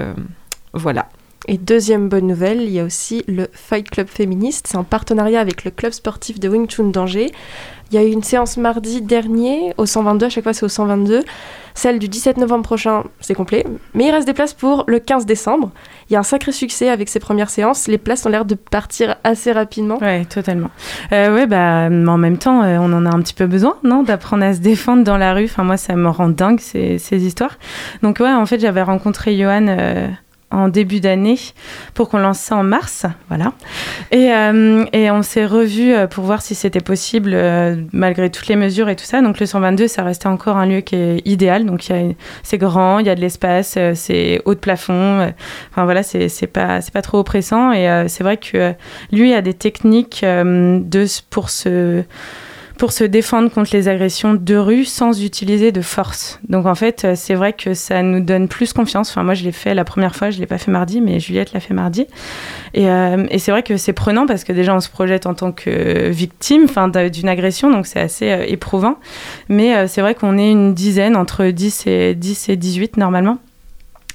voilà. 0.73 1.09
Et 1.51 1.57
deuxième 1.57 2.11
bonne 2.11 2.27
nouvelle, 2.27 2.61
il 2.61 2.69
y 2.69 2.79
a 2.79 2.85
aussi 2.85 3.25
le 3.27 3.49
Fight 3.55 3.89
Club 3.89 4.09
féministe. 4.09 4.67
C'est 4.69 4.77
en 4.77 4.85
partenariat 4.85 5.41
avec 5.41 5.65
le 5.65 5.71
club 5.71 5.93
sportif 5.93 6.39
de 6.39 6.47
Wing 6.47 6.69
Chun 6.69 6.91
d'Angers. 6.91 7.33
Il 7.91 7.95
y 7.95 7.99
a 7.99 8.05
eu 8.05 8.11
une 8.11 8.23
séance 8.23 8.59
mardi 8.59 9.01
dernier 9.01 9.73
au 9.79 9.87
122, 9.87 10.27
à 10.27 10.29
chaque 10.29 10.45
fois 10.45 10.53
c'est 10.53 10.67
au 10.67 10.69
122. 10.69 11.23
Celle 11.73 11.99
du 11.99 12.09
17 12.09 12.37
novembre 12.37 12.65
prochain, 12.65 13.05
c'est 13.21 13.33
complet. 13.33 13.65
Mais 13.95 14.09
il 14.09 14.11
reste 14.11 14.27
des 14.27 14.35
places 14.35 14.53
pour 14.53 14.85
le 14.89 14.99
15 14.99 15.25
décembre. 15.25 15.71
Il 16.11 16.13
y 16.13 16.17
a 16.17 16.19
un 16.19 16.23
sacré 16.23 16.53
succès 16.53 16.91
avec 16.91 17.09
ces 17.09 17.19
premières 17.19 17.49
séances. 17.49 17.89
Les 17.89 17.97
places 17.97 18.27
ont 18.27 18.29
l'air 18.29 18.45
de 18.45 18.55
partir 18.55 19.17
assez 19.25 19.51
rapidement. 19.51 19.97
Oui, 20.03 20.27
totalement. 20.27 20.69
Euh, 21.13 21.35
oui, 21.35 21.47
bah, 21.47 21.87
en 21.87 22.19
même 22.19 22.37
temps, 22.37 22.63
euh, 22.63 22.77
on 22.79 22.93
en 22.93 23.07
a 23.07 23.09
un 23.09 23.23
petit 23.23 23.33
peu 23.33 23.47
besoin, 23.47 23.77
non 23.85 24.03
D'apprendre 24.03 24.45
à 24.45 24.53
se 24.53 24.59
défendre 24.59 25.03
dans 25.03 25.17
la 25.17 25.33
rue. 25.33 25.45
Enfin, 25.45 25.65
moi, 25.65 25.79
ça 25.79 25.95
me 25.95 26.11
rend 26.11 26.29
dingue, 26.29 26.61
ces, 26.61 26.99
ces 26.99 27.25
histoires. 27.25 27.59
Donc, 28.03 28.21
ouais, 28.21 28.31
en 28.31 28.45
fait, 28.45 28.59
j'avais 28.59 28.83
rencontré 28.83 29.39
Johan. 29.39 29.67
Euh, 29.69 30.09
en 30.51 30.69
début 30.69 31.01
d'année 31.01 31.39
pour 31.95 32.09
qu'on 32.09 32.19
lance 32.19 32.39
ça 32.39 32.57
en 32.57 32.63
mars. 32.63 33.07
Voilà. 33.29 33.53
Et, 34.11 34.33
euh, 34.33 34.85
et 34.93 35.11
on 35.11 35.23
s'est 35.23 35.47
revu 35.47 35.95
pour 36.11 36.25
voir 36.25 36.43
si 36.43 36.55
c'était 36.55 36.81
possible 36.81 37.37
malgré 37.93 38.31
toutes 38.31 38.49
les 38.49 38.57
mesures 38.57 38.89
et 38.89 38.97
tout 38.97 39.05
ça. 39.05 39.21
Donc 39.21 39.41
le 39.41 39.47
122, 39.47 39.89
ça 39.89 40.03
restait 40.03 40.27
encore 40.27 40.57
un 40.57 40.67
lieu 40.67 40.81
qui 40.81 40.97
est 40.97 41.23
idéal. 41.27 41.67
Donc 41.67 41.87
c'est 42.43 42.59
grand, 42.59 42.99
il 42.99 43.07
y 43.07 43.11
a 43.11 43.15
de 43.15 43.21
l'espace, 43.21 43.79
c'est 43.95 44.41
haut 44.45 44.55
de 44.55 44.61
plafond. 44.61 45.33
Enfin 45.71 45.85
voilà, 45.85 46.03
c'est 46.03 46.47
pas, 46.47 46.81
pas 46.93 47.03
trop 47.03 47.19
oppressant. 47.19 47.73
Et 47.73 48.05
c'est 48.09 48.25
vrai 48.25 48.39
que 48.39 48.73
lui 49.13 49.35
a 49.35 49.43
des 49.43 49.55
techniques 49.55 50.23
de, 50.23 51.07
pour 51.31 51.51
se 51.51 52.05
pour 52.79 52.93
se 52.93 53.05
défendre 53.05 53.51
contre 53.51 53.71
les 53.75 53.89
agressions 53.89 54.35
de 54.35 54.57
rue 54.57 54.85
sans 54.85 55.23
utiliser 55.23 55.73
de 55.73 55.81
force. 55.83 56.41
Donc 56.49 56.65
en 56.65 56.75
fait, 56.75 57.05
euh, 57.05 57.13
c'est 57.17 57.35
vrai 57.35 57.53
que 57.53 57.75
ça 57.75 58.03
nous 58.03 58.21
donne 58.21 58.49
plus 58.49 58.73
confiance. 58.73 59.11
Enfin, 59.11 59.25
moi, 59.25 59.35
je 59.35 59.45
l'ai 59.45 59.53
fait 59.53 59.75
la 59.75 59.85
première 59.85 60.15
fois, 60.15 60.31
je 60.31 60.39
l'ai 60.39 60.47
pas 60.47 60.59
fait 60.59 60.71
mardi, 60.71 61.01
mais 61.01 61.19
Juliette 61.19 61.53
l'a 61.53 61.61
fait 61.61 61.75
mardi. 61.75 62.07
Et, 62.75 62.89
euh, 62.89 63.27
et 63.31 63.39
c'est 63.39 63.51
vrai 63.51 63.65
que 63.65 63.77
c'est 63.77 63.93
prenant 63.93 64.27
parce 64.27 64.45
que 64.45 64.53
déjà, 64.53 64.75
on 64.75 64.81
se 64.81 64.89
projette 64.89 65.27
en 65.27 65.35
tant 65.35 65.53
que 65.53 66.09
victime, 66.09 66.67
d'une 67.13 67.29
agression, 67.29 67.71
donc 67.71 67.87
c'est 67.87 68.01
assez 68.01 68.31
euh, 68.31 68.45
éprouvant. 68.47 68.99
Mais 69.49 69.89
c'est 69.89 70.01
vrai 70.01 70.15
qu'on 70.15 70.39
est 70.39 70.51
une 70.51 70.73
dizaine, 70.75 71.17
entre 71.17 71.47
10 71.47 71.87
et 71.87 72.15
10 72.15 72.49
et 72.51 72.57
18 72.57 72.97
normalement. 72.97 73.39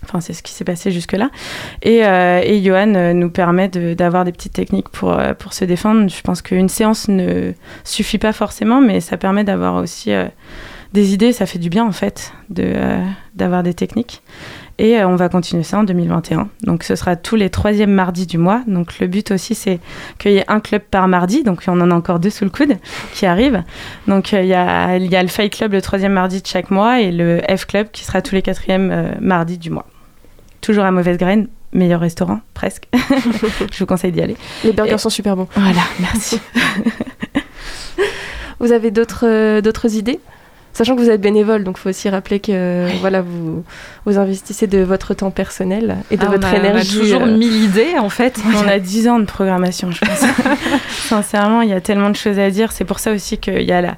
Enfin, 0.03 0.21
c'est 0.21 0.33
ce 0.33 0.43
qui 0.43 0.51
s'est 0.51 0.63
passé 0.65 0.91
jusque-là. 0.91 1.29
Et, 1.81 2.05
euh, 2.05 2.41
et 2.43 2.61
Johan 2.61 2.93
euh, 2.95 3.13
nous 3.13 3.29
permet 3.29 3.69
d'avoir 3.69 4.25
des 4.25 4.31
petites 4.31 4.53
techniques 4.53 4.89
pour, 4.89 5.13
euh, 5.13 5.33
pour 5.33 5.53
se 5.53 5.65
défendre. 5.65 6.09
Je 6.09 6.21
pense 6.21 6.41
qu'une 6.41 6.69
séance 6.69 7.07
ne 7.07 7.53
suffit 7.83 8.17
pas 8.17 8.33
forcément, 8.33 8.81
mais 8.81 8.99
ça 8.99 9.17
permet 9.17 9.43
d'avoir 9.43 9.75
aussi 9.75 10.11
des 10.93 11.13
idées. 11.13 11.33
Ça 11.33 11.45
fait 11.45 11.59
du 11.59 11.69
bien, 11.69 11.85
en 11.85 11.91
fait, 11.91 12.33
d'avoir 12.49 13.63
des 13.63 13.73
techniques. 13.73 14.21
Et 14.79 15.03
on 15.03 15.15
va 15.15 15.29
continuer 15.29 15.61
ça 15.61 15.77
en 15.77 15.83
2021. 15.83 16.49
Donc 16.63 16.83
ce 16.83 16.95
sera 16.95 17.15
tous 17.15 17.35
les 17.35 17.51
troisièmes 17.51 17.91
mardis 17.91 18.25
du 18.25 18.39
mois. 18.39 18.63
Donc 18.65 18.99
le 18.99 19.07
but 19.07 19.29
aussi, 19.31 19.53
c'est 19.53 19.79
qu'il 20.17 20.31
y 20.31 20.37
ait 20.37 20.45
un 20.47 20.59
club 20.59 20.81
par 20.81 21.07
mardi. 21.07 21.43
Donc 21.43 21.63
on 21.67 21.79
en 21.79 21.91
a 21.91 21.95
encore 21.95 22.19
deux 22.19 22.31
sous 22.31 22.43
le 22.43 22.49
coude 22.49 22.77
qui 23.13 23.27
arrivent. 23.27 23.63
Donc 24.07 24.31
il 24.31 24.45
y, 24.45 24.53
a, 24.55 24.97
il 24.97 25.11
y 25.11 25.15
a 25.15 25.21
le 25.21 25.29
Fight 25.29 25.53
Club 25.53 25.73
le 25.73 25.81
troisième 25.81 26.13
mardi 26.13 26.41
de 26.41 26.47
chaque 26.47 26.71
mois 26.71 26.99
et 27.01 27.11
le 27.11 27.41
F 27.55 27.65
Club 27.65 27.91
qui 27.91 28.03
sera 28.03 28.21
tous 28.21 28.33
les 28.33 28.41
quatrièmes 28.41 29.15
mardis 29.21 29.59
du 29.59 29.69
mois 29.69 29.85
toujours 30.63 30.85
à 30.85 30.91
mauvaise 30.91 31.17
graine, 31.17 31.47
meilleur 31.73 31.99
restaurant, 31.99 32.39
presque. 32.55 32.87
je 33.71 33.79
vous 33.79 33.85
conseille 33.85 34.11
d'y 34.11 34.21
aller. 34.21 34.37
Les 34.63 34.71
burgers 34.71 34.97
sont 34.97 35.11
super 35.11 35.35
bons. 35.35 35.47
Voilà, 35.55 35.81
merci. 35.99 36.39
vous 38.59 38.71
avez 38.71 38.89
d'autres 38.89 39.27
euh, 39.27 39.61
d'autres 39.61 39.95
idées? 39.95 40.19
Sachant 40.73 40.95
que 40.95 41.01
vous 41.01 41.09
êtes 41.11 41.21
bénévole, 41.21 41.63
donc 41.63 41.77
il 41.77 41.81
faut 41.81 41.89
aussi 41.89 42.09
rappeler 42.09 42.39
que 42.39 42.87
voilà, 42.99 43.21
vous, 43.21 43.63
vous 44.05 44.17
investissez 44.17 44.65
de 44.65 44.79
votre 44.79 45.13
temps 45.13 45.29
personnel 45.29 45.97
et 46.09 46.17
de 46.17 46.25
ah, 46.25 46.31
votre 46.31 46.51
énergie. 46.51 46.97
On 46.97 46.99
a 46.99 47.03
toujours 47.03 47.21
euh... 47.21 47.37
mille 47.37 47.63
idées, 47.63 47.99
en 47.99 48.09
fait. 48.09 48.39
On 48.55 48.67
a 48.67 48.79
dix 48.79 49.07
ans 49.07 49.19
de 49.19 49.25
programmation, 49.25 49.91
je 49.91 49.99
pense. 49.99 50.23
Sincèrement, 50.89 51.61
il 51.61 51.69
y 51.69 51.73
a 51.73 51.81
tellement 51.81 52.09
de 52.09 52.15
choses 52.15 52.39
à 52.39 52.49
dire. 52.49 52.71
C'est 52.71 52.85
pour 52.85 52.97
ça 52.97 53.11
aussi 53.11 53.37
qu'il 53.37 53.61
y, 53.61 53.71
a 53.71 53.81
la, 53.81 53.97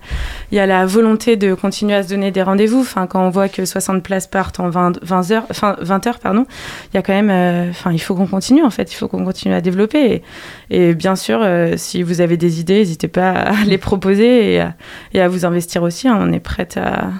il 0.52 0.58
y 0.58 0.60
a 0.60 0.66
la 0.66 0.86
volonté 0.86 1.38
de 1.38 1.54
continuer 1.54 1.96
à 1.96 2.04
se 2.04 2.10
donner 2.10 2.32
des 2.32 2.44
rendez-vous. 2.44 2.82
Enfin, 2.82 3.08
quand 3.08 3.26
on 3.26 3.30
voit 3.30 3.48
que 3.48 3.64
60 3.64 4.04
places 4.04 4.28
partent 4.28 4.60
en 4.60 4.70
20, 4.70 5.00
20 5.02 5.32
heures, 5.32 5.46
enfin, 5.50 5.78
20 5.80 6.08
heures, 6.08 6.20
pardon, 6.20 6.46
il 6.92 6.98
y 6.98 7.00
a 7.00 7.02
quand 7.02 7.14
même... 7.14 7.30
Euh, 7.32 7.70
enfin, 7.70 7.94
il 7.94 8.00
faut 8.00 8.16
qu'on 8.16 8.28
continue, 8.28 8.64
en 8.64 8.70
fait. 8.70 8.92
Il 8.92 8.96
faut 8.96 9.08
qu'on 9.08 9.24
continue 9.24 9.54
à 9.54 9.62
développer. 9.62 10.24
Et, 10.70 10.90
et 10.90 10.94
bien 10.94 11.16
sûr, 11.16 11.40
euh, 11.42 11.76
si 11.78 12.04
vous 12.04 12.20
avez 12.20 12.36
des 12.36 12.60
idées, 12.60 12.80
n'hésitez 12.80 13.08
pas 13.08 13.32
à 13.32 13.54
les 13.66 13.78
proposer 13.78 14.56
et 14.56 14.60
à, 14.60 14.74
et 15.14 15.22
à 15.22 15.30
vous 15.30 15.46
investir 15.46 15.82
aussi. 15.82 16.10
Hein. 16.10 16.18
On 16.20 16.34
est 16.34 16.42
prêt 16.42 16.65
à 16.76 17.12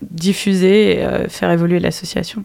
diffuser 0.00 0.96
et 0.96 1.04
euh, 1.04 1.28
faire 1.28 1.50
évoluer 1.50 1.80
l'association. 1.80 2.42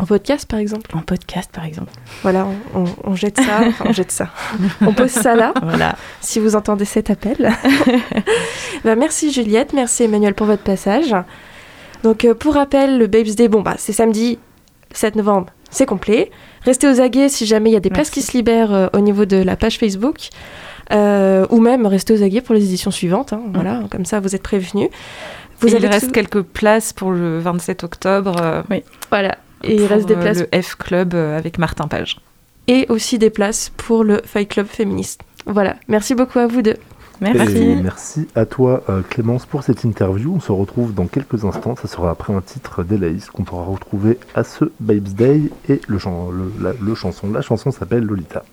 En 0.00 0.06
podcast, 0.06 0.48
par 0.48 0.60
exemple? 0.60 0.94
En 0.94 1.00
podcast, 1.00 1.50
par 1.52 1.64
exemple. 1.64 1.90
Voilà, 2.22 2.46
on, 3.04 3.16
jette 3.16 3.40
ça, 3.40 3.60
on 3.84 3.92
jette 3.92 4.12
ça. 4.12 4.28
On 4.80 4.92
pose 4.92 5.10
ça 5.10 5.34
là, 5.34 5.52
voilà. 5.60 5.96
si 6.20 6.38
vous 6.38 6.54
entendez 6.54 6.84
cet 6.84 7.10
appel. 7.10 7.36
bah, 8.84 8.94
merci 8.94 9.32
Juliette, 9.32 9.72
merci 9.72 10.04
Emmanuel 10.04 10.34
pour 10.34 10.46
votre 10.46 10.62
passage. 10.62 11.16
Donc 12.04 12.24
euh, 12.24 12.34
pour 12.34 12.54
rappel, 12.54 12.96
le 12.98 13.08
Babes 13.08 13.34
Day, 13.34 13.48
bon 13.48 13.62
bah 13.62 13.74
c'est 13.76 13.92
samedi 13.92 14.38
7 14.92 15.16
novembre, 15.16 15.48
c'est 15.68 15.86
complet. 15.86 16.30
Restez 16.62 16.88
aux 16.88 17.00
aguets 17.00 17.28
si 17.28 17.44
jamais 17.44 17.70
il 17.70 17.72
y 17.72 17.76
a 17.76 17.80
des 17.80 17.90
places 17.90 18.10
qui 18.10 18.22
se 18.22 18.36
libèrent 18.36 18.72
euh, 18.72 18.86
au 18.92 19.00
niveau 19.00 19.24
de 19.24 19.38
la 19.38 19.56
page 19.56 19.78
Facebook. 19.78 20.28
ou 20.92 21.60
même 21.60 21.86
restez 21.86 22.14
aux 22.14 22.22
aguets 22.22 22.40
pour 22.40 22.54
les 22.54 22.62
éditions 22.62 22.92
suivantes. 22.92 23.32
Hein, 23.32 23.42
voilà, 23.52 23.82
comme 23.90 24.04
ça 24.04 24.20
vous 24.20 24.36
êtes 24.36 24.44
prévenus. 24.44 24.90
Vous 25.60 25.68
il 25.68 25.86
reste 25.86 26.12
quelques 26.12 26.42
places 26.42 26.92
pour 26.92 27.10
le 27.10 27.38
27 27.40 27.84
octobre. 27.84 28.36
Euh, 28.40 28.62
oui. 28.70 28.84
Voilà. 29.10 29.38
Et 29.64 29.74
il 29.74 29.86
reste 29.86 30.06
des 30.06 30.14
euh, 30.14 30.20
places. 30.20 30.44
Le 30.52 30.62
F 30.62 30.76
Club 30.76 31.14
euh, 31.14 31.36
avec 31.36 31.58
Martin 31.58 31.88
Page. 31.88 32.20
Et 32.68 32.86
aussi 32.88 33.18
des 33.18 33.30
places 33.30 33.72
pour 33.76 34.04
le 34.04 34.20
Fight 34.24 34.48
Club 34.48 34.66
féministe. 34.66 35.22
Voilà. 35.46 35.76
Merci 35.88 36.14
beaucoup 36.14 36.38
à 36.38 36.46
vous 36.46 36.62
deux. 36.62 36.76
Merci. 37.20 37.76
merci 37.82 38.28
à 38.36 38.46
toi 38.46 38.84
Clémence 39.10 39.44
pour 39.44 39.64
cette 39.64 39.82
interview. 39.82 40.34
On 40.36 40.40
se 40.40 40.52
retrouve 40.52 40.94
dans 40.94 41.08
quelques 41.08 41.44
instants. 41.44 41.74
Ça 41.74 41.88
sera 41.88 42.12
après 42.12 42.32
un 42.32 42.40
titre 42.40 42.84
d'Elaïs 42.84 43.28
qu'on 43.30 43.42
pourra 43.42 43.64
retrouver 43.64 44.20
à 44.36 44.44
ce 44.44 44.66
Babes 44.78 45.08
Day 45.08 45.50
et 45.68 45.80
le, 45.88 45.98
la, 46.60 46.74
le 46.80 46.94
chanson. 46.94 47.32
La 47.32 47.42
chanson 47.42 47.72
s'appelle 47.72 48.04
Lolita. 48.04 48.44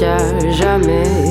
Sur 0.00 1.29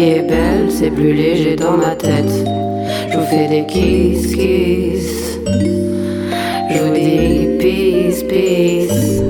vie 0.00 0.10
est 0.10 0.22
belle, 0.22 0.70
c'est 0.70 0.90
plus 0.90 1.12
léger 1.12 1.56
dans 1.56 1.76
ma 1.76 1.94
tête. 1.94 2.32
Je 3.10 3.16
vous 3.16 3.26
fais 3.26 3.48
des 3.48 3.66
kiss, 3.66 4.34
kiss. 4.34 5.38
Je 6.70 6.78
vous 6.82 6.94
dis 6.94 7.58
peace, 7.58 8.22
peace. 8.24 9.29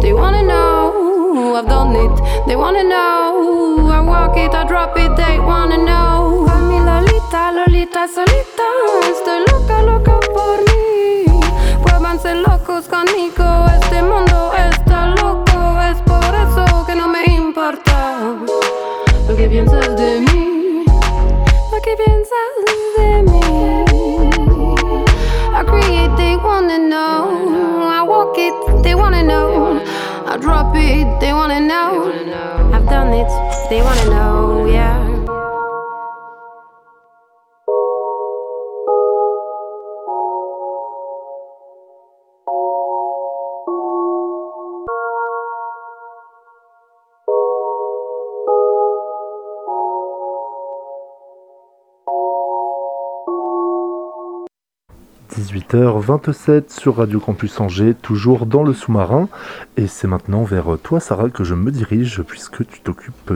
They 0.00 0.12
wanna 0.12 0.42
know. 0.42 1.56
I've 1.56 1.66
done 1.66 1.94
it, 1.96 2.46
they 2.46 2.56
wanna 2.56 2.82
know. 2.84 3.88
I 3.90 4.00
walk 4.00 4.36
it, 4.36 4.54
I 4.54 4.64
drop 4.64 4.96
it, 4.96 5.14
they 5.16 5.38
wanna 5.38 5.78
know. 5.78 6.46
A 6.48 6.56
mi 6.68 6.78
Lolita, 6.78 7.52
Lolita 7.52 8.06
solita. 8.08 8.68
Estoy 9.10 9.40
loca, 9.50 9.82
loca 9.82 10.18
por 10.34 10.58
mí. 10.68 11.24
Vuélvanse 11.82 12.34
locos 12.34 12.88
conmigo. 12.88 13.44
Este 13.80 14.02
mundo 14.02 14.52
está 14.70 15.06
loco. 15.20 15.80
Es 15.90 16.00
por 16.02 16.34
eso 16.34 16.86
que 16.86 16.94
no 16.94 17.08
me 17.08 17.24
importa 17.24 18.36
lo 19.28 19.36
que 19.36 19.48
piensas 19.48 19.96
de 19.96 20.20
mí. 20.20 20.84
Lo 21.70 21.80
que 21.82 21.96
piensas 21.96 22.52
de 22.96 23.22
mí. 23.22 23.40
I 25.54 25.64
create, 25.64 26.16
they 26.16 26.36
wanna 26.36 26.78
know. 26.78 27.88
I 27.88 28.02
walk 28.02 28.36
it, 28.38 28.54
they 28.82 28.94
wanna 28.94 29.22
know. 29.22 29.51
Drop 30.42 30.74
it, 30.74 31.20
they 31.20 31.32
wanna 31.32 31.60
know. 31.60 32.10
I've 32.74 32.84
done 32.86 33.12
it, 33.12 33.30
they 33.70 33.80
wanna 33.80 34.10
know, 34.10 34.66
yeah.– 34.66 34.98
18h27 55.72 56.78
sur 56.80 56.96
Radio 56.96 57.18
Campus 57.18 57.58
Angers, 57.58 57.94
toujours 57.94 58.44
dans 58.44 58.62
le 58.62 58.74
sous-marin. 58.74 59.28
Et 59.78 59.86
c'est 59.86 60.06
maintenant 60.06 60.42
vers 60.44 60.76
toi, 60.82 61.00
Sarah, 61.00 61.30
que 61.30 61.44
je 61.44 61.54
me 61.54 61.70
dirige, 61.70 62.22
puisque 62.22 62.66
tu 62.66 62.80
t'occupes 62.80 63.32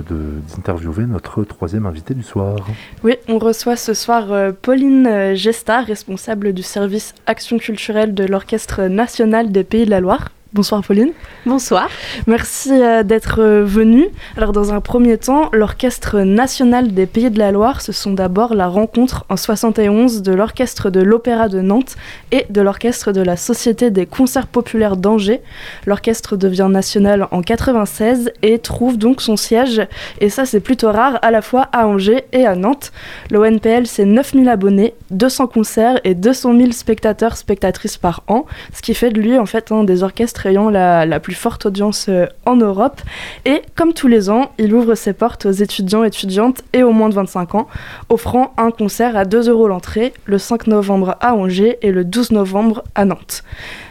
d'interviewer 0.51 1.07
notre 1.07 1.45
troisième 1.45 1.87
invité 1.87 2.13
du 2.13 2.23
soir. 2.23 2.57
Oui, 3.03 3.17
on 3.29 3.39
reçoit 3.39 3.77
ce 3.77 3.95
soir 3.95 4.33
euh, 4.33 4.53
Pauline 4.53 5.07
euh, 5.07 5.35
Gesta, 5.35 5.81
responsable 5.81 6.53
du 6.53 6.63
service 6.63 7.15
action 7.27 7.59
culturelle 7.59 8.13
de 8.13 8.25
l'Orchestre 8.25 8.83
national 8.83 9.51
des 9.51 9.65
Pays 9.65 9.87
de 9.87 9.91
la 9.91 10.01
Loire. 10.01 10.29
Bonsoir 10.57 10.83
Pauline. 10.83 11.13
Bonsoir. 11.45 11.91
Merci 12.27 12.71
euh, 12.73 13.03
d'être 13.03 13.43
euh, 13.43 13.63
venue. 13.63 14.09
Alors 14.39 14.53
dans 14.53 14.73
un 14.73 14.81
premier 14.81 15.19
temps, 15.19 15.51
l'Orchestre 15.53 16.21
national 16.21 16.95
des 16.95 17.05
Pays 17.05 17.31
de 17.31 17.39
la 17.39 17.53
Loire, 17.53 17.83
ce 17.83 17.93
sont 17.93 18.15
d'abord 18.15 18.55
la 18.55 18.67
rencontre 18.67 19.27
en 19.29 19.37
71 19.37 20.23
de 20.23 20.33
l'Orchestre 20.33 20.89
de 20.89 21.03
l'Opéra 21.03 21.51
de 21.51 21.61
Nantes 21.61 21.97
et 22.33 22.47
de 22.49 22.63
l'Orchestre 22.63 23.13
de 23.13 23.21
la 23.21 23.37
Société 23.37 23.91
des 23.91 24.07
concerts 24.07 24.47
populaires 24.47 24.97
d'Angers. 24.97 25.43
L'orchestre 25.85 26.39
devient 26.39 26.69
national 26.71 27.29
en 27.33 27.43
96 27.43 28.33
et 28.41 28.59
trouve 28.59 28.97
donc 28.97 29.21
son 29.21 29.37
siège, 29.37 29.83
et 30.23 30.31
ça 30.31 30.47
c'est 30.47 30.61
plutôt 30.61 30.91
rare, 30.91 31.19
à 31.21 31.31
la 31.31 31.43
fois 31.43 31.69
à 31.73 31.87
Angers 31.87 32.25
et 32.33 32.47
à 32.47 32.55
Nantes. 32.57 32.93
L'ONPL 33.31 33.87
c'est 33.87 34.07
9000 34.07 34.49
abonnés, 34.49 34.95
200 35.11 35.49
concerts 35.49 36.01
et 36.05 36.15
200 36.15 36.57
000 36.57 36.73
spectateurs, 36.73 37.37
spectatrices 37.37 37.99
par 37.99 38.23
an, 38.27 38.47
ce 38.73 38.81
qui 38.81 38.95
fait 38.95 39.11
de 39.11 39.21
lui 39.21 39.39
en 39.39 39.45
fait 39.45 39.71
un 39.71 39.85
des 39.85 40.03
orchestres 40.03 40.46
ayant 40.47 40.71
la, 40.71 41.21
plus 41.21 41.35
forte 41.35 41.67
audience 41.67 42.07
euh, 42.09 42.27
en 42.45 42.57
Europe. 42.57 43.01
Et 43.45 43.63
comme 43.75 43.93
tous 43.93 44.09
les 44.09 44.31
ans, 44.31 44.53
il 44.59 44.75
ouvre 44.75 44.95
ses 44.95 45.13
portes 45.13 45.47
aux 45.47 45.53
étudiants, 45.53 46.05
étudiantes 46.05 46.63
et 46.73 46.83
aux 46.83 46.93
moins 46.93 47.09
de 47.09 47.15
25 47.15 47.55
ans, 47.55 47.67
offrant 48.09 48.55
un 48.57 48.71
concert 48.71 49.17
à 49.17 49.25
2 49.25 49.51
euros 49.51 49.69
l'entrée 49.69 50.13
le 50.25 50.39
5 50.39 50.67
novembre 50.69 51.17
à 51.21 51.35
Angers 51.35 51.79
et 51.83 51.93
le 51.93 52.05
12 52.05 52.33
novembre 52.33 52.85
à 52.95 53.05
Nantes. 53.05 53.43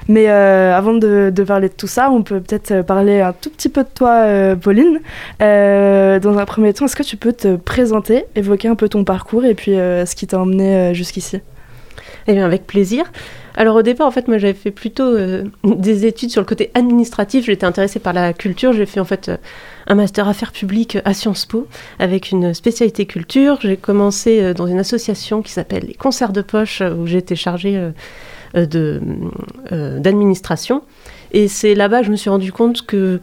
Mais 0.08 0.30
euh, 0.30 0.76
avant 0.76 0.94
de, 0.94 1.32
parler 1.46 1.70
de 1.70 1.74
tout 1.74 1.88
ça, 1.88 2.12
on 2.12 2.22
peut 2.22 2.40
peut-être 2.40 2.72
euh, 2.72 2.84
parler 2.84 3.22
un 3.22 3.34
tout 3.34 3.50
petit 3.50 3.70
peu 3.70 3.84
de 3.84 3.90
toi, 3.94 4.56
Pauline. 4.56 5.00
Dans 5.40 6.38
un 6.38 6.46
premier 6.46 6.74
temps, 6.74 6.86
est-ce 6.86 6.96
que 6.96 7.04
tu 7.04 7.18
peux 7.18 7.34
te 7.34 7.56
présenter, 7.56 8.26
évoquer 8.36 8.68
un 8.68 8.76
peu 8.76 8.90
ton 8.90 9.04
parcours 9.04 9.46
et 9.46 9.56
puis 9.56 9.72
ce 9.74 10.16
qui 10.16 10.28
t'a 10.28 10.40
emmené 10.40 10.94
jusqu'ici? 10.94 11.42
Eh 12.28 12.34
bien, 12.34 12.46
avec 12.46 12.66
plaisir. 12.66 13.06
Alors 13.58 13.78
au 13.78 13.82
départ, 13.82 14.08
en 14.08 14.12
fait, 14.12 14.28
moi 14.28 14.38
j'avais 14.38 14.54
fait 14.54 14.72
plutôt 14.72 15.04
euh, 15.04 15.46
des 15.64 16.06
études 16.06 16.30
sur 16.30 16.42
le 16.42 16.46
côté 16.46 16.72
administratif. 16.74 17.46
J'étais 17.46 17.66
intéressée 17.66 18.00
par 18.00 18.14
la 18.14 18.34
culture. 18.34 18.74
J'ai 18.74 18.86
fait 18.86 19.00
en 19.00 19.06
fait 19.06 19.30
euh, 19.30 19.38
un 19.88 19.96
master 19.96 20.28
affaires 20.28 20.52
publiques 20.52 20.98
à 21.06 21.14
Sciences 21.14 21.46
Po 21.46 21.68
avec 22.00 22.32
une 22.32 22.54
spécialité 22.54 23.06
culture. 23.06 23.60
J'ai 23.62 23.78
commencé 23.78 24.42
euh, 24.42 24.54
dans 24.54 24.68
une 24.68 24.80
association 24.80 25.42
qui 25.42 25.52
s'appelle 25.52 25.86
les 25.88 25.94
Concerts 25.94 26.34
de 26.34 26.42
Poche 26.42 26.82
où 26.82 27.08
j'étais 27.08 27.36
chargée 27.36 27.92
de, 28.54 29.02
d'administration. 29.72 30.84
Et 31.32 31.48
c'est 31.48 31.76
là-bas 31.76 32.02
que 32.02 32.08
je 32.08 32.12
me 32.12 32.16
suis 32.16 32.30
rendu 32.30 32.52
compte 32.52 32.86
que 32.86 33.20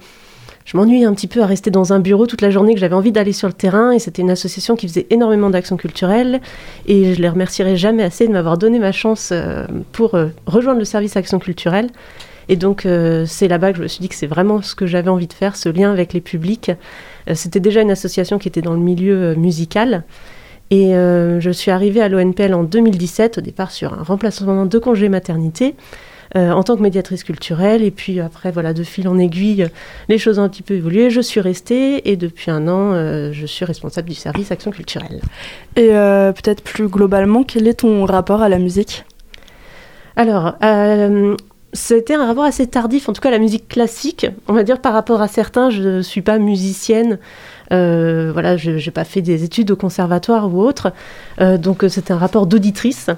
je 0.65 0.77
m'ennuyais 0.77 1.05
un 1.05 1.15
petit 1.15 1.27
peu 1.27 1.43
à 1.43 1.47
rester 1.47 1.71
dans 1.71 1.93
un 1.93 1.99
bureau 1.99 2.27
toute 2.27 2.41
la 2.41 2.51
journée, 2.51 2.75
que 2.75 2.81
j'avais 2.81 2.95
envie 2.95 3.13
d'aller 3.13 3.33
sur 3.33 3.49
le 3.49 3.55
terrain. 3.55 3.91
Et 3.91 3.99
c'était 3.99 4.23
une 4.23 4.31
association 4.31 4.77
qui 4.77 4.87
faisait 4.89 5.07
énormément 5.11 5.51
d'actions 5.51 5.77
culturelles. 5.77 6.41
Et 6.87 7.15
je 7.15 7.21
les 7.21 7.29
remercierai 7.29 7.77
jamais 7.77 8.03
assez 8.03 8.27
de 8.27 8.33
m'avoir 8.33 8.59
donné 8.59 8.79
ma 8.79 8.93
chance 8.93 9.31
euh, 9.33 9.67
pour 9.93 10.15
euh, 10.15 10.29
rejoindre 10.47 10.79
le 10.79 10.85
service 10.85 11.17
action 11.17 11.39
culturelle. 11.39 11.89
Et 12.49 12.57
donc, 12.57 12.87
euh, 12.87 13.25
c'est 13.27 13.49
là-bas 13.49 13.73
que 13.73 13.79
je 13.79 13.83
me 13.83 13.89
suis 13.89 14.01
dit 14.01 14.09
que 14.09 14.15
c'est 14.15 14.27
vraiment 14.27 14.63
ce 14.63 14.75
que 14.75 14.87
j'avais 14.87 15.09
envie 15.09 15.29
de 15.29 15.33
faire, 15.33 15.57
ce 15.57 15.69
lien 15.69 15.93
avec 15.93 16.13
les 16.13 16.21
publics. 16.21 16.71
C'était 17.35 17.61
déjà 17.61 17.83
une 17.83 17.93
association 17.93 18.39
qui 18.39 18.49
était 18.49 18.63
dans 18.63 18.73
le 18.73 18.81
milieu 18.81 19.37
musical. 19.37 20.03
Et 20.73 20.91
je 20.93 21.51
suis 21.53 21.71
arrivée 21.71 22.01
à 22.01 22.09
l'ONPL 22.09 22.53
en 22.53 22.65
2017, 22.65 23.39
au 23.39 23.41
départ 23.43 23.71
sur 23.71 23.95
un 23.95 24.03
remplacement 24.03 24.67
de 24.67 24.79
congé 24.81 25.09
maternité, 25.09 25.77
en 26.35 26.63
tant 26.63 26.77
que 26.77 26.83
médiatrice 26.83 27.25
culturelle. 27.25 27.83
Et 27.83 27.91
puis 27.91 28.21
après, 28.21 28.51
voilà, 28.51 28.73
de 28.73 28.83
fil 28.83 29.09
en 29.09 29.19
aiguille, 29.19 29.69
les 30.09 30.19
choses 30.19 30.39
ont 30.39 30.43
un 30.43 30.49
petit 30.49 30.63
peu 30.63 30.75
évolué. 30.75 31.11
Je 31.11 31.21
suis 31.21 31.41
restée 31.41 32.11
et 32.11 32.17
depuis 32.17 32.51
un 32.51 32.69
an, 32.69 32.93
euh, 32.93 33.33
je 33.33 33.47
suis 33.47 33.65
responsable 33.65 34.09
du 34.09 34.15
service 34.15 34.51
action 34.51 34.71
culturelle. 34.71 35.21
Et 35.77 35.91
euh, 35.93 36.33
peut-être 36.33 36.63
plus 36.63 36.89
globalement, 36.89 37.45
quel 37.45 37.67
est 37.69 37.81
ton 37.81 38.05
rapport 38.05 38.43
à 38.43 38.49
la 38.49 38.59
musique? 38.59 39.05
Alors, 40.17 40.55
euh, 40.63 41.37
c'était 41.73 42.15
un 42.15 42.27
rapport 42.27 42.45
assez 42.45 42.67
tardif, 42.67 43.09
en 43.09 43.13
tout 43.13 43.21
cas 43.23 43.31
la 43.31 43.39
musique 43.39 43.69
classique. 43.69 44.27
On 44.49 44.53
va 44.53 44.63
dire 44.63 44.81
par 44.81 44.93
rapport 44.93 45.23
à 45.23 45.29
certains, 45.29 45.71
je 45.71 45.83
ne 45.83 46.03
suis 46.03 46.23
pas 46.23 46.39
musicienne. 46.39 47.19
Euh, 47.71 48.31
voilà, 48.33 48.57
je 48.57 48.71
n'ai 48.71 48.91
pas 48.91 49.05
fait 49.05 49.23
des 49.23 49.45
études 49.45 49.71
au 49.71 49.77
conservatoire 49.77 50.53
ou 50.53 50.61
autre. 50.61 50.93
Euh, 51.41 51.59
donc, 51.59 51.85
euh, 51.85 51.89
c'était 51.89 52.13
un 52.13 52.19
rapport 52.19 52.47
d'auditrice. 52.47 53.11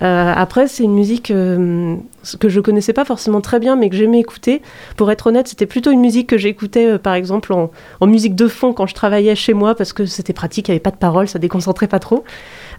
Après, 0.00 0.68
c'est 0.68 0.84
une 0.84 0.94
musique 0.94 1.28
que 1.28 2.48
je 2.48 2.60
connaissais 2.60 2.92
pas 2.92 3.04
forcément 3.04 3.40
très 3.40 3.60
bien, 3.60 3.76
mais 3.76 3.88
que 3.88 3.96
j'aimais 3.96 4.20
écouter. 4.20 4.62
Pour 4.96 5.10
être 5.10 5.28
honnête, 5.28 5.48
c'était 5.48 5.66
plutôt 5.66 5.90
une 5.90 6.00
musique 6.00 6.28
que 6.28 6.38
j'écoutais, 6.38 6.98
par 6.98 7.14
exemple, 7.14 7.52
en, 7.52 7.70
musique 8.06 8.34
de 8.34 8.48
fond 8.48 8.72
quand 8.72 8.86
je 8.86 8.94
travaillais 8.94 9.34
chez 9.34 9.54
moi, 9.54 9.74
parce 9.74 9.92
que 9.92 10.06
c'était 10.06 10.32
pratique, 10.32 10.68
il 10.68 10.72
n'y 10.72 10.74
avait 10.74 10.82
pas 10.82 10.90
de 10.90 10.96
paroles, 10.96 11.28
ça 11.28 11.38
déconcentrait 11.38 11.88
pas 11.88 11.98
trop. 11.98 12.24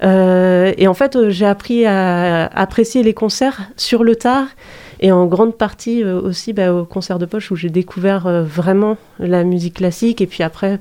Et 0.01 0.88
en 0.88 0.93
fait, 0.93 1.30
j'ai 1.30 1.45
appris 1.45 1.86
à 1.86 2.45
apprécier 2.47 3.04
les 3.04 3.13
concerts 3.13 3.62
sur 3.75 4.04
le 4.04 4.15
tard 4.15 4.45
et 5.05 5.11
en 5.11 5.27
grande 5.27 5.55
partie 5.55 6.03
euh, 6.03 6.19
aussi 6.19 6.51
bah, 6.51 6.73
au 6.73 6.83
concert 6.83 7.19
de 7.19 7.27
poche 7.27 7.51
où 7.51 7.55
j'ai 7.55 7.69
découvert 7.69 8.25
euh, 8.25 8.43
vraiment 8.43 8.97
la 9.19 9.43
musique 9.43 9.75
classique. 9.75 10.19
Et 10.19 10.25
puis 10.25 10.41
après, 10.41 10.79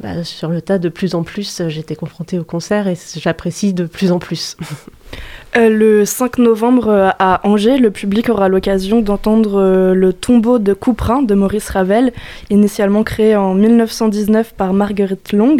bah, 0.00 0.24
sur 0.24 0.48
le 0.48 0.62
tas, 0.62 0.78
de 0.78 0.88
plus 0.88 1.14
en 1.14 1.24
plus, 1.24 1.60
euh, 1.60 1.68
j'étais 1.68 1.94
confrontée 1.94 2.38
au 2.38 2.44
concert 2.44 2.88
et 2.88 2.96
j'apprécie 3.16 3.74
de 3.74 3.84
plus 3.84 4.12
en 4.12 4.18
plus. 4.18 4.56
Euh, 5.56 5.70
le 5.70 6.04
5 6.04 6.36
novembre 6.38 6.88
euh, 6.88 7.08
à 7.18 7.40
Angers, 7.48 7.78
le 7.78 7.90
public 7.90 8.28
aura 8.28 8.48
l'occasion 8.48 9.00
d'entendre 9.00 9.58
euh, 9.58 9.94
le 9.94 10.12
tombeau 10.12 10.58
de 10.58 10.74
Couperin 10.74 11.22
de 11.22 11.34
Maurice 11.34 11.70
Ravel, 11.70 12.12
initialement 12.50 13.02
créé 13.02 13.36
en 13.36 13.54
1919 13.54 14.52
par 14.54 14.74
Marguerite 14.74 15.32
Long, 15.32 15.56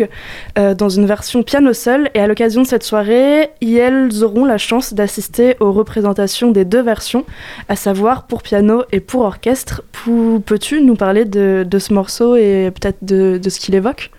dans 0.57 0.89
une 0.89 1.07
version 1.07 1.43
piano 1.43 1.73
seul. 1.73 2.11
Et 2.15 2.21
à 2.21 2.27
l'occasion 2.27 2.63
de 2.63 2.67
cette 2.67 2.83
soirée, 2.83 3.51
elles 3.63 4.25
auront 4.25 4.45
la 4.45 4.59
chance 4.59 4.93
d'assister 4.93 5.57
aux 5.61 5.73
représentations 5.73 6.51
des 6.51 6.65
deux 6.65 6.83
versions, 6.83 7.25
à 7.69 7.77
savoir 7.77 8.27
pour 8.27 8.43
piano 8.43 8.83
et 8.93 9.01
pour 9.01 9.23
orchestre. 9.23 9.83
Peux-tu 10.45 10.83
nous 10.83 10.97
parler 10.97 11.25
de, 11.25 11.79
ce 11.79 11.93
morceau 11.95 12.37
et 12.37 12.71
peut-être 12.75 12.99
de 13.03 13.49
ce 13.49 13.61
qu'il 13.61 13.75
évoque? 13.75 14.11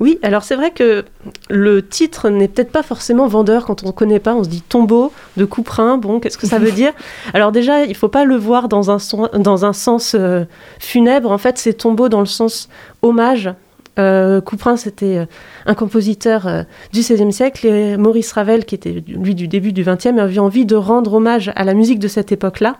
Oui, 0.00 0.18
alors 0.22 0.44
c'est 0.44 0.54
vrai 0.54 0.70
que 0.70 1.04
le 1.50 1.86
titre 1.86 2.28
n'est 2.28 2.48
peut-être 2.48 2.70
pas 2.70 2.82
forcément 2.82 3.26
vendeur 3.26 3.64
quand 3.64 3.82
on 3.82 3.88
ne 3.88 3.92
connaît 3.92 4.20
pas. 4.20 4.34
On 4.34 4.44
se 4.44 4.48
dit 4.48 4.62
tombeau 4.62 5.12
de 5.36 5.44
Couperin, 5.44 5.98
bon, 5.98 6.20
qu'est-ce 6.20 6.38
que 6.38 6.46
ça 6.46 6.58
veut 6.58 6.70
dire? 6.70 6.92
Alors 7.34 7.50
déjà, 7.52 7.84
il 7.84 7.96
faut 7.96 8.08
pas 8.08 8.24
le 8.24 8.36
voir 8.36 8.68
dans 8.68 8.90
un, 8.90 8.98
dans 9.38 9.64
un 9.64 9.72
sens 9.72 10.14
euh, 10.14 10.44
funèbre. 10.78 11.32
En 11.32 11.38
fait, 11.38 11.58
c'est 11.58 11.74
tombeau 11.74 12.08
dans 12.08 12.20
le 12.20 12.26
sens 12.26 12.68
hommage. 13.02 13.50
Euh, 13.98 14.40
Couperin, 14.40 14.76
c'était 14.76 15.18
euh, 15.18 15.26
un 15.66 15.74
compositeur 15.74 16.46
euh, 16.46 16.62
du 16.92 17.00
XVIe 17.00 17.32
siècle 17.32 17.66
et 17.66 17.96
Maurice 17.96 18.32
Ravel, 18.32 18.64
qui 18.64 18.74
était 18.74 19.02
lui 19.08 19.34
du 19.34 19.48
début 19.48 19.72
du 19.72 19.82
XXe, 19.82 20.18
avait 20.18 20.38
envie 20.38 20.64
de 20.64 20.76
rendre 20.76 21.14
hommage 21.14 21.50
à 21.56 21.64
la 21.64 21.74
musique 21.74 21.98
de 21.98 22.08
cette 22.08 22.30
époque-là. 22.30 22.76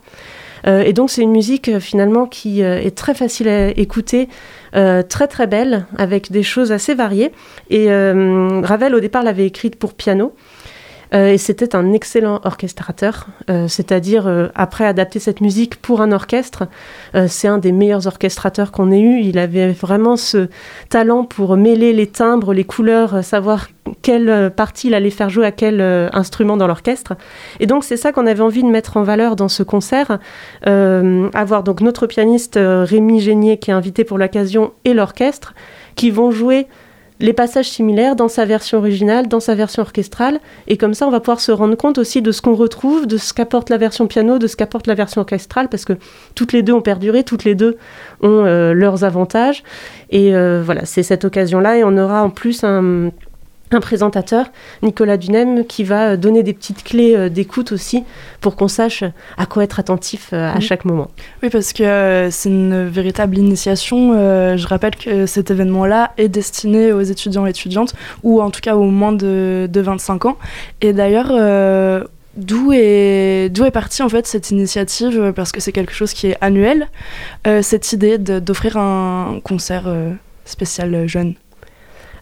Euh, 0.67 0.83
et 0.83 0.93
donc 0.93 1.11
c'est 1.11 1.23
une 1.23 1.33
musique 1.33 1.69
euh, 1.69 1.81
finalement 1.81 2.27
qui 2.27 2.63
euh, 2.63 2.81
est 2.81 2.97
très 2.97 3.15
facile 3.15 3.49
à 3.49 3.69
écouter, 3.71 4.29
très 4.73 5.27
très 5.29 5.47
belle, 5.47 5.87
avec 5.97 6.31
des 6.31 6.43
choses 6.43 6.73
assez 6.73 6.95
variées. 6.95 7.33
Et 7.71 7.89
Ravel 7.91 8.95
au 8.95 9.01
départ 9.01 9.23
l'avait 9.23 9.47
écrite 9.47 9.77
pour 9.77 9.95
piano. 9.95 10.35
Euh, 11.15 11.33
et 11.33 11.39
c'était 11.39 11.75
un 11.75 11.93
excellent 11.93 12.41
orchestrateur, 12.45 13.27
euh, 13.49 13.67
c'est-à-dire 13.69 14.27
euh, 14.27 14.49
après 14.55 14.85
adapter 14.85 15.19
cette 15.19 15.41
musique 15.41 15.77
pour 15.77 16.01
un 16.01 16.13
orchestre, 16.13 16.69
c'est 17.27 17.49
un 17.49 17.59
des 17.59 17.73
meilleurs 17.73 18.07
orchestrateurs 18.07 18.71
qu'on 18.71 18.93
ait 18.93 19.01
eu. 19.01 19.21
Il 19.21 19.39
avait 19.39 19.73
vraiment 19.73 20.17
ce 20.17 20.49
talent 20.89 21.25
pour 21.25 21.57
mêler 21.57 21.93
les 21.93 22.07
timbres, 22.07 22.53
les 22.53 22.65
couleurs, 22.65 23.25
savoir 23.25 23.69
quelle 24.03 24.53
partie 24.55 24.89
il 24.89 24.95
allait 24.95 25.11
faire 25.11 25.31
jouer 25.31 25.47
à 25.47 25.53
quel 25.53 25.81
instrument 26.13 26.57
dans 26.57 26.67
l'orchestre. 26.67 27.15
Et 27.61 27.67
donc 27.67 27.85
c'est 27.85 27.97
ça 27.97 28.13
qu'on 28.13 28.27
avait 28.27 28.43
envie 28.43 28.63
de 28.63 28.69
mettre 28.69 28.97
en 28.97 29.03
valeur 29.03 29.37
dans 29.37 29.49
ce 29.49 29.63
concert, 29.63 30.19
avoir 30.65 31.63
donc 31.63 31.81
notre 31.81 32.07
pianiste 32.07 32.59
Rémi 32.61 33.21
Génier 33.21 33.59
qui 33.59 33.71
est 33.71 33.75
invité 33.75 34.05
pour 34.05 34.19
l'occasion 34.19 34.73
et 34.85 34.95
l'orchestre 34.95 35.55
qui 35.95 36.11
vont 36.11 36.31
jouer 36.31 36.67
les 37.21 37.33
passages 37.33 37.69
similaires 37.69 38.17
dans 38.17 38.29
sa 38.29 38.45
version 38.45 38.79
originale, 38.79 39.29
dans 39.29 39.41
sa 39.41 39.55
version 39.55 39.83
orchestrale, 39.83 40.41
et 40.67 40.77
comme 40.77 40.95
ça 40.95 41.07
on 41.07 41.11
va 41.11 41.21
pouvoir 41.21 41.41
se 41.41 41.53
rendre 41.53 41.77
compte 41.77 41.99
aussi 41.99 42.23
de 42.23 42.33
ce 42.33 42.43
qu'on 42.43 42.55
retrouve, 42.55 43.07
de 43.07 43.17
ce 43.17 43.35
qu'apporte 43.35 43.71
la 43.71 43.77
version 43.77 44.07
piano, 44.07 44.39
de 44.39 44.47
ce 44.47 44.57
qu'apporte 44.57 44.87
la 44.87 44.95
version 44.95 45.21
orchestrale, 45.21 45.69
parce 45.69 45.85
que 45.85 45.95
toutes 46.35 46.53
les 46.53 46.63
deux 46.63 46.73
ont 46.73 46.83
perduré, 46.83 47.25
toutes 47.25 47.45
les 47.45 47.55
deux 47.55 47.77
ont 48.21 48.45
euh, 48.45 48.73
leurs 48.73 49.05
avantages, 49.05 49.65
et 50.11 50.35
euh, 50.35 50.63
voilà, 50.65 50.85
c'est 50.85 51.03
cette 51.03 51.25
occasion-là, 51.25 51.79
et 51.79 51.85
on 51.85 51.97
aura 51.97 52.23
en 52.23 52.31
plus 52.31 52.63
un, 52.65 53.11
un 53.71 53.81
présentateur, 53.81 54.47
Nicolas 54.83 55.17
Dunem, 55.17 55.65
qui 55.67 55.85
va 55.85 56.11
euh, 56.11 56.17
donner 56.17 56.43
des 56.43 56.53
petites 56.55 56.83
clés 56.85 57.15
euh, 57.17 57.29
d'écoute 57.29 57.73
aussi, 57.73 58.05
pour 58.41 58.57
qu'on 58.57 58.69
sache 58.69 59.05
à 59.37 59.47
quoi 59.47 59.65
être 59.65 59.79
attentif 59.81 60.31
euh, 60.33 60.51
à 60.51 60.55
Mhm. 60.57 60.61
chaque 60.61 60.85
moment. 60.85 61.09
Oui, 61.43 61.51
parce 61.51 61.73
que 61.73 62.29
c'est 62.31 62.49
une 62.49 62.87
véritable 62.89 63.37
initiation. 63.39 64.13
Je 64.57 64.67
rappelle 64.67 64.97
que 64.97 65.27
cet 65.27 65.51
événement-là 65.51 66.13
est 66.17 66.29
destiné 66.29 66.93
aux 66.93 67.01
étudiants 67.03 67.47
et 67.47 67.51
étudiantes, 67.51 67.95
ou 68.23 68.41
en 68.41 68.51
tout 68.51 68.61
cas 68.61 68.75
aux 68.77 68.85
moins 68.85 69.13
de, 69.13 69.69
de 69.71 69.81
25 69.81 70.27
ans. 70.27 70.39
Et 70.81 70.93
d'ailleurs, 70.93 71.29
d'où 72.37 72.73
est, 72.73 73.49
d'où 73.51 73.65
est 73.65 73.71
partie 73.71 74.03
en 74.03 74.09
fait 74.09 74.27
cette 74.27 74.51
initiative 74.51 75.33
Parce 75.35 75.53
que 75.53 75.61
c'est 75.61 75.73
quelque 75.73 75.93
chose 75.93 76.13
qui 76.13 76.29
est 76.29 76.37
annuel, 76.41 76.89
cette 77.63 77.93
idée 77.93 78.19
d'offrir 78.19 78.77
un 78.77 79.41
concert 79.43 79.89
spécial 80.45 81.07
jeune? 81.07 81.35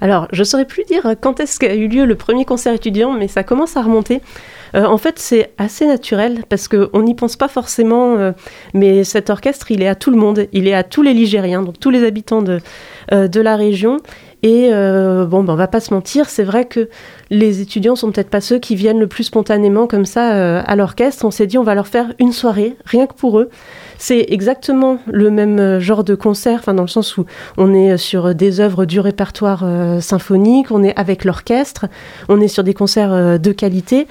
Alors, 0.00 0.28
je 0.32 0.44
saurais 0.44 0.64
plus 0.64 0.84
dire 0.84 1.14
quand 1.20 1.40
est-ce 1.40 1.58
qu'a 1.58 1.74
eu 1.74 1.88
lieu 1.88 2.04
le 2.04 2.14
premier 2.14 2.44
concert 2.44 2.72
étudiant, 2.72 3.12
mais 3.12 3.28
ça 3.28 3.42
commence 3.42 3.76
à 3.76 3.82
remonter. 3.82 4.20
Euh, 4.74 4.84
en 4.84 4.98
fait, 4.98 5.18
c'est 5.18 5.52
assez 5.58 5.86
naturel 5.86 6.44
parce 6.48 6.68
qu'on 6.68 7.02
n'y 7.02 7.14
pense 7.14 7.36
pas 7.36 7.48
forcément, 7.48 8.16
euh, 8.16 8.32
mais 8.74 9.04
cet 9.04 9.30
orchestre, 9.30 9.70
il 9.70 9.82
est 9.82 9.88
à 9.88 9.94
tout 9.94 10.10
le 10.10 10.16
monde, 10.16 10.46
il 10.52 10.68
est 10.68 10.74
à 10.74 10.82
tous 10.82 11.02
les 11.02 11.14
Ligériens, 11.14 11.62
donc 11.62 11.78
tous 11.80 11.90
les 11.90 12.04
habitants 12.04 12.42
de, 12.42 12.60
euh, 13.12 13.28
de 13.28 13.40
la 13.40 13.56
région. 13.56 13.98
Et 14.42 14.68
bon, 14.68 15.42
ben, 15.42 15.54
on 15.54 15.56
va 15.56 15.66
pas 15.66 15.80
se 15.80 15.92
mentir, 15.92 16.28
c'est 16.28 16.44
vrai 16.44 16.66
que 16.66 16.88
les 17.30 17.62
étudiants 17.62 17.96
sont 17.96 18.12
peut-être 18.12 18.30
pas 18.30 18.40
ceux 18.40 18.60
qui 18.60 18.76
viennent 18.76 19.00
le 19.00 19.08
plus 19.08 19.24
spontanément 19.24 19.88
comme 19.88 20.04
ça 20.04 20.60
à 20.60 20.76
l'orchestre. 20.76 21.24
On 21.24 21.32
s'est 21.32 21.48
dit, 21.48 21.58
on 21.58 21.64
va 21.64 21.74
leur 21.74 21.88
faire 21.88 22.12
une 22.20 22.30
soirée, 22.30 22.76
rien 22.84 23.08
que 23.08 23.14
pour 23.14 23.40
eux. 23.40 23.50
C'est 23.98 24.26
exactement 24.28 24.98
le 25.06 25.30
même 25.30 25.58
euh, 25.58 25.80
genre 25.80 26.04
de 26.04 26.14
concert, 26.14 26.58
enfin 26.60 26.74
dans 26.74 26.82
le 26.82 26.88
sens 26.88 27.16
où 27.16 27.24
on 27.56 27.74
est 27.74 27.96
sur 27.96 28.34
des 28.34 28.60
œuvres 28.60 28.84
du 28.84 29.00
répertoire 29.00 29.62
euh, 29.64 30.00
symphonique, 30.00 30.70
on 30.70 30.82
est 30.82 30.96
avec 30.98 31.24
l'orchestre, 31.24 31.86
on 32.28 32.40
est 32.40 32.48
sur 32.48 32.64
des 32.64 32.74
concerts 32.74 33.12
euh, 33.12 33.38
de 33.38 33.52
qualité. 33.52 34.06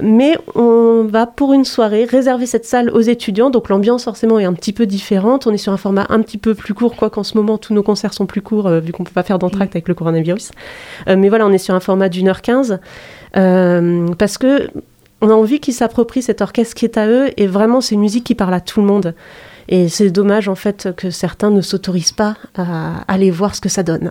Mais 0.00 0.36
on 0.54 1.04
va 1.04 1.26
pour 1.26 1.52
une 1.52 1.64
soirée 1.64 2.04
réserver 2.04 2.46
cette 2.46 2.64
salle 2.64 2.90
aux 2.90 3.00
étudiants, 3.00 3.50
donc 3.50 3.68
l'ambiance 3.68 4.04
forcément 4.04 4.38
est 4.38 4.44
un 4.44 4.54
petit 4.54 4.72
peu 4.72 4.86
différente. 4.86 5.46
On 5.46 5.52
est 5.52 5.58
sur 5.58 5.72
un 5.72 5.76
format 5.76 6.06
un 6.08 6.22
petit 6.22 6.38
peu 6.38 6.54
plus 6.54 6.74
court, 6.74 6.96
quoi 6.96 7.10
qu'en 7.10 7.22
ce 7.22 7.36
moment 7.36 7.58
tous 7.58 7.74
nos 7.74 7.82
concerts 7.82 8.14
sont 8.14 8.26
plus 8.26 8.42
courts 8.42 8.66
euh, 8.66 8.80
vu 8.80 8.92
qu'on 8.92 9.04
peut 9.04 9.12
pas 9.12 9.22
faire 9.22 9.38
d'entracte 9.38 9.74
avec 9.74 9.88
le 9.88 9.94
coronavirus. 9.94 10.50
Euh, 11.08 11.16
mais 11.16 11.28
voilà, 11.28 11.46
on 11.46 11.52
est 11.52 11.58
sur 11.58 11.74
un 11.74 11.80
format 11.80 12.08
d'une 12.08 12.28
heure 12.28 12.42
quinze 12.42 12.78
euh, 13.36 14.08
parce 14.18 14.38
que 14.38 14.68
on 15.22 15.30
a 15.30 15.34
envie 15.34 15.60
qu'ils 15.60 15.72
s'approprient 15.72 16.20
cet 16.20 16.42
orchestre 16.42 16.74
qui 16.74 16.84
est 16.84 16.98
à 16.98 17.06
eux 17.06 17.30
et 17.36 17.46
vraiment 17.46 17.80
c'est 17.80 17.94
une 17.94 18.00
musique 18.00 18.24
qui 18.24 18.34
parle 18.34 18.52
à 18.52 18.60
tout 18.60 18.80
le 18.80 18.86
monde. 18.86 19.14
Et 19.68 19.88
c'est 19.88 20.10
dommage 20.10 20.48
en 20.48 20.56
fait 20.56 20.88
que 20.96 21.10
certains 21.10 21.50
ne 21.50 21.60
s'autorisent 21.60 22.12
pas 22.12 22.36
à 22.56 23.02
aller 23.06 23.30
voir 23.30 23.54
ce 23.54 23.60
que 23.60 23.68
ça 23.68 23.84
donne. 23.84 24.10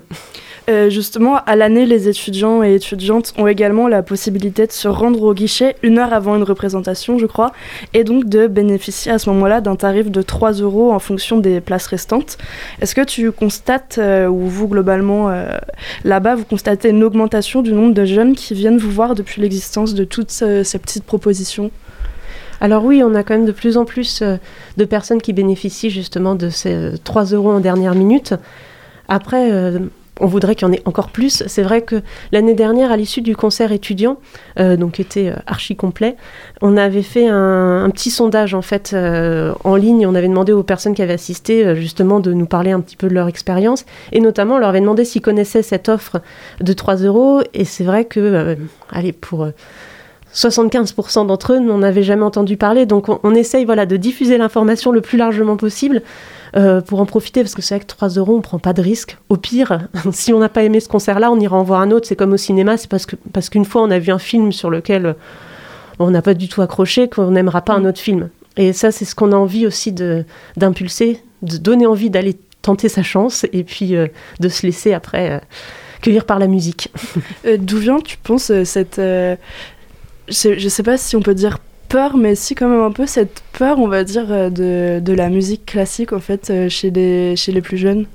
Euh, 0.69 0.89
justement, 0.89 1.37
à 1.45 1.55
l'année, 1.55 1.85
les 1.85 2.07
étudiants 2.07 2.63
et 2.63 2.75
étudiantes 2.75 3.33
ont 3.37 3.47
également 3.47 3.87
la 3.87 4.03
possibilité 4.03 4.67
de 4.67 4.71
se 4.71 4.87
rendre 4.87 5.21
au 5.23 5.33
guichet 5.33 5.75
une 5.81 5.97
heure 5.97 6.13
avant 6.13 6.35
une 6.35 6.43
représentation, 6.43 7.17
je 7.17 7.25
crois, 7.25 7.51
et 7.93 8.03
donc 8.03 8.25
de 8.25 8.45
bénéficier 8.47 9.11
à 9.11 9.17
ce 9.17 9.29
moment-là 9.31 9.59
d'un 9.59 9.75
tarif 9.75 10.11
de 10.11 10.21
3 10.21 10.53
euros 10.53 10.91
en 10.91 10.99
fonction 10.99 11.37
des 11.37 11.61
places 11.61 11.87
restantes. 11.87 12.37
Est-ce 12.79 12.93
que 12.93 13.03
tu 13.03 13.31
constates, 13.31 13.97
euh, 13.97 14.27
ou 14.27 14.47
vous 14.47 14.67
globalement 14.67 15.29
euh, 15.29 15.57
là-bas, 16.03 16.35
vous 16.35 16.45
constatez 16.45 16.89
une 16.89 17.03
augmentation 17.03 17.63
du 17.63 17.73
nombre 17.73 17.93
de 17.93 18.05
jeunes 18.05 18.35
qui 18.35 18.53
viennent 18.53 18.77
vous 18.77 18.91
voir 18.91 19.15
depuis 19.15 19.41
l'existence 19.41 19.95
de 19.95 20.03
toutes 20.03 20.31
ces 20.31 20.79
petites 20.79 21.05
propositions? 21.05 21.71
Alors 22.59 22.85
oui, 22.85 23.01
on 23.03 23.15
a 23.15 23.23
quand 23.23 23.33
même 23.33 23.47
de 23.47 23.51
plus 23.51 23.75
en 23.77 23.85
plus 23.85 24.21
de 24.21 24.85
personnes 24.85 25.19
qui 25.19 25.33
bénéficient 25.33 25.89
justement 25.89 26.35
de 26.35 26.49
ces 26.49 26.73
euh, 26.73 26.97
3 27.03 27.25
euros 27.33 27.51
en 27.51 27.59
dernière 27.59 27.95
minute. 27.95 28.35
Après, 29.07 29.49
on 30.21 30.27
voudrait 30.27 30.55
qu'il 30.55 30.67
y 30.67 30.69
en 30.69 30.73
ait 30.73 30.81
encore 30.85 31.09
plus. 31.09 31.43
C'est 31.47 31.63
vrai 31.63 31.81
que 31.81 32.01
l'année 32.31 32.53
dernière, 32.53 32.91
à 32.91 32.97
l'issue 32.97 33.21
du 33.21 33.35
concert 33.35 33.71
étudiant, 33.71 34.17
euh, 34.59 34.77
donc 34.77 34.93
qui 34.93 35.01
était 35.01 35.29
euh, 35.29 35.35
archi 35.47 35.75
complet, 35.75 36.15
on 36.61 36.77
avait 36.77 37.01
fait 37.01 37.27
un, 37.27 37.89
petit 37.91 38.11
sondage 38.11 38.53
en 38.53 38.61
fait 38.61 38.91
euh, 38.93 39.53
en 39.63 39.75
ligne. 39.75 40.05
On 40.07 40.15
avait 40.15 40.27
demandé 40.27 40.53
aux 40.53 40.63
personnes 40.63 40.93
qui 40.93 41.01
avaient 41.01 41.13
assisté 41.13 41.75
justement 41.75 42.19
de 42.19 42.33
nous 42.33 42.45
parler 42.45 42.71
un 42.71 42.79
petit 42.79 42.95
peu 42.95 43.07
de 43.09 43.13
leur 43.13 43.27
expérience 43.27 43.85
et 44.11 44.21
notamment 44.21 44.55
on 44.55 44.59
leur 44.59 44.69
avait 44.69 44.81
demandé 44.81 45.03
s'ils 45.03 45.21
connaissaient 45.21 45.63
cette 45.63 45.89
offre 45.89 46.21
de 46.61 46.73
3 46.73 46.97
euros. 46.97 47.41
Et 47.53 47.65
c'est 47.65 47.83
vrai 47.83 48.05
que, 48.05 48.55
allez, 48.91 49.11
pour 49.11 49.43
euh, 49.43 49.51
75% 50.33 51.27
d'entre 51.27 51.53
eux 51.53 51.59
n'en 51.59 51.81
avaient 51.81 52.03
jamais 52.03 52.23
entendu 52.23 52.57
parler. 52.57 52.85
Donc 52.85 53.09
on, 53.09 53.19
on 53.23 53.33
essaye 53.33 53.65
de 53.65 53.97
diffuser 53.97 54.37
l'information 54.37 54.91
le 54.91 55.01
plus 55.01 55.17
largement 55.17 55.57
possible 55.57 56.01
euh, 56.57 56.81
pour 56.81 56.99
en 56.99 57.05
profiter, 57.05 57.41
parce 57.41 57.55
que 57.55 57.61
c'est 57.61 57.75
vrai 57.75 57.83
que 57.83 57.87
3 57.87 58.09
euros, 58.09 58.35
on 58.35 58.41
prend 58.41 58.59
pas 58.59 58.73
de 58.73 58.81
risque. 58.81 59.17
Au 59.29 59.37
pire, 59.37 59.87
si 60.11 60.33
on 60.33 60.39
n'a 60.39 60.49
pas 60.49 60.63
aimé 60.63 60.79
ce 60.79 60.89
concert-là, 60.89 61.31
on 61.31 61.39
ira 61.39 61.57
en 61.57 61.63
voir 61.63 61.81
un 61.81 61.91
autre. 61.91 62.07
C'est 62.07 62.15
comme 62.15 62.33
au 62.33 62.37
cinéma, 62.37 62.77
c'est 62.77 62.89
parce 62.89 63.05
que 63.05 63.15
parce 63.31 63.49
qu'une 63.49 63.65
fois 63.65 63.83
on 63.83 63.91
a 63.91 63.99
vu 63.99 64.11
un 64.11 64.19
film 64.19 64.51
sur 64.51 64.69
lequel 64.69 65.05
euh, 65.05 65.13
on 65.99 66.11
n'a 66.11 66.21
pas 66.21 66.33
du 66.33 66.49
tout 66.49 66.61
accroché, 66.61 67.07
qu'on 67.07 67.31
n'aimera 67.31 67.61
pas 67.61 67.73
un 67.73 67.85
autre 67.85 67.99
film. 67.99 68.29
Et 68.57 68.73
ça, 68.73 68.91
c'est 68.91 69.05
ce 69.05 69.15
qu'on 69.15 69.31
a 69.31 69.35
envie 69.35 69.65
aussi 69.65 69.93
d'impulser, 69.93 71.21
de, 71.41 71.57
donner 71.57 71.85
envie 71.85 72.09
d'aller 72.09 72.37
tenter 72.61 72.89
sa 72.89 73.01
chance 73.01 73.45
et 73.53 73.63
puis 73.63 73.95
euh, 73.95 74.07
de 74.39 74.49
se 74.49 74.65
laisser 74.65 74.93
après 74.93 75.41
cueillir 76.01 76.25
par 76.25 76.37
la 76.37 76.47
musique. 76.47 76.91
D'où 77.59 77.77
vient, 77.77 77.99
tu 77.99 78.17
penses, 78.17 78.51
cette. 78.63 78.97
je, 78.97 79.37
sais, 80.29 80.59
je 80.59 80.67
sais 80.67 80.83
pas 80.83 80.97
si 80.97 81.15
on 81.15 81.21
peut 81.21 81.35
dire 81.35 81.59
peur, 81.91 82.17
mais 82.17 82.35
si, 82.35 82.55
quand 82.55 82.69
même 82.69 82.81
un 82.81 82.91
peu 82.91 83.05
cette 83.05 83.43
peur, 83.51 83.79
on 83.79 83.87
va 83.87 84.03
dire, 84.03 84.31
euh, 84.31 84.49
de, 84.49 84.99
de 85.03 85.13
la 85.13 85.29
musique 85.29 85.65
classique, 85.65 86.13
en 86.13 86.19
fait, 86.19 86.49
euh, 86.49 86.69
chez 86.69 86.89
les, 86.89 87.35
chez 87.35 87.51
les 87.51 87.61
plus 87.61 87.77
jeunes 87.77 88.05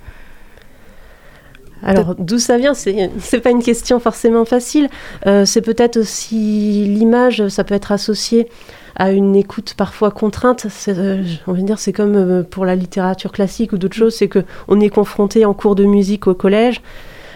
Alors, 1.82 2.14
d'où 2.18 2.38
ça 2.38 2.56
vient 2.56 2.72
C'est 2.74 3.40
pas 3.40 3.50
une 3.50 3.62
question 3.62 4.00
forcément 4.00 4.44
facile. 4.44 4.88
Euh, 5.26 5.44
c'est 5.44 5.60
peut-être 5.60 5.98
aussi 5.98 6.84
l'image, 6.86 7.48
ça 7.48 7.64
peut 7.64 7.74
être 7.74 7.92
associé 7.92 8.48
à 8.96 9.10
une 9.10 9.36
écoute 9.36 9.74
parfois 9.76 10.10
contrainte. 10.10 10.66
Euh, 10.88 11.22
on 11.46 11.52
va 11.52 11.60
dire, 11.60 11.78
c'est 11.78 11.92
comme 11.92 12.16
euh, 12.16 12.42
pour 12.42 12.64
la 12.64 12.74
littérature 12.74 13.30
classique 13.30 13.72
ou 13.72 13.78
d'autres 13.78 13.96
choses, 13.96 14.14
c'est 14.14 14.28
que 14.28 14.44
on 14.68 14.80
est 14.80 14.88
confronté 14.88 15.44
en 15.44 15.54
cours 15.54 15.74
de 15.74 15.84
musique 15.84 16.26
au 16.26 16.34
collège. 16.34 16.80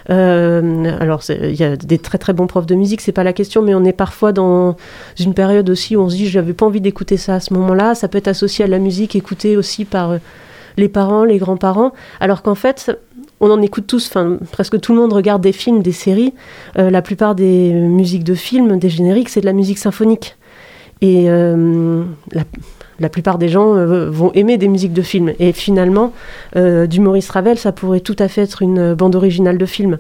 Euh, 0.08 0.96
alors, 1.00 1.22
il 1.28 1.54
y 1.54 1.64
a 1.64 1.76
des 1.76 1.98
très 1.98 2.18
très 2.18 2.32
bons 2.32 2.46
profs 2.46 2.66
de 2.66 2.74
musique, 2.74 3.00
c'est 3.00 3.12
pas 3.12 3.24
la 3.24 3.32
question, 3.32 3.62
mais 3.62 3.74
on 3.74 3.84
est 3.84 3.92
parfois 3.92 4.32
dans 4.32 4.76
une 5.18 5.34
période 5.34 5.68
aussi 5.68 5.96
où 5.96 6.00
on 6.00 6.08
se 6.08 6.16
dit 6.16 6.28
j'avais 6.28 6.52
pas 6.52 6.66
envie 6.66 6.80
d'écouter 6.80 7.16
ça 7.16 7.34
à 7.34 7.40
ce 7.40 7.52
moment-là. 7.54 7.94
Ça 7.94 8.08
peut 8.08 8.18
être 8.18 8.28
associé 8.28 8.64
à 8.64 8.68
la 8.68 8.78
musique 8.78 9.14
écoutée 9.14 9.56
aussi 9.56 9.84
par 9.84 10.12
euh, 10.12 10.18
les 10.76 10.88
parents, 10.88 11.24
les 11.24 11.38
grands-parents, 11.38 11.92
alors 12.20 12.42
qu'en 12.42 12.54
fait, 12.54 12.96
on 13.40 13.50
en 13.50 13.60
écoute 13.60 13.86
tous, 13.86 14.06
enfin 14.06 14.38
presque 14.52 14.80
tout 14.80 14.94
le 14.94 15.00
monde 15.00 15.12
regarde 15.12 15.42
des 15.42 15.52
films, 15.52 15.82
des 15.82 15.92
séries. 15.92 16.32
Euh, 16.78 16.90
la 16.90 17.02
plupart 17.02 17.34
des 17.34 17.72
musiques 17.72 18.24
de 18.24 18.34
films, 18.34 18.78
des 18.78 18.88
génériques, 18.88 19.28
c'est 19.28 19.40
de 19.40 19.46
la 19.46 19.52
musique 19.52 19.78
symphonique. 19.78 20.36
Et 21.02 21.28
la 23.00 23.08
plupart 23.08 23.38
des 23.38 23.48
gens 23.48 23.74
euh, 23.74 24.08
vont 24.10 24.30
aimer 24.32 24.58
des 24.58 24.68
musiques 24.68 24.92
de 24.92 25.02
films. 25.02 25.32
Et 25.38 25.52
finalement, 25.52 26.12
euh, 26.56 26.86
du 26.86 27.00
Maurice 27.00 27.30
Ravel, 27.30 27.58
ça 27.58 27.72
pourrait 27.72 28.00
tout 28.00 28.16
à 28.18 28.28
fait 28.28 28.42
être 28.42 28.62
une 28.62 28.94
bande 28.94 29.16
originale 29.16 29.58
de 29.58 29.66
film. 29.66 29.98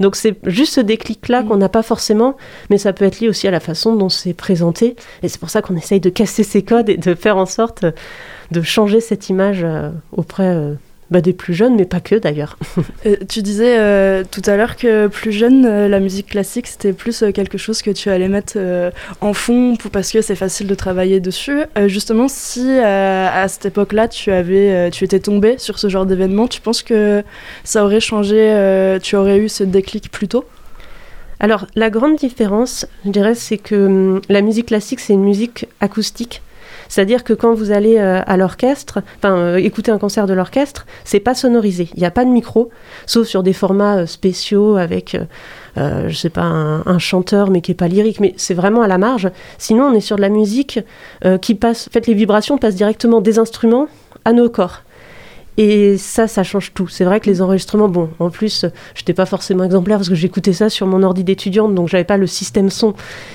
Donc 0.00 0.14
c'est 0.14 0.36
juste 0.44 0.74
ce 0.74 0.80
déclic-là 0.80 1.42
qu'on 1.42 1.56
n'a 1.56 1.68
pas 1.68 1.82
forcément, 1.82 2.36
mais 2.70 2.78
ça 2.78 2.92
peut 2.92 3.04
être 3.04 3.20
lié 3.20 3.28
aussi 3.28 3.48
à 3.48 3.50
la 3.50 3.60
façon 3.60 3.96
dont 3.96 4.10
c'est 4.10 4.34
présenté. 4.34 4.94
Et 5.22 5.28
c'est 5.28 5.40
pour 5.40 5.50
ça 5.50 5.62
qu'on 5.62 5.76
essaye 5.76 6.00
de 6.00 6.10
casser 6.10 6.44
ces 6.44 6.62
codes 6.62 6.90
et 6.90 6.96
de 6.96 7.14
faire 7.14 7.36
en 7.36 7.46
sorte 7.46 7.84
de 8.50 8.62
changer 8.62 9.00
cette 9.00 9.30
image 9.30 9.62
euh, 9.64 9.90
auprès 10.12 10.76
bah, 11.10 11.20
des 11.20 11.32
plus 11.32 11.54
jeunes, 11.54 11.76
mais 11.76 11.84
pas 11.84 12.00
que 12.00 12.16
d'ailleurs. 12.16 12.58
Euh, 13.06 13.16
tu 13.28 13.42
disais 13.42 13.78
euh, 13.78 14.24
tout 14.30 14.40
à 14.46 14.56
l'heure 14.56 14.76
que 14.76 15.08
plus 15.08 15.32
jeune, 15.32 15.66
euh, 15.66 15.88
la 15.88 16.00
musique 16.00 16.28
classique, 16.28 16.66
c'était 16.66 16.94
plus 16.94 17.22
quelque 17.34 17.58
chose 17.58 17.82
que 17.82 17.90
tu 17.90 18.08
allais 18.08 18.28
mettre 18.28 18.56
en 19.20 19.34
fond 19.34 19.76
pour, 19.76 19.90
parce 19.90 20.10
que 20.10 20.22
c'est 20.22 20.36
facile 20.36 20.66
de 20.66 20.74
travailler 20.74 21.20
dessus. 21.20 21.64
justement, 21.86 22.28
si 22.28 22.78
à 22.78 23.46
cette 23.48 23.66
époque-là, 23.66 24.08
tu, 24.08 24.30
avais, 24.30 24.90
tu 24.90 25.04
étais 25.04 25.20
tombé 25.20 25.56
sur 25.58 25.78
ce 25.78 25.88
genre 25.88 26.06
d'événement, 26.06 26.48
tu 26.48 26.60
penses 26.60 26.82
que 26.82 27.22
ça 27.62 27.84
aurait 27.84 28.00
changé, 28.00 28.98
tu 29.02 29.16
aurais 29.16 29.38
eu 29.38 29.48
ce 29.48 29.64
déclic 29.64 30.10
plus 30.10 30.28
tôt? 30.28 30.46
Alors, 31.40 31.66
la 31.74 31.90
grande 31.90 32.16
différence, 32.16 32.86
je 33.04 33.10
dirais, 33.10 33.34
c'est 33.34 33.58
que 33.58 33.74
hum, 33.74 34.20
la 34.28 34.40
musique 34.40 34.66
classique, 34.66 35.00
c'est 35.00 35.12
une 35.12 35.24
musique 35.24 35.66
acoustique. 35.80 36.42
C'est-à-dire 36.94 37.24
que 37.24 37.32
quand 37.32 37.54
vous 37.54 37.72
allez 37.72 37.98
euh, 37.98 38.20
à 38.24 38.36
l'orchestre, 38.36 39.02
enfin 39.16 39.36
euh, 39.36 39.56
écouter 39.56 39.90
un 39.90 39.98
concert 39.98 40.28
de 40.28 40.32
l'orchestre, 40.32 40.86
c'est 41.02 41.18
pas 41.18 41.34
sonorisé. 41.34 41.88
Il 41.94 41.98
n'y 41.98 42.06
a 42.06 42.12
pas 42.12 42.24
de 42.24 42.30
micro, 42.30 42.70
sauf 43.04 43.26
sur 43.26 43.42
des 43.42 43.52
formats 43.52 43.96
euh, 43.96 44.06
spéciaux 44.06 44.76
avec, 44.76 45.16
je 45.76 46.14
sais 46.14 46.30
pas, 46.30 46.42
un, 46.42 46.98
chanteur 47.00 47.50
mais 47.50 47.62
qui 47.62 47.72
est 47.72 47.74
pas 47.74 47.88
lyrique. 47.88 48.20
Mais 48.20 48.32
c'est 48.36 48.54
vraiment 48.54 48.82
à 48.82 48.86
la 48.86 48.98
marge. 48.98 49.28
Sinon, 49.58 49.86
on 49.86 49.92
est 49.92 49.98
sur 49.98 50.14
de 50.14 50.20
la 50.20 50.28
musique 50.28 50.78
qui 51.40 51.56
passe. 51.56 51.88
En 51.88 51.90
fait, 51.90 52.06
les 52.06 52.14
vibrations 52.14 52.58
passent 52.58 52.76
directement 52.76 53.20
des 53.20 53.40
instruments 53.40 53.88
à 54.24 54.32
nos 54.32 54.48
corps. 54.48 54.83
Et 55.56 55.98
ça, 55.98 56.26
ça 56.26 56.42
change 56.42 56.72
tout. 56.74 56.88
C'est 56.88 57.04
vrai 57.04 57.20
que 57.20 57.26
les 57.26 57.40
enregistrements, 57.40 57.88
bon, 57.88 58.10
en 58.18 58.30
plus, 58.30 58.66
je 58.94 59.00
n'étais 59.00 59.14
pas 59.14 59.26
forcément 59.26 59.62
exemplaire 59.62 59.98
parce 59.98 60.08
que 60.08 60.14
j'écoutais 60.14 60.52
ça 60.52 60.68
sur 60.68 60.86
mon 60.86 61.02
ordi 61.02 61.22
d'étudiante, 61.22 61.74
donc 61.74 61.88
j'avais 61.88 62.04
pas 62.04 62.16
le 62.16 62.26
système 62.26 62.70
son 62.70 62.94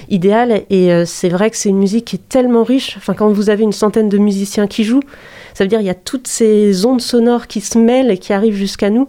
idéal. 0.10 0.64
Et 0.70 0.92
euh, 0.92 1.06
c'est 1.06 1.30
vrai 1.30 1.50
que 1.50 1.56
c'est 1.56 1.70
une 1.70 1.78
musique 1.78 2.06
qui 2.06 2.18
est 2.18 2.30
tellement 2.30 2.64
riche. 2.64 2.96
Enfin, 2.98 3.14
quand 3.14 3.30
vous 3.30 3.50
avez 3.50 3.64
une 3.64 3.72
centaine 3.72 4.10
de 4.10 4.18
musiciens 4.18 4.68
qui 4.68 4.84
jouent, 4.84 5.04
ça 5.54 5.64
veut 5.64 5.70
dire 5.70 5.80
qu'il 5.80 5.88
y 5.88 5.92
a 5.92 5.96
toutes 5.96 6.28
ces 6.28 6.86
ondes 6.86 7.02
sonores 7.02 7.48
qui 7.48 7.62
se 7.62 7.78
mêlent 7.78 8.12
et 8.12 8.18
qui 8.18 8.34
arrivent 8.34 8.56
jusqu'à 8.56 8.90
nous. 8.90 9.08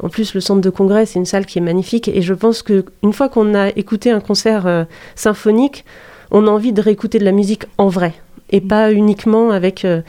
En 0.00 0.08
plus, 0.08 0.34
le 0.34 0.40
centre 0.40 0.60
de 0.60 0.70
congrès, 0.70 1.04
c'est 1.06 1.18
une 1.18 1.26
salle 1.26 1.46
qui 1.46 1.58
est 1.58 1.62
magnifique. 1.62 2.08
Et 2.08 2.22
je 2.22 2.34
pense 2.34 2.62
qu'une 2.62 3.12
fois 3.12 3.28
qu'on 3.28 3.54
a 3.54 3.70
écouté 3.70 4.10
un 4.10 4.20
concert 4.20 4.66
euh, 4.66 4.84
symphonique, 5.16 5.84
on 6.30 6.46
a 6.46 6.50
envie 6.50 6.72
de 6.72 6.80
réécouter 6.80 7.18
de 7.18 7.24
la 7.24 7.32
musique 7.32 7.64
en 7.76 7.88
vrai 7.88 8.14
et 8.52 8.60
pas 8.60 8.92
uniquement 8.92 9.50
avec 9.50 9.84
euh, 9.84 10.02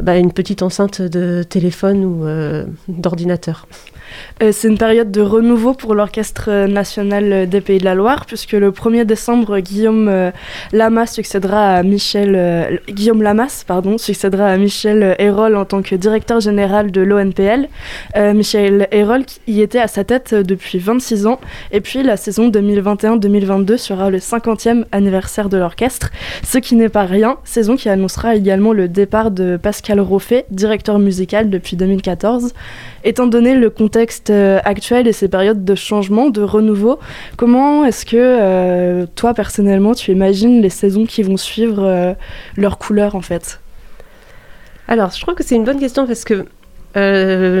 bah, 0.00 0.16
une 0.16 0.32
petite 0.32 0.62
enceinte 0.62 1.00
de 1.00 1.42
téléphone 1.42 2.04
ou 2.04 2.26
euh, 2.26 2.66
d'ordinateur. 2.88 3.66
Euh, 4.42 4.50
c'est 4.52 4.68
une 4.68 4.78
période 4.78 5.10
de 5.10 5.20
renouveau 5.20 5.74
pour 5.74 5.94
l'Orchestre 5.94 6.66
national 6.66 7.48
des 7.48 7.60
Pays 7.60 7.78
de 7.78 7.84
la 7.84 7.94
Loire, 7.94 8.26
puisque 8.26 8.52
le 8.52 8.70
1er 8.70 9.04
décembre, 9.04 9.60
Guillaume 9.60 10.08
euh, 10.08 10.30
Lamas 10.72 11.06
succédera 11.06 11.76
à 11.76 11.82
Michel 11.82 12.34
euh, 12.36 12.76
Guillaume 12.88 13.24
pardon, 13.66 13.98
succédera 13.98 14.46
à 14.48 14.56
Michel 14.56 15.16
Hérol 15.18 15.56
en 15.56 15.64
tant 15.64 15.82
que 15.82 15.94
directeur 15.94 16.40
général 16.40 16.90
de 16.90 17.00
l'ONPL. 17.00 17.68
Michel 18.34 18.88
Hérol 18.92 19.24
y 19.46 19.60
était 19.60 19.78
à 19.78 19.88
sa 19.88 20.04
tête 20.04 20.34
depuis 20.34 20.78
26 20.78 21.26
ans, 21.26 21.40
et 21.72 21.80
puis 21.80 22.02
la 22.02 22.16
saison 22.16 22.50
2021-2022 22.50 23.76
sera 23.76 24.10
le 24.10 24.18
50e 24.18 24.84
anniversaire 24.92 25.48
de 25.48 25.56
l'orchestre, 25.56 26.10
ce 26.44 26.58
qui 26.58 26.76
n'est 26.76 26.88
pas 26.88 27.04
rien, 27.04 27.38
saison 27.44 27.76
qui 27.76 27.88
annoncera 27.88 28.36
également 28.36 28.72
le 28.72 28.88
départ 28.88 29.30
de 29.30 29.56
Pascal 29.56 30.00
Roffet, 30.00 30.46
directeur 30.50 30.98
musical 30.98 31.50
depuis 31.50 31.76
2014. 31.76 32.52
Étant 33.06 33.28
donné 33.28 33.54
le 33.54 33.70
contexte 33.70 34.30
euh, 34.30 34.58
actuel 34.64 35.06
et 35.06 35.12
ces 35.12 35.28
périodes 35.28 35.64
de 35.64 35.74
changement, 35.76 36.28
de 36.28 36.42
renouveau, 36.42 36.98
comment 37.36 37.84
est-ce 37.84 38.04
que 38.04 38.16
euh, 38.16 39.06
toi 39.14 39.32
personnellement 39.32 39.94
tu 39.94 40.10
imagines 40.10 40.60
les 40.60 40.70
saisons 40.70 41.06
qui 41.06 41.22
vont 41.22 41.36
suivre 41.36 41.84
euh, 41.84 42.14
leur 42.56 42.78
couleur 42.78 43.14
en 43.14 43.20
fait? 43.20 43.60
Alors 44.88 45.12
je 45.12 45.20
trouve 45.20 45.36
que 45.36 45.44
c'est 45.44 45.54
une 45.54 45.62
bonne 45.62 45.78
question 45.78 46.04
parce 46.04 46.24
que 46.24 46.46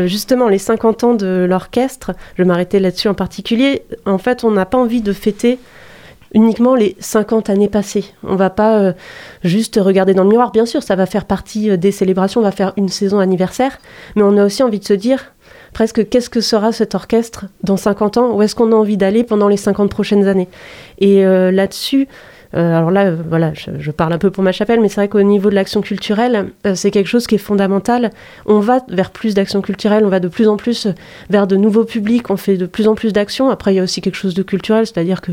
justement, 0.08 0.48
les 0.48 0.58
50 0.58 1.04
ans 1.04 1.14
de 1.14 1.46
l'orchestre, 1.48 2.12
je 2.38 2.42
m'arrêter 2.42 2.80
là-dessus 2.80 3.06
en 3.06 3.14
particulier, 3.14 3.82
en 4.06 4.16
fait, 4.16 4.42
on 4.44 4.50
n'a 4.50 4.64
pas 4.64 4.78
envie 4.78 5.02
de 5.02 5.12
fêter 5.12 5.58
uniquement 6.32 6.74
les 6.74 6.96
50 7.00 7.50
années 7.50 7.68
passées. 7.68 8.06
On 8.24 8.34
va 8.34 8.48
pas 8.48 8.94
juste 9.44 9.78
regarder 9.80 10.14
dans 10.14 10.22
le 10.22 10.30
miroir. 10.30 10.52
Bien 10.52 10.64
sûr, 10.64 10.82
ça 10.82 10.96
va 10.96 11.04
faire 11.04 11.26
partie 11.26 11.76
des 11.76 11.92
célébrations, 11.92 12.40
on 12.40 12.44
va 12.44 12.50
faire 12.50 12.72
une 12.78 12.88
saison 12.88 13.18
anniversaire, 13.18 13.78
mais 14.14 14.22
on 14.22 14.38
a 14.38 14.44
aussi 14.46 14.62
envie 14.62 14.80
de 14.80 14.86
se 14.86 14.94
dire, 14.94 15.35
presque 15.76 16.08
qu'est-ce 16.08 16.30
que 16.30 16.40
sera 16.40 16.72
cet 16.72 16.94
orchestre 16.94 17.44
dans 17.62 17.76
50 17.76 18.16
ans? 18.16 18.34
Où 18.34 18.40
est-ce 18.40 18.54
qu'on 18.54 18.72
a 18.72 18.74
envie 18.74 18.96
d'aller 18.96 19.24
pendant 19.24 19.46
les 19.46 19.58
50 19.58 19.90
prochaines 19.90 20.26
années? 20.26 20.48
Et 21.00 21.22
euh, 21.26 21.50
là-dessus, 21.50 22.08
euh, 22.54 22.78
alors 22.78 22.90
là, 22.90 23.04
euh, 23.04 23.16
voilà, 23.28 23.52
je, 23.52 23.90
parle 23.90 24.14
un 24.14 24.18
peu 24.18 24.30
pour 24.30 24.42
ma 24.42 24.52
chapelle, 24.52 24.80
mais 24.80 24.88
c'est 24.88 25.02
vrai 25.02 25.08
qu'au 25.08 25.20
niveau 25.20 25.50
de 25.50 25.54
l'action 25.54 25.82
culturelle, 25.82 26.46
c'est 26.74 26.90
quelque 26.90 27.08
chose 27.08 27.26
qui 27.26 27.34
est 27.34 27.44
fondamental. 27.52 28.10
On 28.46 28.58
va 28.58 28.78
vers 28.88 29.10
plus 29.10 29.34
d'action 29.34 29.60
culturelle, 29.60 30.06
on 30.06 30.08
va 30.08 30.18
de 30.18 30.28
plus 30.28 30.48
en 30.48 30.56
plus 30.56 30.88
vers 31.28 31.46
de 31.46 31.56
nouveaux 31.56 31.84
publics, 31.84 32.30
on 32.30 32.38
fait 32.38 32.56
de 32.56 32.64
plus 32.64 32.88
en 32.88 32.94
plus 32.94 33.12
d'actions. 33.12 33.50
Après, 33.50 33.74
il 33.74 33.76
y 33.76 33.80
a 33.80 33.82
aussi 33.82 34.00
quelque 34.00 34.16
chose 34.16 34.32
de 34.32 34.42
culturel, 34.42 34.86
c'est-à-dire 34.86 35.20
que 35.20 35.32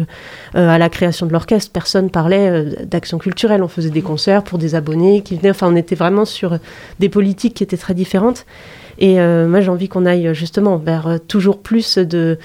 à 0.56 0.78
la 0.78 0.90
création 0.90 1.26
de 1.26 1.32
l'orchestre, 1.32 1.72
personne 1.72 2.10
parlait 2.10 2.66
d'action 2.84 3.18
culturelle. 3.18 3.64
On 3.64 3.70
faisait 3.70 3.92
des 3.92 4.02
concerts 4.02 4.44
pour 4.44 4.58
des 4.58 4.76
abonnés 4.76 5.22
qui 5.22 5.38
venaient. 5.38 5.52
Enfin, 5.52 5.70
on 5.72 5.76
était 5.78 5.96
vraiment 5.96 6.26
sur 6.26 6.58
des 7.00 7.08
politiques 7.08 7.54
qui 7.54 7.64
étaient 7.64 7.78
très 7.78 7.94
différentes. 7.94 8.46
Et 9.04 9.20
euh, 9.20 9.50
moi, 9.50 9.60
j'ai 9.60 9.70
envie 9.70 9.90
qu'on 9.90 10.06
aille 10.06 10.34
justement 10.34 10.78
vers 10.78 11.08
euh, 11.08 11.18
toujours 11.18 11.60
plus 11.60 11.98
de, 11.98 12.40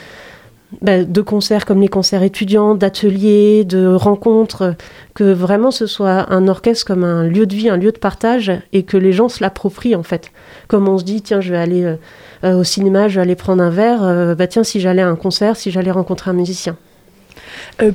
bah, 0.83 1.05
de 1.05 1.21
concerts 1.21 1.65
comme 1.65 1.81
les 1.81 1.89
concerts 1.89 2.25
étudiants, 2.25 2.75
d'ateliers, 2.75 3.65
de 3.65 3.87
rencontres, 3.87 4.75
que 5.15 5.23
vraiment 5.33 5.71
ce 5.71 5.87
soit 5.87 6.33
un 6.33 6.49
orchestre 6.49 6.85
comme 6.85 7.05
un 7.05 7.23
lieu 7.23 7.47
de 7.47 7.55
vie, 7.55 7.69
un 7.69 7.77
lieu 7.77 7.93
de 7.93 7.99
partage, 7.99 8.51
et 8.73 8.83
que 8.83 8.97
les 8.97 9.13
gens 9.13 9.29
se 9.29 9.41
l'approprient 9.41 9.95
en 9.95 10.03
fait. 10.03 10.33
Comme 10.67 10.89
on 10.89 10.99
se 10.99 11.05
dit, 11.05 11.23
tiens, 11.23 11.41
je 11.41 11.53
vais 11.53 11.59
aller 11.59 11.95
euh, 12.43 12.57
au 12.59 12.65
cinéma, 12.65 13.07
je 13.07 13.15
vais 13.15 13.23
aller 13.23 13.37
prendre 13.37 13.63
un 13.63 13.71
verre, 13.71 14.35
bah 14.35 14.49
tiens, 14.49 14.65
si 14.65 14.81
j'allais 14.81 15.03
à 15.03 15.09
un 15.09 15.17
concert, 15.17 15.57
si 15.57 15.71
j'allais 15.71 15.93
rencontrer 15.93 16.33
un 16.33 16.35
musicien. 16.35 16.77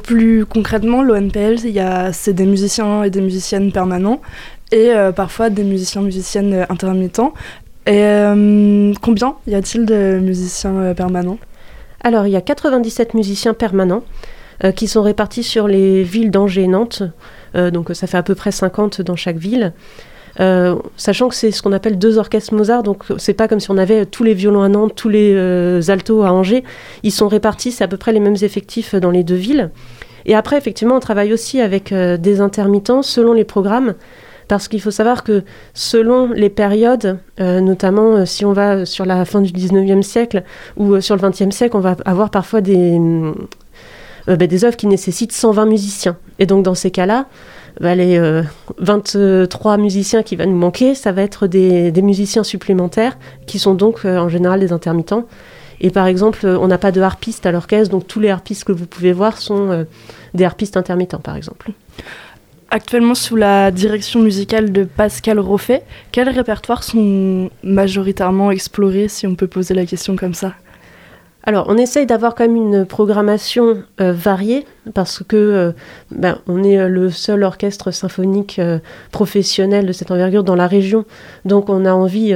plus 0.03 0.45
concrètement, 0.45 1.03
l'ONPL, 1.03 1.57
c'est 2.13 2.33
des 2.33 2.45
musiciens 2.45 3.03
et 3.03 3.09
des 3.09 3.21
musiciennes 3.21 3.73
permanents 3.73 4.21
et 4.71 4.91
parfois 5.15 5.49
des 5.49 5.63
musiciens 5.63 6.01
musiciennes 6.01 6.65
intermittents. 6.69 7.33
Et 7.85 8.01
euh, 8.03 8.93
combien 9.01 9.35
y 9.45 9.55
a-t-il 9.55 9.85
de 9.85 10.19
musiciens 10.21 10.75
euh, 10.77 10.93
permanents? 10.93 11.37
Alors, 12.01 12.27
il 12.27 12.31
y 12.31 12.35
a 12.35 12.41
97 12.41 13.13
musiciens 13.13 13.53
permanents 13.53 14.03
euh, 14.63 14.71
qui 14.71 14.87
sont 14.87 15.01
répartis 15.01 15.43
sur 15.43 15.67
les 15.67 16.03
villes 16.03 16.31
d'Angers 16.31 16.63
et 16.63 16.67
Nantes. 16.67 17.03
donc, 17.55 17.91
ça 17.93 18.07
fait 18.07 18.17
à 18.17 18.23
peu 18.23 18.35
près 18.35 18.51
50 18.51 19.01
dans 19.01 19.15
chaque 19.15 19.37
ville. 19.37 19.73
sachant 20.97 21.29
que 21.29 21.35
c'est 21.35 21.51
ce 21.51 21.61
qu'on 21.61 21.71
appelle 21.71 21.99
deux 21.99 22.17
orchestres 22.17 22.53
Mozart, 22.53 22.83
donc 22.83 23.03
c'est 23.17 23.35
pas 23.35 23.47
comme 23.47 23.59
si 23.59 23.69
on 23.69 23.77
avait 23.77 24.05
tous 24.05 24.23
les 24.23 24.33
violons 24.33 24.63
à 24.63 24.69
Nantes, 24.69 24.93
tous 24.95 25.09
les 25.09 25.89
altos 25.89 26.23
à 26.23 26.31
Angers. 26.31 26.63
Ils 27.03 27.11
sont 27.11 27.27
répartis, 27.27 27.71
c'est 27.71 27.83
à 27.83 27.87
peu 27.87 27.97
près 27.97 28.11
les 28.11 28.19
mêmes 28.19 28.37
effectifs 28.41 28.95
dans 28.95 29.11
les 29.11 29.23
deux 29.23 29.35
villes. 29.35 29.69
Et 30.25 30.35
après, 30.35 30.57
effectivement, 30.57 30.95
on 30.95 30.99
travaille 30.99 31.31
aussi 31.31 31.61
avec 31.61 31.93
des 31.93 32.41
intermittents 32.41 33.03
selon 33.03 33.33
les 33.33 33.43
programmes 33.43 33.93
parce 34.53 34.67
qu'il 34.67 34.81
faut 34.81 34.91
savoir 34.91 35.23
que 35.23 35.41
selon 35.73 36.27
les 36.27 36.51
périodes, 36.51 37.17
euh, 37.39 37.59
notamment 37.59 38.17
euh, 38.17 38.25
si 38.25 38.45
on 38.45 38.53
va 38.53 38.85
sur 38.85 39.03
la 39.03 39.25
fin 39.25 39.41
du 39.41 39.51
19e 39.51 40.03
siècle 40.03 40.43
ou 40.77 40.93
euh, 40.93 41.01
sur 41.01 41.15
le 41.15 41.23
20e 41.23 41.49
siècle, 41.49 41.75
on 41.75 41.79
va 41.79 41.95
avoir 42.05 42.29
parfois 42.29 42.61
des, 42.61 42.99
bah, 44.27 44.37
des 44.37 44.63
œuvres 44.63 44.77
qui 44.77 44.85
nécessitent 44.85 45.31
120 45.31 45.65
musiciens. 45.65 46.17
Et 46.37 46.45
donc 46.45 46.63
dans 46.63 46.75
ces 46.75 46.91
cas-là, 46.91 47.25
bah, 47.81 47.95
les 47.95 48.43
23 48.77 49.77
musiciens 49.77 50.21
qui 50.21 50.35
vont 50.35 50.45
nous 50.45 50.55
manquer, 50.55 50.93
ça 50.93 51.11
va 51.11 51.23
être 51.23 51.47
des, 51.47 51.91
musiciens 52.03 52.43
supplémentaires 52.43 53.17
qui 53.47 53.57
sont 53.57 53.73
donc 53.73 54.05
en 54.05 54.29
général 54.29 54.59
des 54.59 54.71
intermittents. 54.71 55.25
Et 55.81 55.89
par 55.89 56.05
exemple, 56.05 56.45
on 56.45 56.67
n'a 56.67 56.77
pas 56.77 56.91
de 56.91 57.01
harpistes 57.01 57.47
à 57.47 57.51
l'orchestre, 57.51 57.89
donc 57.89 58.05
tous 58.05 58.19
les 58.19 58.29
harpistes 58.29 58.65
que 58.65 58.71
vous 58.71 58.85
pouvez 58.85 59.13
voir 59.13 59.39
sont 59.39 59.87
des 60.35 60.45
harpistes 60.45 60.77
intermittents, 60.77 61.17
par 61.17 61.35
exemple 61.35 61.71
actuellement 62.73 63.13
sous 63.13 63.35
la 63.35 63.69
direction 63.69 64.19
musicale 64.19 64.71
de 64.71 64.83
Pascal 64.83 65.39
Roffet. 65.39 65.83
Quels 66.11 66.29
répertoires 66.29 66.83
sont 66.83 67.51
majoritairement 67.61 68.49
explorés, 68.49 69.07
si 69.07 69.27
on 69.27 69.35
peut 69.35 69.45
poser 69.45 69.75
la 69.75 69.85
question 69.85 70.15
comme 70.15 70.33
ça? 70.33 70.53
Alors, 71.43 71.65
on 71.69 71.77
essaye 71.77 72.07
d'avoir 72.07 72.33
quand 72.33 72.47
même 72.47 72.55
une 72.55 72.85
programmation 72.85 73.83
euh, 74.01 74.11
variée 74.11 74.65
parce 74.95 75.21
que 75.21 75.35
euh, 75.35 75.71
ben, 76.09 76.39
on 76.47 76.63
est 76.63 76.87
le 76.89 77.11
seul 77.11 77.43
orchestre 77.43 77.91
symphonique 77.91 78.57
euh, 78.57 78.79
professionnel 79.11 79.85
de 79.85 79.91
cette 79.91 80.09
envergure 80.09 80.43
dans 80.43 80.55
la 80.55 80.67
région, 80.67 81.05
donc 81.45 81.69
on 81.69 81.85
a 81.85 81.93
envie 81.93 82.33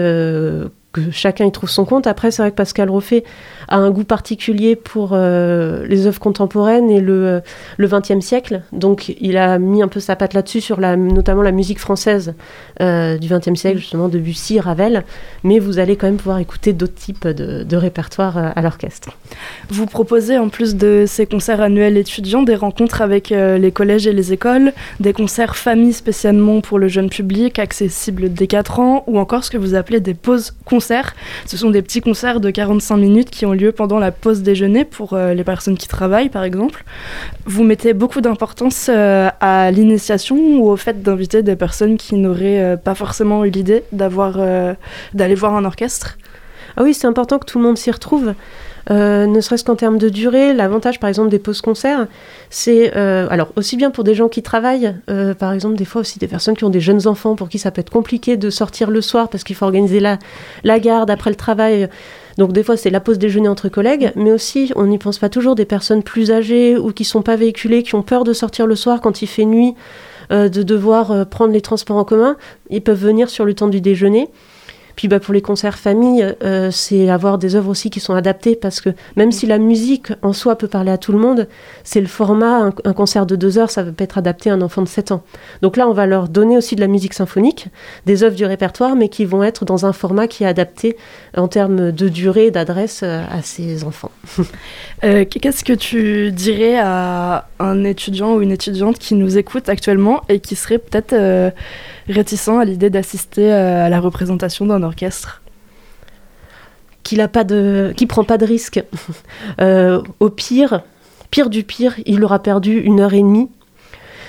chacun 1.11 1.45
y 1.45 1.51
trouve 1.51 1.69
son 1.69 1.85
compte. 1.85 2.07
Après, 2.07 2.31
c'est 2.31 2.41
vrai 2.41 2.51
que 2.51 2.55
Pascal 2.55 2.89
Roffet 2.89 3.23
a 3.67 3.77
un 3.77 3.91
goût 3.91 4.03
particulier 4.03 4.75
pour 4.75 5.11
euh, 5.13 5.85
les 5.87 6.07
œuvres 6.07 6.19
contemporaines 6.19 6.89
et 6.89 7.01
le, 7.01 7.41
euh, 7.79 7.87
XXe 7.87 8.25
siècle. 8.25 8.61
Donc, 8.71 9.09
il 9.19 9.37
a 9.37 9.59
mis 9.59 9.81
un 9.81 9.87
peu 9.87 9.99
sa 9.99 10.15
patte 10.15 10.33
là-dessus, 10.33 10.61
sur 10.61 10.79
la, 10.79 10.95
notamment 10.95 11.41
la 11.41 11.51
musique 11.51 11.79
française 11.79 12.33
euh, 12.81 13.17
du 13.17 13.27
XXe 13.27 13.59
siècle, 13.59 13.77
justement 13.77 14.07
de 14.07 14.19
Bussy, 14.19 14.59
Ravel. 14.59 15.03
Mais 15.43 15.59
vous 15.59 15.79
allez 15.79 15.95
quand 15.95 16.07
même 16.07 16.17
pouvoir 16.17 16.39
écouter 16.39 16.73
d'autres 16.73 16.95
types 16.95 17.27
de, 17.27 17.75
répertoires 17.77 18.37
à 18.37 18.61
l'orchestre. 18.61 19.09
Vous 19.69 19.85
proposez, 19.85 20.37
en 20.37 20.49
plus 20.49 20.75
de 20.75 21.05
ces 21.07 21.27
concerts 21.27 21.61
annuels 21.61 21.97
étudiants, 21.97 22.41
des 22.41 22.55
rencontres 22.55 23.01
avec 23.01 23.29
les 23.29 23.71
collèges 23.71 24.07
et 24.07 24.13
les 24.13 24.33
écoles, 24.33 24.73
des 24.99 25.13
concerts 25.13 25.55
famille 25.55 25.93
spécialement 25.93 26.61
pour 26.61 26.79
le 26.79 26.87
jeune 26.87 27.09
public, 27.09 27.59
accessibles 27.59 28.33
dès 28.33 28.47
4 28.47 28.79
ans, 28.79 29.03
ou 29.07 29.19
encore 29.19 29.43
ce 29.43 29.51
que 29.51 29.57
vous 29.57 29.75
appelez 29.75 29.99
des 29.99 30.13
pauses 30.13 30.53
concerts 30.65 30.86
Ce 31.45 31.57
sont 31.57 31.69
des 31.69 31.81
petits 31.81 32.01
concerts 32.01 32.39
de 32.39 32.49
45 32.49 32.97
minutes 32.97 33.29
qui 33.29 33.45
ont 33.45 33.53
lieu 33.53 33.71
pendant 33.71 33.99
la 33.99 34.11
pause 34.11 34.41
déjeuner 34.41 34.85
pour 34.85 35.13
euh, 35.13 35.33
les 35.33 35.43
personnes 35.43 35.77
qui 35.77 35.87
travaillent, 35.87 36.29
par 36.29 36.43
exemple. 36.43 36.83
Vous 37.45 37.63
mettez 37.63 37.93
beaucoup 37.93 38.21
d'importance 38.21 38.89
euh, 38.89 39.29
à 39.39 39.71
l'initiation 39.71 40.35
ou 40.35 40.69
au 40.69 40.77
fait 40.77 41.01
d'inviter 41.01 41.43
des 41.43 41.55
personnes 41.55 41.97
qui 41.97 42.15
n'auraient 42.15 42.61
euh, 42.61 42.77
pas 42.77 42.95
forcément 42.95 43.45
eu 43.45 43.49
l'idée 43.49 43.83
d'aller 43.91 45.35
voir 45.35 45.55
un 45.55 45.65
orchestre 45.65 46.17
Ah 46.79 46.83
oui, 46.83 46.93
c'est 46.93 47.07
important 47.07 47.39
que 47.39 47.45
tout 47.45 47.57
le 47.57 47.63
monde 47.63 47.77
s'y 47.77 47.89
retrouve. 47.89 48.35
Euh, 48.91 49.25
ne 49.25 49.41
serait-ce 49.41 49.63
qu'en 49.63 49.75
termes 49.75 49.97
de 49.97 50.09
durée, 50.09 50.53
l'avantage 50.53 50.99
par 50.99 51.09
exemple 51.09 51.29
des 51.29 51.39
pauses 51.39 51.61
concerts, 51.61 52.05
c'est 52.51 52.95
euh, 52.95 53.27
alors 53.31 53.51
aussi 53.55 53.77
bien 53.77 53.89
pour 53.89 54.03
des 54.03 54.13
gens 54.13 54.29
qui 54.29 54.43
travaillent, 54.43 54.93
euh, 55.09 55.33
par 55.33 55.53
exemple 55.53 55.75
des 55.75 55.85
fois 55.85 56.01
aussi 56.01 56.19
des 56.19 56.27
personnes 56.27 56.55
qui 56.55 56.63
ont 56.63 56.69
des 56.69 56.79
jeunes 56.79 57.07
enfants 57.07 57.35
pour 57.35 57.49
qui 57.49 57.57
ça 57.57 57.71
peut 57.71 57.81
être 57.81 57.89
compliqué 57.89 58.37
de 58.37 58.49
sortir 58.51 58.91
le 58.91 59.01
soir 59.01 59.27
parce 59.27 59.43
qu'il 59.43 59.55
faut 59.55 59.65
organiser 59.65 59.99
la, 59.99 60.19
la 60.63 60.79
garde 60.79 61.09
après 61.09 61.31
le 61.31 61.35
travail. 61.35 61.89
Donc 62.37 62.53
des 62.53 62.61
fois 62.61 62.77
c'est 62.77 62.91
la 62.91 62.99
pause 62.99 63.17
déjeuner 63.17 63.49
entre 63.49 63.69
collègues, 63.69 64.11
mais 64.15 64.31
aussi 64.31 64.71
on 64.75 64.85
n'y 64.85 64.99
pense 64.99 65.17
pas 65.17 65.29
toujours 65.29 65.55
des 65.55 65.65
personnes 65.65 66.03
plus 66.03 66.31
âgées 66.31 66.77
ou 66.77 66.91
qui 66.91 67.05
sont 67.05 67.23
pas 67.23 67.35
véhiculées, 67.35 67.81
qui 67.81 67.95
ont 67.95 68.03
peur 68.03 68.23
de 68.23 68.33
sortir 68.33 68.67
le 68.67 68.75
soir 68.75 69.01
quand 69.01 69.23
il 69.23 69.27
fait 69.27 69.45
nuit, 69.45 69.73
de 70.29 70.47
devoir 70.47 71.25
prendre 71.27 71.53
les 71.53 71.61
transports 71.61 71.97
en 71.97 72.03
commun. 72.03 72.37
Ils 72.69 72.83
peuvent 72.83 73.01
venir 73.01 73.29
sur 73.29 73.45
le 73.45 73.55
temps 73.55 73.67
du 73.67 73.81
déjeuner. 73.81 74.29
Puis 74.97 75.07
bah, 75.07 75.19
pour 75.19 75.33
les 75.33 75.43
concerts 75.43 75.77
famille, 75.77 76.27
euh, 76.43 76.71
c'est 76.71 77.07
avoir 77.09 77.37
des 77.37 77.55
œuvres 77.55 77.69
aussi 77.69 77.91
qui 77.91 77.99
sont 77.99 78.15
adaptées 78.15 78.55
parce 78.55 78.81
que 78.81 78.89
même 79.15 79.31
si 79.31 79.45
la 79.45 79.59
musique 79.59 80.11
en 80.23 80.33
soi 80.33 80.57
peut 80.57 80.67
parler 80.67 80.91
à 80.91 80.97
tout 80.97 81.11
le 81.11 81.19
monde, 81.19 81.47
c'est 81.83 82.01
le 82.01 82.07
format, 82.07 82.71
un, 82.83 82.93
concert 82.93 83.27
de 83.27 83.35
deux 83.35 83.59
heures, 83.59 83.69
ça 83.69 83.83
peut 83.83 83.91
pas 83.91 84.03
être 84.05 84.17
adapté 84.17 84.49
à 84.49 84.55
un 84.55 84.61
enfant 84.61 84.81
de 84.81 84.87
7 84.87 85.11
ans. 85.11 85.23
Donc 85.61 85.77
là, 85.77 85.87
on 85.87 85.93
va 85.93 86.07
leur 86.07 86.27
donner 86.27 86.57
aussi 86.57 86.75
de 86.75 86.81
la 86.81 86.87
musique 86.87 87.13
symphonique, 87.13 87.67
des 88.07 88.23
œuvres 88.23 88.35
du 88.35 88.45
répertoire, 88.45 88.95
mais 88.95 89.07
qui 89.07 89.23
vont 89.23 89.43
être 89.43 89.65
dans 89.65 89.85
un 89.85 89.93
format 89.93 90.27
qui 90.27 90.43
est 90.43 90.47
adapté 90.47 90.97
en 91.37 91.47
termes 91.47 91.91
de 91.91 92.09
durée 92.09 92.49
d'adresse 92.49 93.01
euh, 93.03 93.23
à 93.31 93.43
ces 93.43 93.83
enfants. 93.83 94.11
Euh, 95.03 95.25
Qu'est-ce 95.25 95.63
que 95.63 95.73
tu 95.73 96.31
dirais 96.31 96.79
à 96.79 97.47
un 97.59 97.83
étudiant 97.83 98.33
ou 98.33 98.41
une 98.41 98.51
étudiante 98.51 98.97
qui 98.97 99.13
nous 99.13 99.37
écoute 99.37 99.69
actuellement 99.69 100.23
et 100.27 100.39
qui 100.39 100.55
serait 100.55 100.79
peut-être 100.79 101.13
euh, 101.13 101.51
réticent 102.09 102.49
à 102.49 102.65
l'idée 102.65 102.89
d'assister 102.89 103.51
euh, 103.51 103.85
à 103.85 103.89
la 103.89 103.99
représentation 103.99 104.65
d'un 104.65 104.83
orchestre 104.83 105.41
qu'il 107.03 107.21
a 107.21 107.29
pas 107.29 107.45
de, 107.45 107.93
qui 107.95 108.05
prend 108.05 108.25
pas 108.25 108.37
de 108.37 108.45
risque. 108.45 108.83
Euh, 109.59 110.01
au 110.19 110.29
pire, 110.29 110.81
pire 111.31 111.49
du 111.49 111.63
pire, 111.63 111.95
il 112.05 112.23
aura 112.23 112.39
perdu 112.39 112.79
une 112.79 112.99
heure 112.99 113.13
et 113.13 113.21
demie. 113.21 113.49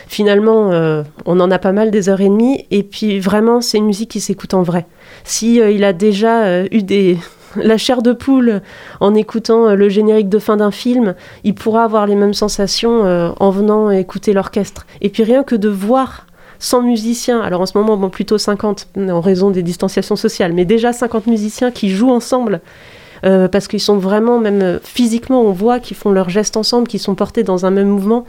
Finalement, 0.07 0.71
euh, 0.71 1.03
on 1.27 1.41
en 1.41 1.51
a 1.51 1.59
pas 1.59 1.73
mal 1.73 1.91
des 1.91 2.09
heures 2.09 2.21
et 2.21 2.29
demie, 2.29 2.65
et 2.71 2.83
puis 2.83 3.19
vraiment, 3.19 3.61
c'est 3.61 3.77
une 3.79 3.85
musique 3.85 4.11
qui 4.11 4.21
s'écoute 4.21 4.55
en 4.55 4.63
vrai. 4.63 4.87
Si 5.25 5.57
il 5.57 5.85
a 5.85 5.93
déjà 5.93 6.65
eu 6.65 6.83
des 6.83 7.19
la 7.57 7.77
chair 7.77 8.01
de 8.01 8.13
poule 8.13 8.63
en 9.01 9.15
écoutant 9.15 9.75
le 9.75 9.89
générique 9.89 10.31
de 10.31 10.39
fin 10.39 10.57
d'un 10.57 10.71
film, 10.71 11.15
il 11.45 11.55
pourra 11.55 11.85
avoir 11.85 12.07
les 12.07 12.15
mêmes 12.15 12.35
sensations 12.35 13.35
en 13.39 13.51
venant 13.51 13.91
écouter 13.91 14.33
l'orchestre. 14.33 14.87
Et 15.03 15.11
puis 15.11 15.25
rien 15.25 15.43
que 15.43 15.57
de 15.57 15.69
voir 15.69 16.27
100 16.59 16.83
musiciens, 16.83 17.41
alors 17.41 17.61
en 17.61 17.67
ce 17.67 17.77
moment 17.77 17.97
bon, 17.97 18.11
plutôt 18.11 18.39
50 18.39 18.89
en 18.97 19.21
raison 19.21 19.51
des 19.51 19.63
distanciations 19.63 20.17
sociales, 20.17 20.53
mais 20.53 20.65
déjà 20.65 20.93
50 20.93 21.27
musiciens 21.27 21.71
qui 21.71 21.91
jouent 21.91 22.11
ensemble, 22.11 22.61
euh, 23.25 23.49
parce 23.49 23.69
qu'ils 23.69 23.81
sont 23.81 23.99
vraiment, 23.99 24.39
même 24.39 24.63
euh, 24.63 24.79
physiquement, 24.83 25.43
on 25.43 25.53
voit 25.53 25.81
qu'ils 25.81 25.97
font 25.97 26.11
leurs 26.11 26.31
gestes 26.31 26.57
ensemble, 26.57 26.89
qu'ils 26.89 27.01
sont 27.01 27.15
portés 27.15 27.43
dans 27.43 27.67
un 27.67 27.71
même 27.71 27.89
mouvement, 27.89 28.25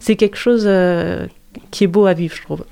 c'est 0.00 0.16
quelque 0.16 0.36
chose 0.36 0.64
euh, 0.66 1.26
qui 1.70 1.84
est 1.84 1.88
beau 1.88 2.06
à 2.06 2.14
vivre, 2.14 2.34
je 2.34 2.42
trouve. 2.42 2.64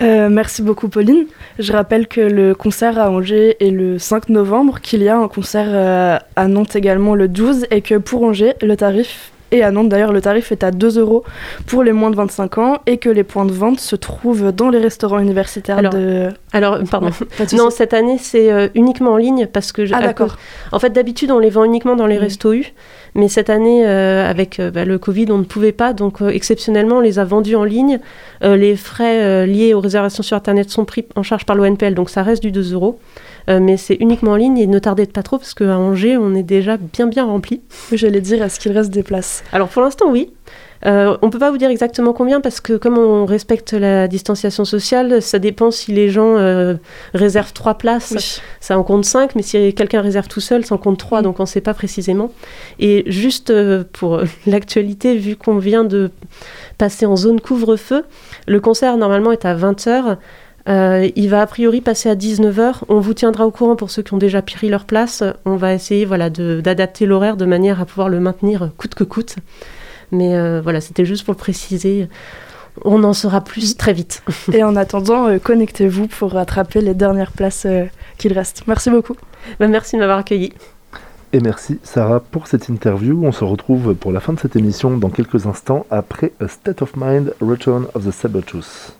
Merci 0.00 0.62
beaucoup 0.62 0.88
Pauline. 0.88 1.26
Je 1.58 1.72
rappelle 1.72 2.06
que 2.06 2.20
le 2.20 2.54
concert 2.54 2.98
à 2.98 3.10
Angers 3.10 3.56
est 3.60 3.70
le 3.70 3.98
5 3.98 4.28
novembre, 4.28 4.80
qu'il 4.80 5.02
y 5.02 5.08
a 5.08 5.16
un 5.16 5.28
concert 5.28 6.20
à 6.36 6.48
Nantes 6.48 6.76
également 6.76 7.14
le 7.14 7.28
12 7.28 7.66
et 7.70 7.80
que 7.80 7.96
pour 7.96 8.22
Angers, 8.22 8.54
le 8.60 8.76
tarif 8.76 9.31
et 9.52 9.62
à 9.62 9.70
Nantes 9.70 9.88
d'ailleurs, 9.88 10.12
le 10.12 10.20
tarif 10.20 10.50
est 10.50 10.64
à 10.64 10.70
2 10.72 10.98
euros 10.98 11.22
pour 11.66 11.82
les 11.84 11.92
moins 11.92 12.10
de 12.10 12.16
25 12.16 12.58
ans 12.58 12.78
et 12.86 12.96
que 12.98 13.08
les 13.08 13.22
points 13.22 13.44
de 13.44 13.52
vente 13.52 13.78
se 13.78 13.94
trouvent 13.94 14.50
dans 14.52 14.68
les 14.70 14.78
restaurants 14.78 15.18
universitaires 15.20 15.78
Alors, 15.78 15.92
de... 15.92 16.28
Alors, 16.52 16.78
pardon. 16.90 17.10
Ouais, 17.38 17.46
non, 17.56 17.70
cette 17.70 17.94
année, 17.94 18.16
c'est 18.18 18.50
euh, 18.52 18.68
uniquement 18.74 19.12
en 19.12 19.16
ligne 19.16 19.46
parce 19.46 19.70
que... 19.72 19.86
je- 19.86 19.94
Ah, 19.94 20.00
d'accord. 20.00 20.36
En 20.72 20.78
fait, 20.78 20.90
d'habitude, 20.90 21.30
on 21.30 21.38
les 21.38 21.50
vend 21.50 21.64
uniquement 21.64 21.94
dans 21.96 22.06
les 22.06 22.16
Mm. 22.18 22.22
restos 22.22 22.52
U. 22.54 22.72
Mais 23.14 23.28
cette 23.28 23.50
année, 23.50 23.86
euh, 23.86 24.28
avec 24.28 24.58
euh, 24.58 24.70
bah, 24.70 24.84
le 24.86 24.98
Covid, 24.98 25.26
on 25.30 25.38
ne 25.38 25.44
pouvait 25.44 25.72
pas. 25.72 25.92
Donc, 25.92 26.22
exceptionnellement, 26.22 26.96
on 26.96 27.00
les 27.00 27.18
a 27.18 27.24
vendus 27.24 27.56
en 27.56 27.64
ligne. 27.64 28.00
Les 28.42 28.74
frais 28.76 29.46
liés 29.46 29.74
aux 29.74 29.80
réservations 29.80 30.22
sur 30.22 30.36
Internet 30.36 30.70
sont 30.70 30.84
pris 30.84 31.04
en 31.14 31.22
charge 31.22 31.44
par 31.44 31.54
l'ONPL. 31.56 31.94
Donc, 31.94 32.10
ça 32.10 32.22
reste 32.22 32.42
du 32.42 32.50
2 32.50 32.72
euros. 32.72 32.98
Euh, 33.48 33.60
mais 33.60 33.76
c'est 33.76 33.94
uniquement 33.96 34.32
en 34.32 34.36
ligne 34.36 34.58
et 34.58 34.66
ne 34.66 34.78
tardez 34.78 35.06
pas 35.06 35.22
trop 35.22 35.38
parce 35.38 35.54
qu'à 35.54 35.76
Angers, 35.78 36.16
on 36.16 36.34
est 36.34 36.42
déjà 36.42 36.76
bien, 36.76 37.06
bien 37.06 37.24
rempli. 37.24 37.60
J'allais 37.92 38.20
dire, 38.20 38.42
est-ce 38.42 38.60
qu'il 38.60 38.72
reste 38.72 38.90
des 38.90 39.02
places? 39.02 39.42
Alors, 39.52 39.68
pour 39.68 39.82
l'instant, 39.82 40.10
oui. 40.10 40.30
Euh, 40.84 41.16
on 41.22 41.30
peut 41.30 41.38
pas 41.38 41.52
vous 41.52 41.58
dire 41.58 41.70
exactement 41.70 42.12
combien 42.12 42.40
parce 42.40 42.60
que 42.60 42.72
comme 42.72 42.98
on 42.98 43.24
respecte 43.24 43.72
la 43.72 44.08
distanciation 44.08 44.64
sociale, 44.64 45.22
ça 45.22 45.38
dépend 45.38 45.70
si 45.70 45.92
les 45.92 46.08
gens 46.08 46.36
euh, 46.38 46.74
réservent 47.14 47.52
trois 47.52 47.74
places, 47.74 48.10
Oui. 48.16 48.40
ça 48.58 48.76
en 48.76 48.82
compte 48.82 49.04
cinq, 49.04 49.36
mais 49.36 49.42
si 49.42 49.72
quelqu'un 49.74 50.00
réserve 50.00 50.26
tout 50.26 50.40
seul, 50.40 50.64
ça 50.64 50.74
en 50.74 50.78
compte 50.78 50.98
trois, 50.98 51.22
donc 51.22 51.38
on 51.38 51.44
ne 51.44 51.48
sait 51.48 51.60
pas 51.60 51.72
précisément. 51.72 52.32
Et 52.80 53.04
juste 53.06 53.50
euh, 53.50 53.84
pour 53.92 54.22
l'actualité, 54.46 55.16
vu 55.16 55.36
qu'on 55.36 55.58
vient 55.58 55.84
de 55.84 56.10
passer 56.78 57.06
en 57.06 57.14
zone 57.14 57.40
couvre-feu, 57.40 58.04
le 58.48 58.60
concert 58.60 58.96
normalement 58.96 59.30
est 59.30 59.44
à 59.44 59.54
20h. 59.54 60.16
Euh, 60.68 61.08
il 61.16 61.28
va 61.28 61.42
a 61.42 61.46
priori 61.46 61.80
passer 61.80 62.08
à 62.08 62.14
19h. 62.14 62.82
On 62.88 63.00
vous 63.00 63.14
tiendra 63.14 63.46
au 63.46 63.50
courant 63.50 63.74
pour 63.76 63.90
ceux 63.90 64.02
qui 64.02 64.14
ont 64.14 64.18
déjà 64.18 64.42
pris 64.42 64.68
leur 64.68 64.84
place. 64.84 65.22
On 65.44 65.56
va 65.56 65.74
essayer 65.74 66.04
voilà, 66.04 66.30
de- 66.30 66.60
d'adapter 66.60 67.06
l'horaire 67.06 67.36
de 67.36 67.44
manière 67.44 67.80
à 67.80 67.84
pouvoir 67.84 68.08
le 68.08 68.20
maintenir 68.20 68.70
coûte 68.76 68.94
que 68.94 69.04
coûte. 69.04 69.36
Mais 70.12 70.36
euh, 70.36 70.60
voilà, 70.62 70.80
c'était 70.80 71.04
juste 71.04 71.24
pour 71.24 71.34
le 71.34 71.38
préciser. 71.38 72.08
On 72.84 73.02
en 73.04 73.12
saura 73.12 73.42
plus 73.42 73.76
très 73.76 73.92
vite. 73.92 74.22
Et 74.52 74.62
en 74.62 74.76
attendant, 74.76 75.26
euh, 75.26 75.38
connectez-vous 75.38 76.06
pour 76.06 76.32
rattraper 76.32 76.80
les 76.80 76.94
dernières 76.94 77.32
places 77.32 77.66
euh, 77.66 77.84
qu'il 78.18 78.32
reste. 78.32 78.62
Merci 78.66 78.90
beaucoup. 78.90 79.16
Bah, 79.58 79.66
merci 79.68 79.96
de 79.96 80.00
m'avoir 80.00 80.18
accueilli. 80.18 80.52
Et 81.34 81.40
merci 81.40 81.78
Sarah 81.82 82.20
pour 82.20 82.46
cette 82.46 82.68
interview. 82.68 83.20
On 83.24 83.32
se 83.32 83.42
retrouve 83.42 83.94
pour 83.94 84.12
la 84.12 84.20
fin 84.20 84.34
de 84.34 84.38
cette 84.38 84.54
émission 84.54 84.96
dans 84.96 85.08
quelques 85.10 85.46
instants 85.46 85.86
après 85.90 86.32
A 86.40 86.46
State 86.48 86.82
of 86.82 86.92
Mind 86.94 87.34
Return 87.40 87.86
of 87.94 88.06
the 88.06 88.10
Sabertooth. 88.12 88.94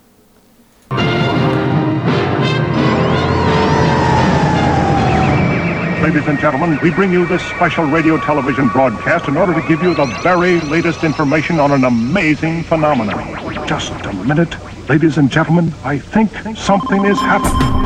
Ladies 6.12 6.28
and 6.28 6.38
gentlemen, 6.38 6.78
we 6.82 6.90
bring 6.90 7.10
you 7.10 7.24
this 7.24 7.40
special 7.42 7.86
radio 7.86 8.18
television 8.18 8.68
broadcast 8.68 9.28
in 9.28 9.36
order 9.38 9.54
to 9.54 9.66
give 9.66 9.82
you 9.82 9.94
the 9.94 10.04
very 10.22 10.60
latest 10.60 11.04
information 11.04 11.58
on 11.58 11.72
an 11.72 11.84
amazing 11.84 12.64
phenomenon. 12.64 13.66
Just 13.66 13.92
a 14.04 14.12
minute. 14.12 14.54
Ladies 14.90 15.16
and 15.16 15.30
gentlemen, 15.30 15.72
I 15.84 15.96
think 15.98 16.30
something 16.54 17.06
is 17.06 17.18
happening. 17.18 17.81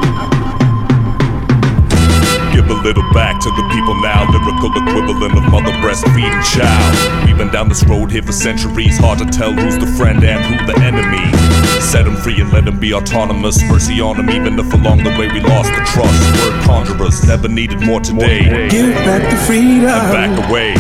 Give 2.67 2.79
a 2.79 2.83
little 2.83 3.09
back 3.13 3.39
to 3.43 3.51
the 3.51 3.63
people 3.71 3.95
now, 4.03 4.29
lyrical 4.33 4.71
equivalent 4.75 5.39
of 5.39 5.53
mother 5.53 5.71
breastfeeding 5.79 6.43
child. 6.43 7.27
We've 7.27 7.39
been 7.39 7.51
down 7.51 7.69
this 7.69 7.85
road 7.85 8.11
here 8.11 8.23
for 8.23 8.33
centuries, 8.33 8.99
hard 8.99 9.21
to 9.21 9.25
tell 9.27 9.53
who's 9.53 9.79
the 9.79 9.87
friend 9.87 10.25
and 10.25 10.43
who 10.45 10.67
the 10.67 10.77
enemy. 10.83 11.23
Set 11.81 12.07
them 12.07 12.17
free 12.17 12.41
and 12.41 12.53
let 12.53 12.65
them 12.65 12.81
be 12.81 12.93
autonomous. 12.93 13.63
Mercy 13.71 14.01
on 14.01 14.17
them, 14.17 14.31
even 14.31 14.59
if 14.59 14.73
along 14.75 15.05
the 15.05 15.11
way 15.11 15.29
we 15.29 15.39
lost 15.41 15.71
the 15.71 15.83
trust. 15.95 16.19
Word 16.43 16.65
conjurers, 16.65 17.25
never 17.29 17.47
needed 17.47 17.81
more 17.87 18.01
today. 18.01 18.69
Give 18.69 18.93
back 19.07 19.23
the 19.31 19.37
freedom. 19.47 19.87
And 19.87 20.13
back 20.13 20.49
away. 20.51 20.75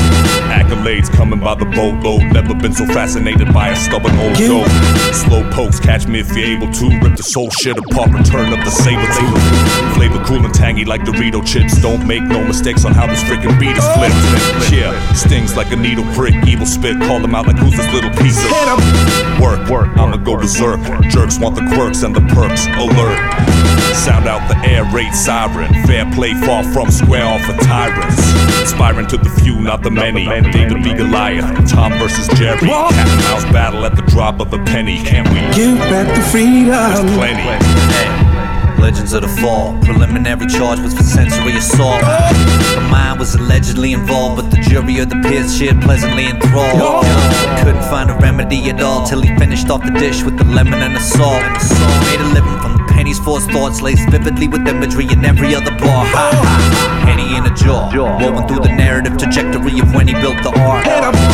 Accolades 0.50 1.08
coming 1.12 1.38
by 1.38 1.54
the 1.54 1.66
boatload. 1.66 2.32
Never 2.32 2.54
been 2.54 2.72
so 2.72 2.84
fascinated 2.86 3.54
by 3.54 3.68
a 3.68 3.76
stubborn 3.76 4.18
old 4.18 4.36
Give- 4.36 4.48
goat. 4.48 4.68
Slow 5.14 5.48
pokes, 5.52 5.78
catch 5.78 6.08
me 6.08 6.18
if 6.18 6.34
you're 6.36 6.48
able 6.48 6.72
to. 6.72 6.98
Rip 7.00 7.16
the 7.16 7.22
soul 7.22 7.48
shit 7.50 7.78
apart, 7.78 8.10
return 8.10 8.52
of 8.52 8.58
the 8.64 8.70
saber 8.70 9.06
tooth. 9.06 9.94
Flavor 9.94 10.24
cool 10.24 10.44
and 10.44 10.52
tangy 10.52 10.84
like 10.84 11.02
Dorito 11.02 11.46
chips. 11.46 11.75
Don't 11.80 12.06
make 12.06 12.22
no 12.22 12.42
mistakes 12.42 12.84
on 12.84 12.94
how 12.94 13.06
this 13.06 13.22
freaking 13.22 13.58
beat 13.60 13.76
is 13.76 13.86
flipped. 13.94 14.72
Yeah, 14.72 14.92
stings 15.12 15.56
like 15.56 15.72
a 15.72 15.76
needle 15.76 16.04
prick. 16.14 16.34
Evil 16.46 16.66
spit, 16.66 16.98
call 17.00 17.20
them 17.20 17.34
out 17.34 17.46
like 17.46 17.58
who's 17.58 17.76
this 17.76 17.92
little 17.92 18.10
piece 18.10 18.42
of 18.44 18.50
work? 19.40 19.68
Work, 19.70 19.96
I'ma 19.96 20.16
go 20.18 20.36
berserk. 20.36 20.80
Jerks 21.08 21.38
want 21.38 21.56
the 21.56 21.62
quirks 21.74 22.02
and 22.02 22.14
the 22.14 22.20
perks. 22.34 22.66
Alert. 22.78 23.66
Sound 23.94 24.28
out 24.28 24.46
the 24.48 24.56
air 24.68 24.84
raid 24.92 25.14
siren. 25.14 25.72
Fair 25.86 26.10
play 26.12 26.34
far 26.34 26.62
from 26.62 26.90
square 26.90 27.24
off 27.24 27.42
for 27.42 27.56
tyrants. 27.64 28.18
Inspiring 28.60 29.06
to 29.08 29.16
the 29.16 29.30
few, 29.42 29.60
not 29.60 29.82
the 29.82 29.90
many. 29.90 30.28
And 30.28 30.52
David 30.52 30.84
v. 30.84 30.94
Goliath, 30.94 31.68
Tom 31.68 31.92
versus 31.94 32.28
Jerry. 32.38 32.58
Cat 32.58 33.08
and 33.08 33.20
mouse 33.22 33.44
battle 33.52 33.84
at 33.84 33.96
the 33.96 34.02
drop 34.02 34.40
of 34.40 34.52
a 34.52 34.58
penny. 34.64 34.98
Can't 35.02 35.28
we? 35.28 35.40
Give 35.54 35.78
back 35.78 36.06
the 36.14 36.22
freedom. 36.30 36.66
There's 36.66 37.14
plenty. 37.16 38.15
Legends 38.86 39.14
of 39.14 39.22
the 39.22 39.42
Fall. 39.42 39.76
Preliminary 39.82 40.46
charge 40.46 40.78
was 40.78 40.94
for 40.94 41.02
sensory 41.02 41.56
assault. 41.56 42.00
The 42.02 42.86
mind 42.88 43.18
was 43.18 43.34
allegedly 43.34 43.92
involved, 43.92 44.36
but 44.40 44.48
the 44.48 44.62
jury 44.62 45.00
or 45.00 45.06
the 45.06 45.16
peers 45.26 45.58
cheered 45.58 45.82
pleasantly 45.82 46.26
enthralled. 46.26 47.04
Couldn't 47.64 47.82
find 47.90 48.12
a 48.12 48.14
remedy 48.22 48.70
at 48.70 48.80
all 48.80 49.04
till 49.04 49.20
he 49.22 49.36
finished 49.38 49.70
off 49.70 49.82
the 49.82 49.90
dish 49.90 50.22
with 50.22 50.38
the 50.38 50.44
lemon 50.44 50.74
and 50.74 50.94
the 50.94 51.00
salt. 51.00 51.42
Made 52.06 52.20
a 52.20 52.30
living 52.30 52.56
from 52.62 52.78
the 52.78 52.84
pennies 52.94 53.18
force 53.18 53.44
thoughts 53.46 53.82
laced 53.82 54.08
vividly 54.08 54.46
with 54.46 54.68
imagery 54.68 55.06
in 55.10 55.24
every 55.24 55.52
other 55.52 55.72
bar. 55.72 56.06
Ha 56.06 56.30
ha. 56.32 57.02
In 57.36 57.44
a 57.44 57.54
jaw, 57.54 57.90
woven 58.20 58.46
through 58.46 58.60
the 58.60 58.74
narrative 58.74 59.18
trajectory 59.18 59.80
of 59.80 59.92
when 59.94 60.06
he 60.06 60.14
built 60.14 60.40
the 60.44 60.52
ark. 60.60 60.84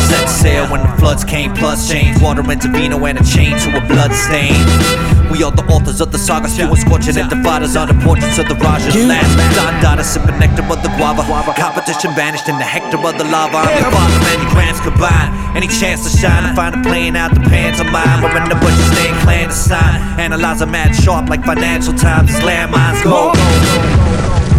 Set 0.09 0.27
sail 0.27 0.65
when 0.71 0.81
the 0.81 0.91
floods 0.97 1.23
came, 1.23 1.53
plus 1.53 1.87
change 1.87 2.19
water 2.19 2.41
into 2.51 2.67
vino 2.69 3.05
and 3.05 3.19
a 3.19 3.23
chain 3.23 3.57
to 3.59 3.77
a 3.77 3.87
blood 3.87 4.11
stain. 4.11 5.12
We 5.31 5.41
are 5.43 5.51
the 5.51 5.63
authors 5.71 6.01
of 6.01 6.11
the 6.11 6.17
saga, 6.17 6.47
spewing 6.47 6.75
scorching 6.75 7.17
and 7.17 7.29
dividers 7.29 7.75
on 7.75 7.87
the 7.87 7.97
portraits 8.05 8.37
of 8.37 8.47
the 8.47 8.55
Rajas. 8.55 8.95
Last 8.95 9.33
Don 9.55 9.73
Dada 9.81 10.03
sipping 10.03 10.37
nectar 10.39 10.63
of 10.63 10.81
the 10.83 10.89
guava. 10.97 11.23
Competition 11.53 12.13
vanished 12.15 12.49
in 12.49 12.57
the 12.57 12.63
hector 12.63 12.97
of 12.97 13.17
the 13.17 13.23
lava. 13.25 13.57
I'm 13.57 13.83
the 13.83 13.89
father, 13.89 14.19
many 14.27 14.45
grams 14.51 14.79
combined. 14.81 15.31
Any 15.55 15.67
chance 15.67 16.03
to 16.03 16.11
shine 16.17 16.45
and 16.45 16.55
find 16.55 16.75
a 16.75 16.81
plane 16.81 17.15
out 17.15 17.33
the 17.33 17.41
pantomime. 17.41 18.21
We're 18.21 18.35
in 18.37 18.49
the 18.49 18.55
bushes 18.55 18.85
staying 18.91 19.15
clandestine. 19.21 20.01
Analyze 20.19 20.61
a 20.61 20.65
mad 20.65 20.95
sharp 20.95 21.29
like 21.29 21.43
financial 21.43 21.93
times 21.93 22.31
landmines 22.43 23.03
go. 23.03 23.33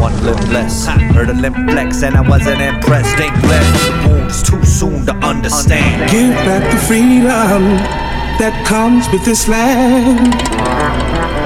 One 0.01 0.17
limb 0.25 0.53
less, 0.53 0.87
heard 0.87 1.31
a 1.31 1.35
limp 1.35 1.57
flex, 1.71 2.03
and 2.03 2.17
I 2.17 2.21
wasn't 2.21 2.61
impressed. 2.61 3.19
Ain't 3.21 3.33
from 3.39 3.49
the 3.49 4.09
wound, 4.09 4.27
it's 4.27 4.43
too 4.43 4.65
soon 4.65 5.07
to 5.07 5.15
understand. 5.17 6.11
Give 6.11 6.35
back 6.47 6.73
the 6.73 6.79
freedom 6.87 8.15
that 8.39 8.67
comes 8.67 9.09
with 9.11 9.25
this 9.25 9.49
land. 9.49 10.35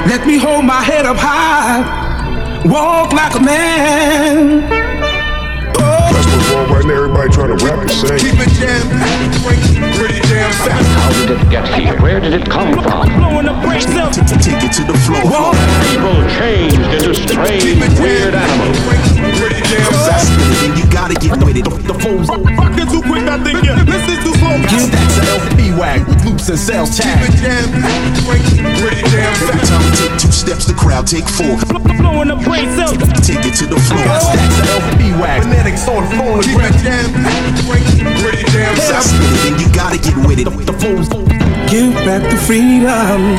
Let 0.09 0.27
me 0.27 0.39
hold 0.39 0.65
my 0.65 0.81
head 0.81 1.05
up 1.05 1.17
high, 1.19 1.85
walk 2.65 3.13
like 3.13 3.35
a 3.35 3.41
man. 3.41 4.65
Oh. 5.77 6.09
That's 6.13 6.27
what's 6.27 6.49
wrong 6.51 6.71
right 6.71 6.87
now. 6.87 6.95
Everybody 6.95 7.29
trying 7.31 7.57
to 7.57 7.65
rap 7.65 7.81
and 7.81 7.91
sing. 7.91 8.19
Keep 8.19 8.41
it 8.41 8.51
jam 8.57 9.29
pretty 9.99 10.21
damn 10.31 10.53
fast. 10.65 10.89
How 10.95 11.11
did 11.27 11.31
it 11.35 11.51
get 11.51 11.67
here? 11.75 12.01
Where 12.01 12.21
did 12.21 12.33
it 12.33 12.49
come 12.49 12.73
from? 12.73 13.09
Blowing 13.19 13.47
the 13.47 13.57
brakes 13.67 13.91
up, 13.99 14.15
take 14.15 14.63
it 14.63 14.73
to 14.79 14.85
the 14.87 14.97
floor. 15.05 15.53
People 15.91 16.23
changed 16.39 16.79
into 16.95 17.15
strange, 17.15 17.83
weird 17.99 18.35
animals. 18.35 19.18
Damn 19.69 19.93
fast. 20.09 20.33
And 20.65 20.73
you 20.81 20.89
gotta 20.89 21.15
get 21.15 21.37
with 21.45 21.57
it. 21.57 21.65
The, 21.69 21.93
the 21.93 21.97
phone's 22.01 22.29
fucking 22.33 22.89
too 22.89 23.05
quick, 23.05 23.29
I 23.29 23.37
think 23.45 23.61
you 23.61 23.77
listen 23.85 24.17
too 24.25 24.33
slow. 24.41 24.57
Give 24.65 24.89
that 24.89 25.09
to 25.13 25.23
LB 25.45 25.77
wag 25.77 26.09
with 26.09 26.25
loops 26.25 26.49
and 26.49 26.59
sales 26.59 26.97
Keep 26.97 27.21
it 27.21 27.37
jam 27.37 27.69
packed, 27.77 28.25
pretty 28.25 29.05
damn 29.13 29.29
Every 29.45 29.61
time 29.69 29.85
we 29.85 29.91
take 29.93 30.17
two 30.17 30.33
steps, 30.33 30.65
the 30.65 30.73
crowd 30.73 31.07
take 31.07 31.29
four. 31.29 31.61
Blowing 32.01 32.33
the 32.33 32.41
brakes 32.41 32.81
up, 32.81 32.97
Take 33.21 33.45
it 33.45 33.55
to 33.61 33.67
the 33.69 33.77
floor. 33.77 34.05
Got 34.09 34.25
stacks 34.25 34.57
of 34.57 34.89
LB 34.97 35.21
wag. 35.21 35.45
Phonetics 35.45 35.85
on 35.85 36.01
the 36.01 36.17
phone. 36.17 36.41
keep 36.41 36.65
it 36.65 36.75
jam 36.81 37.13
packed, 37.21 37.61
pretty 38.25 38.45
damn 38.49 38.73
fast. 38.89 39.13
And 39.45 39.61
you 39.61 39.69
gotta 39.77 39.99
get 40.01 40.17
with 40.25 40.41
it. 40.41 40.49
The, 40.49 40.73
phone's 40.81 41.09
Give 41.69 41.93
back 42.09 42.25
the 42.25 42.37
freedom. 42.49 43.37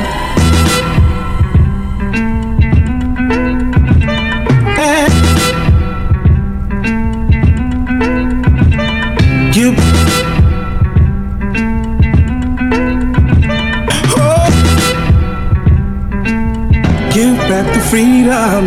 Give 17.59 17.65
back 17.65 17.73
the 17.73 17.81
freedom. 17.81 18.65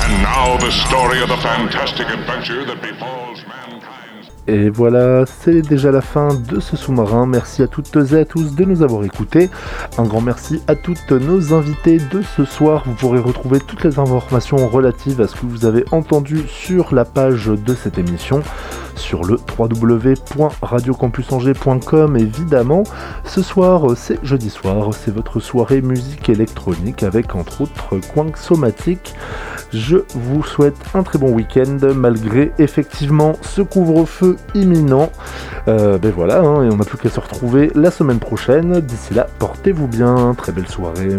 And 0.00 0.22
now 0.22 0.56
the 0.58 0.70
story 0.70 1.22
of 1.22 1.28
the 1.28 1.36
fantastic 1.38 2.06
adventure 2.08 2.64
that 2.66 2.80
befalls 2.80 3.44
mankind. 3.48 4.10
Et 4.46 4.70
voilà, 4.70 5.24
c'est 5.26 5.62
déjà 5.62 5.90
la 5.90 6.00
fin 6.00 6.28
de 6.34 6.60
ce 6.60 6.76
sous-marin. 6.76 7.26
Merci 7.26 7.62
à 7.62 7.66
toutes 7.66 7.96
et 8.12 8.18
à 8.18 8.24
tous 8.24 8.54
de 8.54 8.64
nous 8.64 8.82
avoir 8.82 9.04
écoutés. 9.04 9.50
Un 9.98 10.04
grand 10.04 10.20
merci 10.20 10.62
à 10.68 10.76
toutes 10.76 11.10
nos 11.10 11.52
invités 11.52 11.98
de 11.98 12.22
ce 12.22 12.44
soir. 12.44 12.84
Vous 12.86 12.94
pourrez 12.94 13.18
retrouver 13.18 13.58
toutes 13.58 13.82
les 13.82 13.98
informations 13.98 14.68
relatives 14.68 15.20
à 15.20 15.26
ce 15.26 15.34
que 15.34 15.46
vous 15.46 15.64
avez 15.64 15.84
entendu 15.90 16.42
sur 16.48 16.94
la 16.94 17.04
page 17.04 17.46
de 17.46 17.74
cette 17.74 17.98
émission 17.98 18.42
sur 19.00 19.24
le 19.24 19.38
www.radiocampusangers.com 19.58 22.16
évidemment. 22.16 22.84
Ce 23.24 23.42
soir, 23.42 23.96
c'est 23.96 24.24
jeudi 24.24 24.50
soir, 24.50 24.90
c'est 24.92 25.12
votre 25.12 25.40
soirée 25.40 25.80
musique 25.80 26.28
électronique 26.28 27.02
avec 27.02 27.34
entre 27.34 27.62
autres 27.62 27.98
Quank 28.14 28.36
Somatic. 28.36 29.16
Je 29.72 29.96
vous 30.14 30.42
souhaite 30.42 30.76
un 30.94 31.02
très 31.02 31.18
bon 31.18 31.32
week-end 31.32 31.78
malgré 31.94 32.52
effectivement 32.58 33.32
ce 33.42 33.62
couvre-feu 33.62 34.36
imminent. 34.54 35.10
Euh, 35.68 35.96
ben 35.98 36.12
voilà, 36.14 36.40
hein, 36.40 36.64
et 36.64 36.72
on 36.72 36.76
n'a 36.76 36.84
plus 36.84 36.98
qu'à 36.98 37.08
se 37.08 37.20
retrouver 37.20 37.70
la 37.74 37.90
semaine 37.90 38.18
prochaine. 38.18 38.80
D'ici 38.80 39.14
là, 39.14 39.26
portez-vous 39.38 39.88
bien, 39.88 40.34
très 40.36 40.52
belle 40.52 40.68
soirée. 40.68 41.16